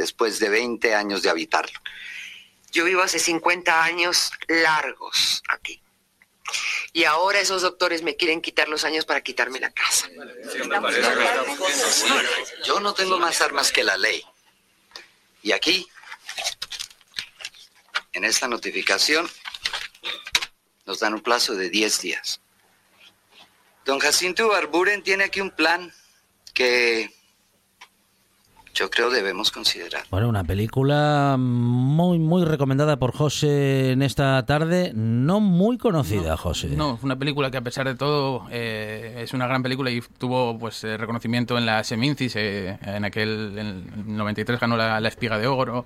después 0.00 0.38
de 0.38 0.48
20 0.48 0.94
años 0.94 1.22
de 1.22 1.28
habitarlo. 1.28 1.78
Yo 2.72 2.86
vivo 2.86 3.02
hace 3.02 3.18
50 3.18 3.84
años 3.84 4.30
largos 4.48 5.42
aquí. 5.48 5.82
Y 6.94 7.04
ahora 7.04 7.38
esos 7.38 7.60
doctores 7.60 8.02
me 8.02 8.16
quieren 8.16 8.40
quitar 8.40 8.68
los 8.68 8.84
años 8.84 9.04
para 9.04 9.20
quitarme 9.20 9.60
la 9.60 9.70
casa. 9.70 10.08
Yo 12.64 12.80
no 12.80 12.94
tengo 12.94 13.18
más 13.18 13.42
armas 13.42 13.70
que 13.72 13.84
la 13.84 13.98
ley. 13.98 14.24
Y 15.42 15.52
aquí, 15.52 15.86
en 18.12 18.24
esta 18.24 18.48
notificación, 18.48 19.30
nos 20.86 21.00
dan 21.00 21.12
un 21.12 21.22
plazo 21.22 21.54
de 21.54 21.68
10 21.68 22.00
días. 22.00 22.40
Don 23.84 23.98
Jacinto 23.98 24.48
Barburen 24.48 25.02
tiene 25.02 25.24
aquí 25.24 25.42
un 25.42 25.50
plan 25.50 25.92
que 26.54 27.14
yo 28.74 28.90
creo 28.90 29.10
debemos 29.10 29.50
considerar. 29.50 30.04
Bueno, 30.10 30.28
una 30.28 30.44
película 30.44 31.36
muy, 31.38 32.18
muy 32.18 32.44
recomendada 32.44 32.98
por 32.98 33.12
José 33.12 33.92
en 33.92 34.02
esta 34.02 34.44
tarde, 34.46 34.92
no 34.94 35.40
muy 35.40 35.78
conocida, 35.78 36.36
José. 36.36 36.68
No, 36.68 36.98
una 37.02 37.18
película 37.18 37.50
que 37.50 37.56
a 37.56 37.62
pesar 37.62 37.86
de 37.86 37.94
todo 37.94 38.46
eh, 38.50 39.20
es 39.22 39.32
una 39.32 39.46
gran 39.46 39.62
película 39.62 39.90
y 39.90 40.00
tuvo 40.18 40.58
pues 40.58 40.84
eh, 40.84 40.96
reconocimiento 40.96 41.58
en 41.58 41.66
la 41.66 41.82
Semincis, 41.84 42.36
eh, 42.36 42.78
en 42.82 43.04
aquel 43.04 43.58
en 43.58 43.66
el 43.66 44.16
93 44.16 44.60
ganó 44.60 44.76
la, 44.76 45.00
la 45.00 45.08
Espiga 45.08 45.38
de 45.38 45.46
Oro, 45.46 45.84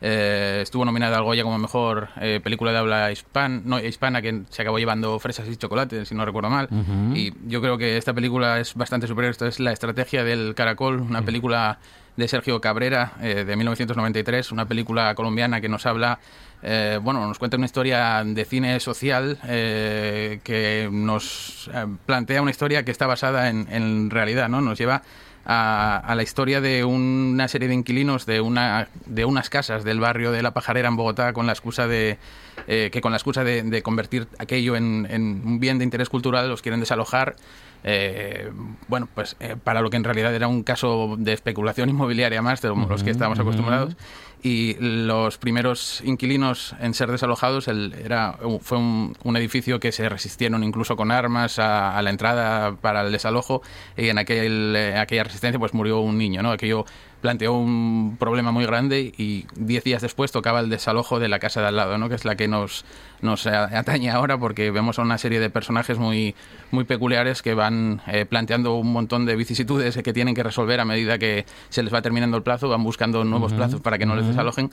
eh, 0.00 0.60
estuvo 0.62 0.84
nominada 0.84 1.16
al 1.16 1.24
Goya 1.24 1.42
como 1.42 1.58
mejor 1.58 2.08
eh, 2.20 2.40
película 2.42 2.72
de 2.72 2.78
habla 2.78 3.12
hispan, 3.12 3.62
no, 3.64 3.80
hispana 3.80 4.20
que 4.22 4.42
se 4.50 4.62
acabó 4.62 4.78
llevando 4.78 5.18
Fresas 5.18 5.48
y 5.48 5.56
Chocolate, 5.56 6.04
si 6.04 6.14
no 6.14 6.24
recuerdo 6.24 6.50
mal. 6.50 6.68
Y 7.14 7.32
yo 7.48 7.60
creo 7.60 7.78
que 7.78 7.96
esta 7.96 8.12
película 8.12 8.60
es 8.60 8.74
bastante 8.74 9.06
superior. 9.06 9.30
Esto 9.30 9.46
es 9.46 9.60
La 9.60 9.72
Estrategia 9.72 10.24
del 10.24 10.54
Caracol, 10.54 11.00
una 11.00 11.22
película 11.22 11.78
de 12.16 12.28
Sergio 12.28 12.60
Cabrera 12.60 13.12
eh, 13.20 13.44
de 13.44 13.56
1993, 13.56 14.52
una 14.52 14.66
película 14.66 15.14
colombiana 15.14 15.60
que 15.60 15.68
nos 15.68 15.84
habla, 15.86 16.20
eh, 16.62 16.98
bueno, 17.02 17.26
nos 17.26 17.38
cuenta 17.38 17.56
una 17.56 17.66
historia 17.66 18.22
de 18.24 18.44
cine 18.44 18.78
social 18.80 19.38
eh, 19.48 20.40
que 20.44 20.88
nos 20.90 21.70
plantea 22.06 22.42
una 22.42 22.50
historia 22.50 22.84
que 22.84 22.90
está 22.90 23.06
basada 23.06 23.48
en, 23.48 23.66
en 23.70 24.10
realidad, 24.10 24.48
¿no? 24.48 24.60
Nos 24.60 24.78
lleva 24.78 25.02
a, 25.44 25.96
a 25.96 26.14
la 26.14 26.22
historia 26.22 26.60
de 26.60 26.84
una 26.84 27.48
serie 27.48 27.68
de 27.68 27.74
inquilinos 27.74 28.26
de 28.26 28.40
una 28.40 28.88
de 29.06 29.24
unas 29.24 29.50
casas 29.50 29.84
del 29.84 30.00
barrio 30.00 30.32
de 30.32 30.42
La 30.42 30.52
Pajarera 30.52 30.88
en 30.88 30.96
Bogotá 30.96 31.32
con 31.32 31.46
la 31.46 31.52
excusa 31.52 31.86
de 31.86 32.18
eh, 32.66 32.90
que 32.92 33.00
con 33.00 33.12
la 33.12 33.18
excusa 33.18 33.44
de, 33.44 33.62
de 33.62 33.82
convertir 33.82 34.26
aquello 34.38 34.76
en, 34.76 35.06
en 35.10 35.42
un 35.44 35.60
bien 35.60 35.78
de 35.78 35.84
interés 35.84 36.08
cultural 36.08 36.48
los 36.48 36.62
quieren 36.62 36.80
desalojar 36.80 37.36
eh, 37.86 38.50
bueno, 38.88 39.08
pues 39.14 39.36
eh, 39.40 39.56
para 39.62 39.82
lo 39.82 39.90
que 39.90 39.98
en 39.98 40.04
realidad 40.04 40.34
era 40.34 40.48
un 40.48 40.62
caso 40.62 41.16
de 41.18 41.34
especulación 41.34 41.90
inmobiliaria 41.90 42.40
más 42.40 42.62
de 42.62 42.70
los 42.70 43.04
que 43.04 43.10
estábamos 43.10 43.38
acostumbrados. 43.38 43.94
Y 44.46 44.76
los 44.78 45.38
primeros 45.38 46.02
inquilinos 46.04 46.76
en 46.78 46.92
ser 46.92 47.10
desalojados 47.10 47.66
el- 47.66 47.94
era, 47.94 48.36
fue 48.60 48.76
un, 48.76 49.36
edificio 49.38 49.80
que 49.80 49.90
se 49.90 50.06
resistieron 50.06 50.62
incluso 50.62 50.96
con 50.96 51.10
armas 51.10 51.58
a, 51.58 51.96
a 51.96 52.02
la 52.02 52.10
entrada 52.10 52.76
para 52.76 53.00
el 53.00 53.10
desalojo 53.10 53.62
y 53.96 54.10
en 54.10 54.18
aquel, 54.18 54.74
eh, 54.76 54.98
aquella 54.98 55.24
resistencia 55.24 55.58
pues 55.58 55.72
murió 55.72 56.00
un 56.00 56.18
niño, 56.18 56.42
¿no? 56.42 56.50
Aquello 56.52 56.84
planteó 57.24 57.54
un 57.54 58.18
problema 58.20 58.52
muy 58.52 58.66
grande 58.66 59.14
y 59.16 59.46
diez 59.56 59.82
días 59.82 60.02
después 60.02 60.30
tocaba 60.30 60.60
el 60.60 60.68
desalojo 60.68 61.18
de 61.18 61.28
la 61.28 61.38
casa 61.38 61.62
de 61.62 61.68
al 61.68 61.76
lado, 61.76 61.96
¿no? 61.96 62.10
que 62.10 62.16
es 62.16 62.26
la 62.26 62.36
que 62.36 62.48
nos, 62.48 62.84
nos 63.22 63.46
atañe 63.46 64.10
ahora 64.10 64.36
porque 64.36 64.70
vemos 64.70 64.98
a 64.98 65.02
una 65.02 65.16
serie 65.16 65.40
de 65.40 65.48
personajes 65.48 65.96
muy, 65.96 66.34
muy 66.70 66.84
peculiares 66.84 67.40
que 67.40 67.54
van 67.54 68.02
eh, 68.08 68.26
planteando 68.26 68.74
un 68.74 68.92
montón 68.92 69.24
de 69.24 69.36
vicisitudes 69.36 69.96
que 69.96 70.12
tienen 70.12 70.34
que 70.34 70.42
resolver 70.42 70.80
a 70.80 70.84
medida 70.84 71.16
que 71.16 71.46
se 71.70 71.82
les 71.82 71.94
va 71.94 72.02
terminando 72.02 72.36
el 72.36 72.42
plazo, 72.42 72.68
van 72.68 72.84
buscando 72.84 73.24
nuevos 73.24 73.54
plazos 73.54 73.80
para 73.80 73.96
que 73.96 74.04
no 74.04 74.16
les 74.16 74.26
desalojen 74.26 74.70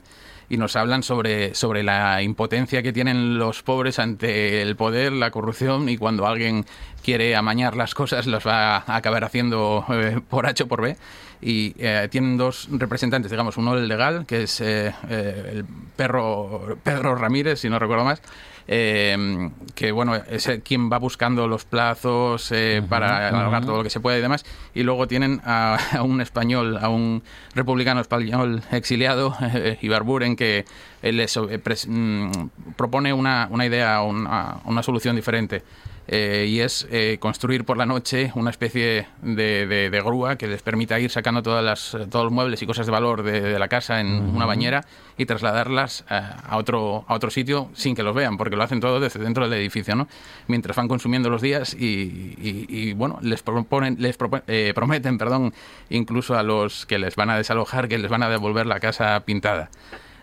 y 0.52 0.58
nos 0.58 0.76
hablan 0.76 1.02
sobre, 1.02 1.54
sobre 1.54 1.82
la 1.82 2.20
impotencia 2.20 2.82
que 2.82 2.92
tienen 2.92 3.38
los 3.38 3.62
pobres 3.62 3.98
ante 3.98 4.60
el 4.60 4.76
poder, 4.76 5.10
la 5.10 5.30
corrupción 5.30 5.88
y 5.88 5.96
cuando 5.96 6.26
alguien 6.26 6.66
quiere 7.02 7.34
amañar 7.34 7.74
las 7.74 7.94
cosas 7.94 8.26
los 8.26 8.46
va 8.46 8.76
a 8.76 8.96
acabar 8.96 9.24
haciendo 9.24 9.82
eh, 9.88 10.20
por 10.28 10.44
H 10.46 10.64
o 10.64 10.68
por 10.68 10.82
B. 10.82 10.94
Y 11.40 11.74
eh, 11.78 12.06
tienen 12.10 12.36
dos 12.36 12.68
representantes, 12.70 13.30
digamos, 13.30 13.56
uno 13.56 13.78
el 13.78 13.88
legal, 13.88 14.26
que 14.26 14.42
es 14.42 14.60
eh, 14.60 14.94
eh, 15.08 15.52
el 15.54 15.64
perro 15.96 16.76
Pedro 16.84 17.14
Ramírez, 17.14 17.60
si 17.60 17.70
no 17.70 17.78
recuerdo 17.78 18.04
más, 18.04 18.20
eh, 18.68 19.50
que 19.74 19.92
bueno, 19.92 20.14
es 20.14 20.48
quien 20.64 20.90
va 20.90 20.98
buscando 20.98 21.48
los 21.48 21.64
plazos 21.64 22.50
eh, 22.52 22.82
para 22.88 23.28
alargar 23.28 23.64
todo 23.64 23.78
lo 23.78 23.82
que 23.82 23.90
se 23.90 24.00
puede 24.00 24.18
y 24.18 24.22
demás. 24.22 24.44
Y 24.74 24.82
luego 24.82 25.06
tienen 25.08 25.40
a, 25.44 25.78
a 25.92 26.02
un 26.02 26.20
español, 26.20 26.78
a 26.80 26.88
un 26.88 27.22
republicano 27.54 28.00
español 28.00 28.62
exiliado, 28.70 29.36
Ibarburen, 29.80 30.36
que 30.36 30.64
les, 31.02 31.36
eh, 31.36 31.60
mm, 31.88 32.30
propone 32.76 33.12
una, 33.12 33.48
una 33.50 33.66
idea, 33.66 34.02
una, 34.02 34.58
una 34.64 34.82
solución 34.82 35.16
diferente. 35.16 35.62
Eh, 36.08 36.46
y 36.48 36.60
es 36.60 36.86
eh, 36.90 37.18
construir 37.20 37.64
por 37.64 37.76
la 37.76 37.86
noche 37.86 38.32
una 38.34 38.50
especie 38.50 39.06
de, 39.22 39.66
de- 39.66 39.88
de 39.90 40.00
grúa 40.00 40.36
que 40.36 40.46
les 40.48 40.60
permita 40.62 40.98
ir 40.98 41.10
sacando 41.10 41.42
todas 41.42 41.64
las, 41.64 41.96
todos 42.10 42.24
los 42.24 42.32
muebles 42.32 42.60
y 42.62 42.66
cosas 42.66 42.86
de 42.86 42.92
valor 42.92 43.22
de, 43.22 43.40
de 43.40 43.58
la 43.58 43.68
casa 43.68 44.00
en 44.00 44.08
una 44.34 44.44
bañera 44.46 44.84
y 45.16 45.26
trasladarlas 45.26 46.04
eh, 46.10 46.20
a, 46.48 46.56
otro, 46.56 47.04
a 47.06 47.14
otro 47.14 47.30
sitio 47.30 47.70
sin 47.74 47.94
que 47.94 48.02
los 48.02 48.14
vean, 48.14 48.36
porque 48.36 48.56
lo 48.56 48.62
hacen 48.64 48.80
todo 48.80 48.98
desde 48.98 49.20
dentro 49.20 49.48
del 49.48 49.60
edificio, 49.60 49.94
¿no? 49.94 50.08
Mientras 50.48 50.76
van 50.76 50.88
consumiendo 50.88 51.30
los 51.30 51.40
días 51.40 51.74
y, 51.74 51.86
y- 51.86 52.66
y, 52.68 52.92
bueno, 52.94 53.18
les 53.22 53.42
proponen, 53.42 53.96
les 54.00 54.18
propo- 54.18 54.42
eh, 54.48 54.72
prometen, 54.74 55.18
perdón, 55.18 55.54
incluso 55.88 56.36
a 56.36 56.42
los 56.42 56.84
que 56.86 56.98
les 56.98 57.14
van 57.16 57.30
a 57.30 57.36
desalojar 57.36 57.88
que 57.88 57.98
les 57.98 58.10
van 58.10 58.22
a 58.22 58.28
devolver 58.28 58.66
la 58.66 58.80
casa 58.80 59.20
pintada. 59.20 59.70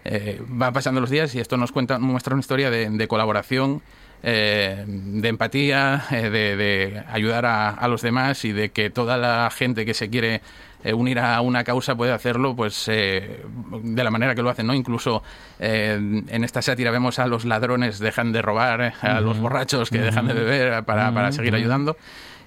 Eh, 0.05 0.41
va 0.61 0.71
pasando 0.71 1.01
los 1.01 1.09
días 1.09 1.35
y 1.35 1.39
esto 1.39 1.57
nos 1.57 1.71
cuenta, 1.71 1.99
muestra 1.99 2.33
una 2.33 2.39
historia 2.39 2.69
de, 2.69 2.89
de 2.89 3.07
colaboración, 3.07 3.81
eh, 4.23 4.83
de 4.87 5.27
empatía, 5.27 6.03
eh, 6.11 6.29
de, 6.29 6.55
de 6.55 7.03
ayudar 7.09 7.45
a, 7.45 7.69
a 7.69 7.87
los 7.87 8.01
demás 8.01 8.43
y 8.45 8.51
de 8.51 8.69
que 8.69 8.89
toda 8.89 9.17
la 9.17 9.49
gente 9.49 9.85
que 9.85 9.93
se 9.93 10.09
quiere 10.09 10.41
eh, 10.83 10.93
unir 10.93 11.19
a 11.19 11.41
una 11.41 11.63
causa 11.63 11.95
puede 11.95 12.13
hacerlo 12.13 12.55
pues 12.55 12.87
eh, 12.87 13.43
de 13.83 14.03
la 14.03 14.11
manera 14.11 14.33
que 14.33 14.41
lo 14.41 14.49
hacen, 14.49 14.67
¿no? 14.67 14.73
Incluso 14.73 15.23
en 15.59 16.43
esta 16.43 16.61
sátira 16.61 16.89
vemos 16.91 17.19
a 17.19 17.27
los 17.27 17.43
ladrones 17.43 17.99
dejan 17.99 18.31
de 18.31 18.41
robar, 18.41 18.93
a 19.01 19.19
los 19.19 19.39
borrachos 19.39 19.89
que 19.89 19.99
dejan 19.99 20.27
de 20.27 20.33
beber 20.33 20.83
para, 20.85 21.13
para 21.13 21.31
seguir 21.31 21.53
ayudando. 21.53 21.97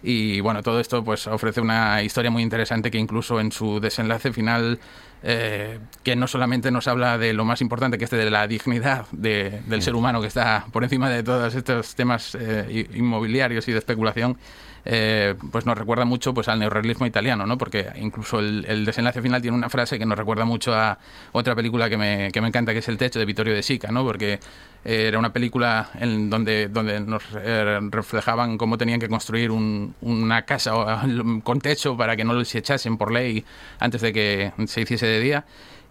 Y 0.03 0.41
bueno, 0.41 0.63
todo 0.63 0.81
esto 0.81 1.05
pues 1.05 1.27
ofrece 1.27 1.61
una 1.61 2.03
historia 2.03 2.31
muy 2.31 2.43
interesante 2.43 2.91
que 2.91 2.99
incluso 2.99 3.39
en 3.39 3.53
su 3.53 3.81
desenlace 3.81 4.33
final 4.33 4.81
eh, 5.23 5.79
que 6.03 6.17
no 6.17 6.27
solamente 6.27 6.71
nos 6.71 6.89
habla 6.89 7.17
de 7.19 7.33
lo 7.33 7.45
más 7.45 7.61
importante, 7.61 7.99
que 7.99 8.05
es 8.05 8.11
de 8.11 8.31
la 8.31 8.47
dignidad 8.47 9.07
de- 9.13 9.61
del 9.67 9.83
ser 9.83 9.95
humano, 9.95 10.21
que 10.21 10.27
está 10.27 10.67
por 10.73 10.83
encima 10.85 11.09
de 11.11 11.23
todos 11.23 11.55
estos 11.55 11.95
temas 11.95 12.37
eh, 12.39 12.89
inmobiliarios 12.95 13.67
y 13.69 13.73
de 13.73 13.79
especulación, 13.79 14.37
eh, 14.85 15.35
pues 15.51 15.65
nos 15.67 15.79
recuerda 15.79 16.05
mucho 16.05 16.35
pues 16.35 16.49
al 16.49 16.59
neorrealismo 16.59 17.07
italiano, 17.07 17.47
¿no? 17.47 17.57
Porque 17.59 17.87
incluso 17.97 18.39
el, 18.41 18.85
desenlace 18.85 19.23
final 19.23 19.41
tiene 19.43 19.57
una 19.57 19.69
frase 19.69 19.99
que 19.99 20.07
nos 20.07 20.19
recuerda 20.19 20.45
mucho 20.45 20.75
a 20.75 20.99
otra 21.33 21.55
película 21.55 21.89
que 21.89 21.97
me, 21.97 22.31
que 22.33 22.41
me 22.41 22.49
encanta, 22.49 22.73
que 22.73 22.79
es 22.81 22.89
El 22.89 22.99
techo 22.99 23.19
de 23.19 23.25
Vittorio 23.25 23.55
de 23.55 23.63
Sica, 23.63 23.93
¿no? 23.93 24.05
Porque 24.05 24.41
eh, 24.85 25.05
era 25.09 25.19
una 25.19 25.33
película 25.33 25.91
en 26.01 26.29
donde, 26.31 26.69
donde 26.69 27.01
nos 27.01 27.23
eh, 27.37 27.79
reflejaban 27.91 28.59
cómo 28.59 28.77
tenían 28.79 28.99
que 28.99 29.09
construir 29.09 29.51
un- 29.51 29.95
una 30.01 30.43
casa 30.43 30.73
con 31.45 31.61
techo 31.61 31.97
para 31.97 32.17
que 32.17 32.25
no 32.25 32.33
los 32.35 32.55
echasen 32.55 32.97
por 32.99 33.13
ley 33.13 33.45
antes 33.79 34.01
de 34.01 34.13
que 34.13 34.53
se 34.67 34.81
hiciese 34.81 35.07
de 35.07 35.21
día. 35.21 35.45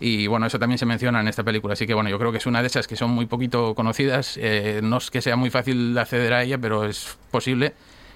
Y 0.03 0.25
bueno, 0.25 0.47
eso 0.47 0.57
también 0.57 0.79
se 0.79 0.85
menciona 0.87 1.21
en 1.21 1.27
esta 1.27 1.43
película. 1.43 1.73
Así 1.73 1.85
que 1.85 1.93
bueno, 1.93 2.09
yo 2.09 2.17
creo 2.17 2.31
que 2.31 2.39
es 2.39 2.47
una 2.47 2.61
de 2.61 2.67
esas 2.67 2.87
que 2.87 2.95
son 2.95 3.11
muy 3.11 3.27
poquito 3.27 3.75
conocidas. 3.75 4.35
Eh, 4.41 4.79
no 4.83 4.97
es 4.97 5.11
que 5.11 5.21
sea 5.21 5.35
muy 5.35 5.51
fácil 5.51 5.95
acceder 5.97 6.33
a 6.33 6.41
ella, 6.43 6.57
pero 6.57 6.85
es 6.85 7.17
posible. 7.29 7.73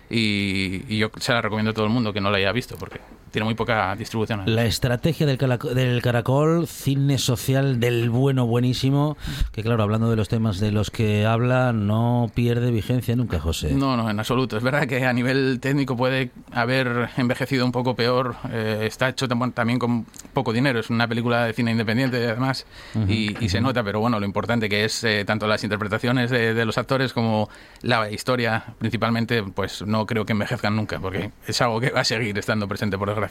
Y, 0.10 0.84
y 0.88 0.98
yo 0.98 1.10
se 1.20 1.34
la 1.34 1.42
recomiendo 1.42 1.72
a 1.72 1.74
todo 1.74 1.86
el 1.86 1.92
mundo 1.92 2.14
que 2.14 2.22
no 2.22 2.30
la 2.32 2.38
haya 2.38 2.52
visto, 2.52 2.76
porque 2.78 3.00
tiene 3.36 3.44
muy 3.46 3.54
poca 3.56 3.94
distribución. 3.98 4.44
La 4.46 4.64
estrategia 4.64 5.26
del, 5.28 5.38
del 5.76 6.02
caracol, 6.02 6.68
cine 6.68 7.18
social 7.18 7.82
del 7.82 8.10
bueno, 8.10 8.46
buenísimo, 8.46 9.18
que 9.52 9.62
claro, 9.62 9.84
hablando 9.84 10.10
de 10.10 10.16
los 10.16 10.30
temas 10.30 10.60
de 10.62 10.72
los 10.72 10.90
que 10.90 11.26
habla, 11.26 11.74
no 11.74 12.32
pierde 12.34 12.72
vigencia 12.72 13.14
nunca, 13.18 13.40
José. 13.42 13.74
No, 13.74 13.98
no, 13.98 14.10
en 14.10 14.18
absoluto. 14.18 14.56
Es 14.56 14.64
verdad 14.64 14.88
que 14.88 15.06
a 15.06 15.12
nivel 15.12 15.60
técnico 15.60 15.98
puede 15.98 16.32
haber 16.54 17.10
envejecido 17.18 17.66
un 17.66 17.74
poco 17.74 17.94
peor. 17.94 18.36
Eh, 18.52 18.84
está 18.88 19.10
hecho 19.10 19.28
tam- 19.28 19.54
también 19.54 19.80
con 19.80 20.06
poco 20.34 20.54
dinero. 20.54 20.80
Es 20.80 20.90
una 20.90 21.08
película 21.08 21.44
de 21.46 21.52
cine 21.52 21.72
independiente, 21.72 22.18
además, 22.26 22.66
Ujú, 22.96 23.12
y, 23.12 23.36
y 23.42 23.50
se 23.50 23.60
nota. 23.60 23.84
Pero 23.84 24.00
bueno, 24.00 24.18
lo 24.20 24.26
importante 24.26 24.70
que 24.70 24.86
es 24.86 25.04
eh, 25.04 25.26
tanto 25.26 25.46
las 25.46 25.62
interpretaciones 25.66 26.30
de, 26.32 26.54
de 26.54 26.66
los 26.66 26.78
actores 26.78 27.12
como 27.12 27.50
la 27.82 28.10
historia, 28.10 28.64
principalmente, 28.80 29.44
pues 29.44 29.82
no 29.82 30.06
creo 30.06 30.26
que 30.26 30.32
envejezcan 30.32 30.74
nunca, 30.76 31.00
porque 31.00 31.32
es 31.48 31.62
algo 31.62 31.82
que 31.82 31.90
va 31.90 32.00
a 32.00 32.06
seguir 32.06 32.38
estando 32.38 32.66
presente, 32.68 32.98
por 32.98 33.10
desgracia. 33.10 33.25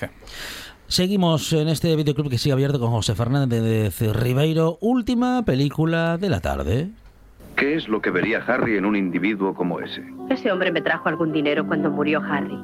Seguimos 0.87 1.53
en 1.53 1.69
este 1.69 1.97
videoclub 1.97 2.31
que 2.31 2.39
sigue 2.39 2.53
abierto 2.53 2.79
con 2.79 2.91
José 2.91 3.15
Fernández 3.15 4.01
Ribeiro, 4.01 4.79
última 4.81 5.45
película 5.45 6.19
de 6.19 6.29
la 6.29 6.41
tarde. 6.41 6.91
¿Qué 7.57 7.75
es 7.77 7.89
lo 7.89 8.03
que 8.03 8.11
vería 8.11 8.45
Harry 8.47 8.77
en 8.77 8.85
un 8.85 8.97
individuo 8.97 9.55
como 9.55 9.81
ese? 9.81 10.05
Ese 10.29 10.51
hombre 10.51 10.73
me 10.73 10.83
trajo 10.83 11.09
algún 11.09 11.33
dinero 11.33 11.67
cuando 11.67 11.91
murió 11.91 12.21
Harry. 12.21 12.59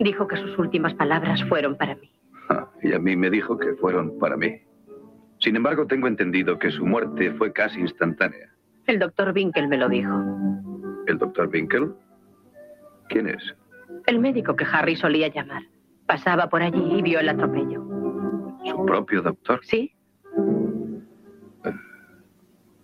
Dijo 0.00 0.26
que 0.26 0.36
sus 0.36 0.58
últimas 0.58 0.94
palabras 0.94 1.42
fueron 1.48 1.76
para 1.76 1.94
mí. 1.96 2.10
Ah, 2.50 2.68
y 2.82 2.92
a 2.92 2.98
mí 2.98 3.16
me 3.16 3.30
dijo 3.30 3.56
que 3.58 3.74
fueron 3.74 4.18
para 4.18 4.36
mí. 4.36 4.60
Sin 5.38 5.54
embargo, 5.56 5.86
tengo 5.86 6.08
entendido 6.08 6.58
que 6.58 6.70
su 6.70 6.84
muerte 6.84 7.32
fue 7.34 7.52
casi 7.52 7.80
instantánea. 7.80 8.48
El 8.86 8.98
doctor 8.98 9.32
Winkel 9.34 9.68
me 9.68 9.76
lo 9.76 9.88
dijo. 9.88 10.12
¿El 11.06 11.18
doctor 11.18 11.48
Winkel? 11.52 11.92
¿Quién 13.08 13.28
es? 13.28 13.54
El 14.06 14.18
médico 14.18 14.56
que 14.56 14.66
Harry 14.70 14.96
solía 14.96 15.28
llamar. 15.28 15.62
Pasaba 16.08 16.48
por 16.48 16.62
allí 16.62 16.82
y 16.98 17.02
vio 17.02 17.20
el 17.20 17.28
atropello. 17.28 17.84
¿Su 18.64 18.86
propio 18.86 19.20
doctor? 19.20 19.60
¿Sí? 19.62 19.94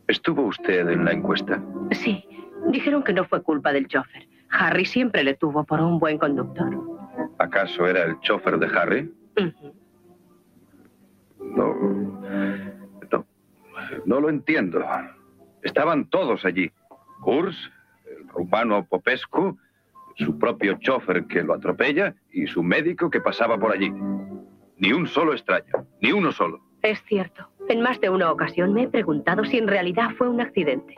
¿Estuvo 0.06 0.42
usted 0.42 0.86
en 0.90 1.06
la 1.06 1.12
encuesta? 1.12 1.62
Sí. 1.92 2.22
Dijeron 2.68 3.02
que 3.02 3.14
no 3.14 3.24
fue 3.24 3.42
culpa 3.42 3.72
del 3.72 3.88
chofer. 3.88 4.28
Harry 4.50 4.84
siempre 4.84 5.24
le 5.24 5.34
tuvo 5.34 5.64
por 5.64 5.80
un 5.80 5.98
buen 5.98 6.18
conductor. 6.18 6.78
¿Acaso 7.38 7.86
era 7.86 8.04
el 8.04 8.20
chofer 8.20 8.58
de 8.58 8.66
Harry? 8.78 9.14
No. 11.40 11.72
No. 13.10 13.26
No 14.04 14.20
lo 14.20 14.28
entiendo. 14.28 14.84
Estaban 15.62 16.10
todos 16.10 16.44
allí. 16.44 16.70
Kurs, 17.22 17.56
el 18.04 18.28
rumano 18.28 18.84
Popescu, 18.84 19.56
su 20.16 20.38
propio 20.38 20.78
chofer 20.80 21.24
que 21.26 21.42
lo 21.42 21.54
atropella 21.54 22.14
y 22.32 22.46
su 22.46 22.62
médico 22.62 23.10
que 23.10 23.20
pasaba 23.20 23.58
por 23.58 23.72
allí. 23.72 23.92
Ni 24.78 24.92
un 24.92 25.06
solo 25.06 25.32
extraño, 25.32 25.86
ni 26.00 26.12
uno 26.12 26.32
solo. 26.32 26.60
Es 26.82 27.02
cierto. 27.08 27.48
En 27.68 27.80
más 27.80 28.00
de 28.00 28.10
una 28.10 28.30
ocasión 28.30 28.74
me 28.74 28.82
he 28.82 28.88
preguntado 28.88 29.44
si 29.44 29.56
en 29.56 29.68
realidad 29.68 30.10
fue 30.18 30.28
un 30.28 30.40
accidente. 30.40 30.94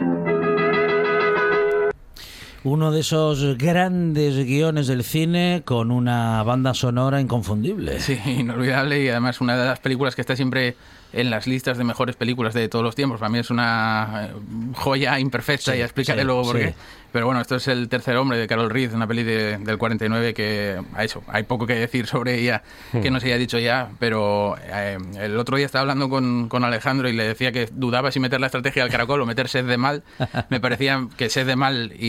Uno 2.65 2.91
de 2.91 2.99
esos 2.99 3.57
grandes 3.57 4.45
guiones 4.45 4.89
del 4.89 5.05
cine 5.05 5.63
con 5.65 5.93
una 5.93 6.43
banda 6.43 6.75
sonora 6.75 7.21
inconfundible. 7.21 8.01
Sí, 8.01 8.19
inolvidable 8.27 9.05
y 9.05 9.09
además 9.09 9.41
una 9.41 9.57
de 9.57 9.67
las 9.67 9.79
películas 9.79 10.17
que 10.17 10.23
está 10.23 10.35
siempre 10.35 10.75
en 11.21 11.31
las 11.31 11.47
listas 11.47 11.79
de 11.79 11.85
mejores 11.85 12.17
películas 12.17 12.55
de 12.55 12.69
todos 12.69 12.85
los 12.85 12.95
tiempos. 12.95 13.19
Para 13.21 13.31
mí 13.31 13.39
es 13.39 13.51
una 13.51 14.29
eh, 14.31 14.33
joya 14.75 15.19
imperfecta 15.19 15.73
Sí, 15.73 15.79
y 15.79 15.83
explicaré 15.83 16.21
sí, 16.21 16.27
luego 16.27 16.43
por 16.45 16.59
qué. 16.59 16.75
Pero 17.13 17.25
bueno, 17.27 17.41
esto 17.41 17.57
es 17.57 17.67
El 17.69 17.89
tercer 17.89 18.17
hombre 18.17 18.37
de 18.37 18.47
Carol 18.47 18.69
Reed, 18.69 18.93
una 18.93 19.07
peli 19.07 19.23
de- 19.23 19.57
del 19.59 19.79
49 19.79 20.35
que 20.35 20.79
a 20.95 21.03
eso, 21.05 21.23
hay 21.29 21.45
poco 21.45 21.67
que 21.67 21.75
decir 21.75 22.07
sobre 22.07 22.39
ella 22.39 22.63
que 22.93 23.11
no 23.11 23.21
se 23.21 23.27
haya 23.29 23.39
dicho 23.39 23.59
ya, 23.59 23.89
pero 23.99 24.57
eh, 24.63 24.99
el 25.19 25.39
otro 25.39 25.57
día 25.57 25.65
estaba 25.65 25.81
hablando 25.83 26.11
con, 26.11 26.49
con 26.49 26.63
Alejandro 26.65 27.09
y 27.09 27.13
le 27.15 27.27
decía 27.27 27.53
que 27.53 27.69
dudaba 27.73 28.11
si 28.11 28.21
meter 28.21 28.39
la 28.41 28.47
estrategia 28.47 28.83
del 28.83 28.93
caracol 28.93 29.23
o 29.23 29.27
meter 29.27 29.49
sed 29.49 29.65
de 29.65 29.79
mal. 29.79 30.03
Me 30.51 30.61
parecía 30.61 31.07
que 31.17 31.31
sed 31.31 31.47
de 31.47 31.57
mal 31.57 31.93
y, 31.99 32.07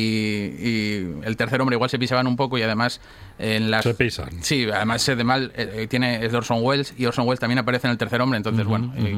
y 0.60 1.14
el 1.24 1.38
tercer 1.38 1.62
hombre 1.62 1.76
igual 1.76 1.90
se 1.90 2.00
pisaban 2.00 2.28
un 2.28 2.36
poco 2.36 2.58
y 2.58 2.64
además 2.64 3.00
en 3.40 3.70
las... 3.70 3.84
Se 3.84 3.94
pisan. 3.94 4.30
Sí, 4.44 4.68
además 4.74 5.02
sed 5.02 5.18
de 5.18 5.24
mal 5.24 5.52
eh, 5.56 5.72
eh, 5.76 5.88
tiene 5.88 6.26
es 6.26 6.32
de 6.32 6.38
Orson 6.38 6.60
Welles 6.62 6.94
y 6.98 7.06
Orson 7.06 7.28
Welles 7.28 7.40
también 7.40 7.60
aparece 7.60 7.88
en 7.88 7.92
el 7.92 7.98
tercer 7.98 8.22
hombre, 8.22 8.38
entonces 8.38 8.66
bueno, 8.66 8.94
eh, 8.98 9.16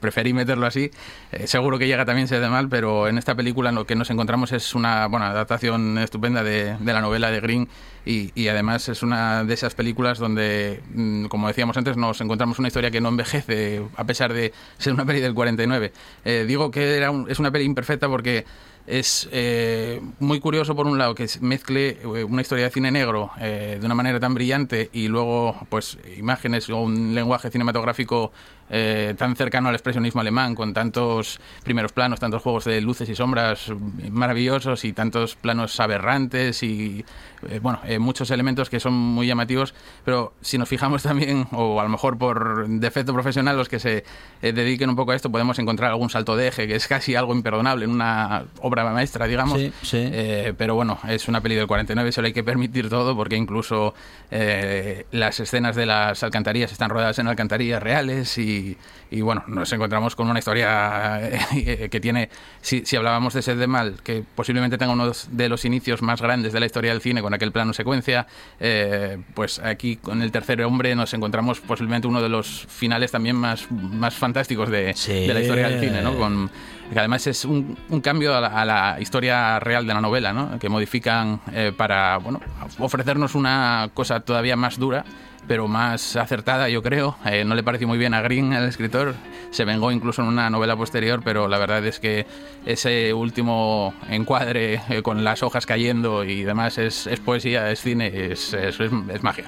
preferí 0.00 0.32
meterlo 0.32 0.66
así. 0.66 0.90
Eh, 1.32 1.46
seguro 1.46 1.78
que 1.78 1.86
llega 1.86 2.04
también 2.04 2.28
sed 2.28 2.40
de 2.40 2.48
mal, 2.48 2.68
pero 2.68 3.08
en 3.08 3.18
esta 3.18 3.34
película 3.34 3.72
lo 3.72 3.86
que 3.86 3.94
nos 3.94 4.10
encontramos 4.10 4.52
es 4.52 4.74
una 4.74 5.06
bueno, 5.06 5.24
adaptación 5.26 5.96
estupenda 5.98 6.42
de, 6.42 6.76
de 6.78 6.92
la 6.92 7.00
novela 7.00 7.30
de 7.30 7.40
Green 7.40 7.68
y, 8.04 8.30
y 8.34 8.48
además 8.48 8.88
es 8.88 9.02
una 9.02 9.44
de 9.44 9.54
esas 9.54 9.74
películas 9.74 10.18
donde, 10.18 10.80
mm, 10.94 11.26
como 11.26 11.48
decíamos 11.48 11.76
antes, 11.76 11.96
nos 11.96 12.20
encontramos 12.20 12.58
una 12.58 12.68
historia 12.68 12.90
que 12.90 13.00
no 13.00 13.08
envejece 13.10 13.82
a 13.96 14.04
pesar 14.04 14.32
de 14.32 14.52
ser 14.78 14.92
una 14.92 15.04
peli 15.04 15.20
del 15.20 15.34
49. 15.34 15.92
Eh, 16.24 16.44
digo 16.46 16.70
que 16.70 16.96
era 16.96 17.10
un- 17.10 17.30
es 17.30 17.38
una 17.38 17.50
peli 17.50 17.64
imperfecta 17.64 18.08
porque 18.08 18.44
es 18.86 19.28
eh, 19.30 20.00
muy 20.18 20.40
curioso 20.40 20.74
por 20.74 20.86
un 20.86 20.98
lado 20.98 21.14
que 21.14 21.28
mezcle 21.40 21.98
eh, 22.02 22.24
una 22.24 22.42
historia 22.42 22.64
de 22.64 22.70
cine 22.70 22.90
negro 22.90 23.30
eh, 23.40 23.78
de 23.80 23.86
una 23.86 23.94
manera 23.94 24.18
tan 24.18 24.34
brillante 24.34 24.90
y 24.92 25.08
luego 25.08 25.56
pues 25.68 25.98
imágenes 26.16 26.68
o 26.70 26.78
un 26.78 27.14
lenguaje 27.14 27.50
cinematográfico 27.50 28.32
eh, 28.70 29.14
tan 29.18 29.36
cercano 29.36 29.68
al 29.68 29.74
expresionismo 29.74 30.20
alemán 30.20 30.54
con 30.54 30.72
tantos 30.72 31.40
primeros 31.64 31.92
planos, 31.92 32.20
tantos 32.20 32.42
juegos 32.42 32.64
de 32.64 32.80
luces 32.80 33.08
y 33.08 33.14
sombras 33.14 33.72
maravillosos 34.10 34.84
y 34.84 34.92
tantos 34.92 35.36
planos 35.36 35.78
aberrantes 35.80 36.62
y 36.62 37.04
eh, 37.48 37.58
bueno, 37.60 37.80
eh, 37.84 37.98
muchos 37.98 38.30
elementos 38.30 38.70
que 38.70 38.80
son 38.80 38.92
muy 38.94 39.26
llamativos, 39.26 39.74
pero 40.04 40.32
si 40.40 40.58
nos 40.58 40.68
fijamos 40.68 41.02
también, 41.02 41.46
o 41.52 41.80
a 41.80 41.82
lo 41.84 41.88
mejor 41.88 42.18
por 42.18 42.68
defecto 42.68 43.12
profesional, 43.12 43.56
los 43.56 43.68
que 43.68 43.78
se 43.78 44.04
eh, 44.42 44.52
dediquen 44.52 44.90
un 44.90 44.96
poco 44.96 45.12
a 45.12 45.16
esto, 45.16 45.30
podemos 45.30 45.58
encontrar 45.58 45.90
algún 45.90 46.10
salto 46.10 46.36
de 46.36 46.48
eje, 46.48 46.66
que 46.66 46.74
es 46.74 46.86
casi 46.86 47.14
algo 47.14 47.34
imperdonable 47.34 47.84
en 47.84 47.90
una 47.90 48.44
obra 48.60 48.84
maestra, 48.90 49.26
digamos. 49.26 49.58
Sí, 49.58 49.72
sí. 49.82 49.98
Eh, 50.00 50.54
pero 50.56 50.74
bueno, 50.74 50.98
es 51.08 51.28
una 51.28 51.40
peli 51.40 51.54
del 51.54 51.66
49, 51.66 52.12
solo 52.12 52.26
hay 52.26 52.32
que 52.32 52.44
permitir 52.44 52.88
todo, 52.88 53.16
porque 53.16 53.36
incluso 53.36 53.94
eh, 54.30 55.06
las 55.10 55.40
escenas 55.40 55.76
de 55.76 55.86
las 55.86 56.22
alcantarillas 56.22 56.72
están 56.72 56.90
rodadas 56.90 57.18
en 57.18 57.28
alcantarillas 57.28 57.82
reales 57.82 58.38
y, 58.38 58.61
y, 59.10 59.20
bueno, 59.20 59.44
nos 59.46 59.72
encontramos 59.72 60.16
con 60.16 60.28
una 60.28 60.38
historia 60.38 61.20
eh, 61.54 61.88
que 61.90 62.00
tiene, 62.00 62.30
si, 62.60 62.84
si 62.84 62.96
hablábamos 62.96 63.34
de 63.34 63.42
Sed 63.42 63.58
de 63.58 63.66
Mal, 63.66 63.96
que 64.02 64.24
posiblemente 64.34 64.78
tenga 64.78 64.92
uno 64.92 65.12
de 65.30 65.48
los 65.48 65.64
inicios 65.64 66.02
más 66.02 66.20
grandes 66.22 66.52
de 66.52 66.60
la 66.60 66.66
historia 66.66 66.92
del 66.92 67.00
cine 67.00 67.22
con 67.22 67.34
aquel 67.34 67.52
plano 67.52 67.72
secuencia, 67.72 68.26
eh, 68.60 69.18
pues 69.34 69.58
aquí 69.58 69.96
con 69.96 70.22
el 70.22 70.32
tercer 70.32 70.62
hombre 70.62 70.94
nos 70.94 71.12
encontramos 71.14 71.60
posiblemente 71.60 72.08
uno 72.08 72.22
de 72.22 72.28
los 72.28 72.66
finales 72.68 73.10
también 73.10 73.36
más, 73.36 73.70
más 73.70 74.14
fantásticos 74.14 74.70
de, 74.70 74.94
de 74.94 75.34
la 75.34 75.40
historia 75.40 75.68
del 75.68 75.80
cine, 75.80 76.02
¿no? 76.02 76.16
Con, 76.16 76.50
que 76.92 76.98
además 76.98 77.26
es 77.26 77.44
un, 77.44 77.76
un 77.88 78.00
cambio 78.00 78.36
a 78.36 78.40
la, 78.40 78.48
a 78.48 78.64
la 78.64 79.00
historia 79.00 79.58
real 79.60 79.86
de 79.86 79.94
la 79.94 80.00
novela, 80.00 80.32
¿no? 80.32 80.58
que 80.58 80.68
modifican 80.68 81.40
eh, 81.52 81.72
para 81.76 82.18
bueno, 82.18 82.40
ofrecernos 82.78 83.34
una 83.34 83.90
cosa 83.94 84.20
todavía 84.20 84.56
más 84.56 84.78
dura, 84.78 85.04
pero 85.48 85.68
más 85.68 86.16
acertada, 86.16 86.68
yo 86.68 86.82
creo. 86.82 87.16
Eh, 87.26 87.44
no 87.44 87.54
le 87.54 87.62
pareció 87.62 87.88
muy 87.88 87.98
bien 87.98 88.14
a 88.14 88.22
Green, 88.22 88.52
el 88.52 88.64
escritor, 88.68 89.14
se 89.50 89.64
vengó 89.64 89.90
incluso 89.92 90.22
en 90.22 90.28
una 90.28 90.48
novela 90.50 90.76
posterior, 90.76 91.20
pero 91.24 91.48
la 91.48 91.58
verdad 91.58 91.84
es 91.86 91.98
que 92.00 92.26
ese 92.66 93.12
último 93.12 93.94
encuadre 94.08 94.80
eh, 94.88 95.02
con 95.02 95.24
las 95.24 95.42
hojas 95.42 95.66
cayendo 95.66 96.24
y 96.24 96.42
demás 96.44 96.78
es, 96.78 97.06
es 97.06 97.20
poesía, 97.20 97.70
es 97.70 97.80
cine, 97.80 98.06
es, 98.32 98.52
es, 98.54 98.78
es- 98.80 99.22
magia. 99.22 99.44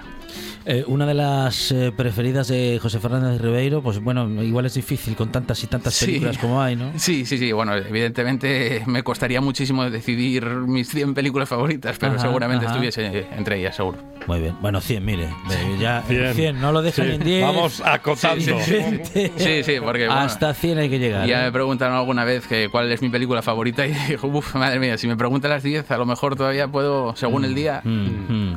Eh, 0.66 0.82
una 0.86 1.04
de 1.04 1.12
las 1.12 1.70
eh, 1.72 1.92
preferidas 1.94 2.48
de 2.48 2.78
José 2.80 2.98
Fernández 2.98 3.38
Ribeiro, 3.40 3.82
pues 3.82 4.00
bueno, 4.02 4.42
igual 4.42 4.64
es 4.64 4.72
difícil 4.74 5.14
con 5.14 5.30
tantas 5.30 5.62
y 5.62 5.66
tantas 5.66 5.92
Sí. 5.94 6.06
películas 6.06 6.38
como 6.38 6.62
hay, 6.62 6.74
¿no? 6.74 6.90
Sí, 6.96 7.26
sí, 7.26 7.36
sí. 7.36 7.52
Bueno, 7.52 7.74
evidentemente 7.76 8.82
me 8.86 9.02
costaría 9.02 9.42
muchísimo 9.42 9.90
decidir 9.90 10.44
mis 10.46 10.88
100 10.88 11.12
películas 11.12 11.50
favoritas, 11.50 11.98
pero 11.98 12.12
Ajá, 12.14 12.22
seguramente 12.22 12.64
ajá. 12.64 12.74
estuviese 12.74 13.26
entre 13.36 13.58
ellas, 13.60 13.76
seguro. 13.76 13.98
Muy 14.26 14.40
bien. 14.40 14.56
Bueno, 14.62 14.80
100, 14.80 15.04
mire. 15.04 15.24
eh, 15.24 15.76
ya 15.84 16.02
100. 16.06 16.34
100, 16.34 16.60
no 16.60 16.72
lo 16.72 16.82
dejan 16.82 17.06
Sí, 17.06 17.12
en 17.12 17.24
10. 17.24 17.42
Vamos 17.46 17.82
acotando. 17.84 18.40
Sí, 18.60 19.62
sí, 19.64 19.74
porque 19.80 20.06
bueno, 20.06 20.20
Hasta 20.22 20.54
100 20.54 20.78
hay 20.78 20.90
que 20.90 20.98
llegar. 20.98 21.26
Ya 21.26 21.42
¿eh? 21.42 21.44
me 21.46 21.52
preguntaron 21.52 21.96
alguna 21.96 22.24
vez 22.24 22.46
que 22.46 22.68
cuál 22.70 22.90
es 22.90 23.02
mi 23.02 23.08
película 23.08 23.42
favorita 23.42 23.86
y 23.86 23.92
digo, 24.08 24.28
uff, 24.28 24.54
madre 24.54 24.78
mía, 24.78 24.96
si 24.98 25.06
me 25.06 25.16
preguntan 25.16 25.50
las 25.50 25.62
10, 25.62 25.90
a 25.90 25.96
lo 25.98 26.06
mejor 26.06 26.36
todavía 26.36 26.68
puedo, 26.68 27.14
según 27.16 27.44
el 27.44 27.54
día, 27.54 27.82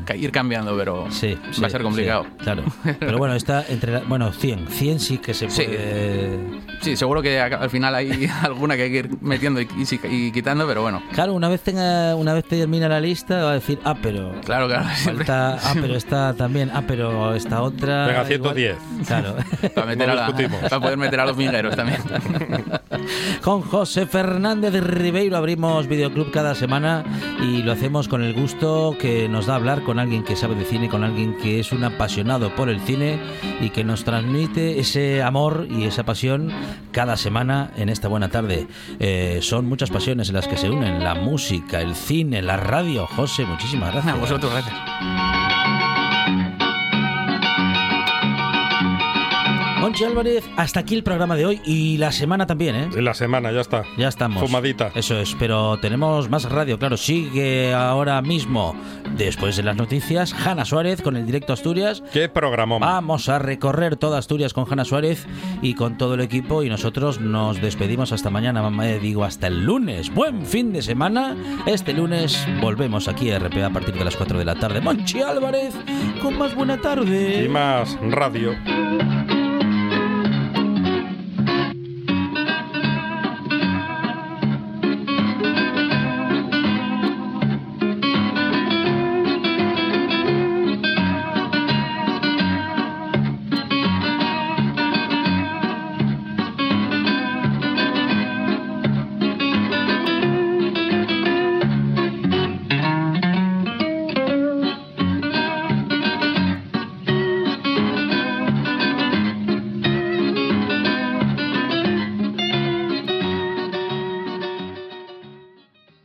ca- 0.05 0.15
ir 0.15 0.31
cambiando, 0.31 0.75
pero 0.77 1.07
Mm, 1.07 1.11
Sí, 1.11 1.37
va 1.61 1.67
a 1.67 1.69
ser 1.69 1.81
complicado. 1.83 2.23
sí, 2.23 2.43
claro. 2.43 2.63
Pero 2.99 3.17
bueno, 3.17 3.33
está 3.35 3.63
entre. 3.69 3.91
la- 3.93 3.99
bueno, 4.01 4.31
100. 4.31 4.67
100 4.67 4.99
sí 4.99 5.17
que 5.17 5.33
se 5.33 5.49
Sí. 5.49 5.63
puede. 5.63 6.39
Sí, 6.81 6.95
seguro 6.95 7.21
que 7.21 7.39
a- 7.39 7.45
al 7.45 7.69
final 7.69 7.93
hay 7.95 8.27
alguna 8.43 8.75
que 8.75 8.83
hay 8.83 8.91
que 8.91 8.97
ir 8.99 9.09
metiendo 9.21 9.61
y, 9.61 9.67
y- 9.77 10.15
y 10.27 10.31
quitando, 10.31 10.67
pero 10.67 10.81
bueno. 10.81 11.01
Claro, 11.13 11.33
una 11.33 11.49
vez 11.49 11.61
tenga, 11.61 12.15
una 12.15 12.33
vez 12.33 12.45
termina 12.45 12.87
la 12.89 12.99
lista, 12.99 13.43
va 13.43 13.51
a 13.51 13.53
decir, 13.55 13.79
ah, 13.83 13.95
pero. 14.01 14.33
Claro, 14.45 14.67
claro. 14.67 14.85
siempre. 14.95 15.25
Falta, 15.25 15.59
ah, 15.63 15.73
pero 15.79 15.95
esta 15.95 16.33
también, 16.33 16.71
ah, 16.73 16.83
pero 16.87 17.16
esta 17.35 17.61
otra. 17.61 18.07
Venga, 18.07 18.31
igual- 18.33 18.55
110. 18.55 18.77
Claro. 19.07 19.35
Para, 19.75 19.87
meter 19.87 20.07
No 20.07 20.13
a 20.13 20.15
la- 20.15 20.35
para 20.61 20.79
poder 20.79 20.97
meter 20.97 21.19
a 21.19 21.25
los 21.25 21.37
mingueros 21.37 21.75
también. 21.75 22.01
Con 23.41 23.61
José 23.61 24.05
Fernández 24.05 24.73
Ribeiro 24.83 25.37
abrimos 25.37 25.87
Videoclub 25.87 26.31
cada 26.31 26.55
semana 26.55 27.03
y 27.41 27.61
lo 27.63 27.71
hacemos 27.71 28.07
con 28.07 28.23
el 28.23 28.33
gusto 28.33 28.95
que 28.99 29.29
nos 29.29 29.45
da 29.45 29.55
hablar 29.55 29.83
con 29.83 29.99
alguien 29.99 30.23
que 30.23 30.35
sabe 30.35 30.55
de 30.55 30.65
cine, 30.65 30.89
con 30.89 31.03
alguien 31.03 31.37
que 31.37 31.59
es 31.59 31.71
un 31.71 31.83
apasionado 31.83 32.53
por 32.55 32.69
el 32.69 32.79
cine 32.81 33.19
y 33.61 33.69
que 33.69 33.83
nos 33.83 34.03
transmite 34.03 34.79
ese 34.79 35.21
amor 35.23 35.67
y 35.69 35.85
esa 35.85 36.03
pasión 36.03 36.51
cada 36.91 37.15
semana 37.17 37.71
en 37.77 37.89
esta 37.89 38.07
buena 38.07 38.29
tarde. 38.29 38.67
Eh, 38.99 39.39
son 39.41 39.65
muchas 39.67 39.89
pasiones 39.89 40.29
en 40.29 40.35
las 40.35 40.47
que 40.47 40.57
se 40.57 40.69
unen 40.69 41.03
la 41.03 41.15
música, 41.15 41.79
el 41.81 41.95
cine, 41.95 42.41
la 42.41 42.57
radio. 42.57 43.05
José, 43.07 43.45
muchísimas 43.45 43.93
gracias. 43.93 44.13
A 44.15 44.17
vosotros, 44.17 44.51
gracias. 44.51 45.56
Monchi 49.87 50.03
Álvarez, 50.03 50.43
hasta 50.57 50.81
aquí 50.81 50.95
el 50.95 51.03
programa 51.03 51.37
de 51.37 51.45
hoy 51.45 51.61
y 51.63 51.95
la 51.95 52.11
semana 52.11 52.45
también, 52.45 52.75
¿eh? 52.75 52.89
La 53.01 53.13
semana, 53.13 53.53
ya 53.53 53.61
está. 53.61 53.85
Ya 53.97 54.09
estamos. 54.09 54.43
Fumadita. 54.43 54.91
Eso 54.95 55.17
es, 55.17 55.33
pero 55.39 55.79
tenemos 55.79 56.29
más 56.29 56.43
radio, 56.43 56.77
claro. 56.77 56.97
Sigue 56.97 57.73
ahora 57.73 58.21
mismo, 58.21 58.75
después 59.15 59.55
de 59.55 59.63
las 59.63 59.77
noticias, 59.77 60.33
Hanna 60.33 60.65
Suárez 60.65 61.01
con 61.01 61.15
el 61.15 61.25
directo 61.25 61.53
Asturias. 61.53 62.03
¿Qué 62.11 62.27
programón? 62.27 62.81
Vamos 62.81 63.29
a 63.29 63.39
recorrer 63.39 63.95
toda 63.95 64.17
Asturias 64.17 64.53
con 64.53 64.65
Hanna 64.69 64.83
Suárez 64.83 65.25
y 65.61 65.73
con 65.73 65.97
todo 65.97 66.15
el 66.15 66.19
equipo 66.19 66.63
y 66.63 66.69
nosotros 66.69 67.21
nos 67.21 67.61
despedimos 67.61 68.11
hasta 68.11 68.29
mañana, 68.29 68.61
mamá, 68.61 68.89
eh, 68.89 68.99
digo 68.99 69.23
hasta 69.23 69.47
el 69.47 69.63
lunes. 69.63 70.13
Buen 70.13 70.45
fin 70.45 70.73
de 70.73 70.81
semana. 70.81 71.33
Este 71.65 71.93
lunes 71.93 72.45
volvemos 72.59 73.07
aquí 73.07 73.31
a 73.31 73.39
RPA 73.39 73.67
a 73.67 73.69
partir 73.69 73.95
de 73.95 74.03
las 74.03 74.17
4 74.17 74.37
de 74.37 74.43
la 74.43 74.55
tarde. 74.55 74.81
Monchi 74.81 75.21
Álvarez 75.21 75.73
con 76.21 76.37
más 76.37 76.53
buena 76.55 76.75
tarde. 76.75 77.45
Y 77.45 77.47
más 77.47 77.97
radio. 78.01 78.53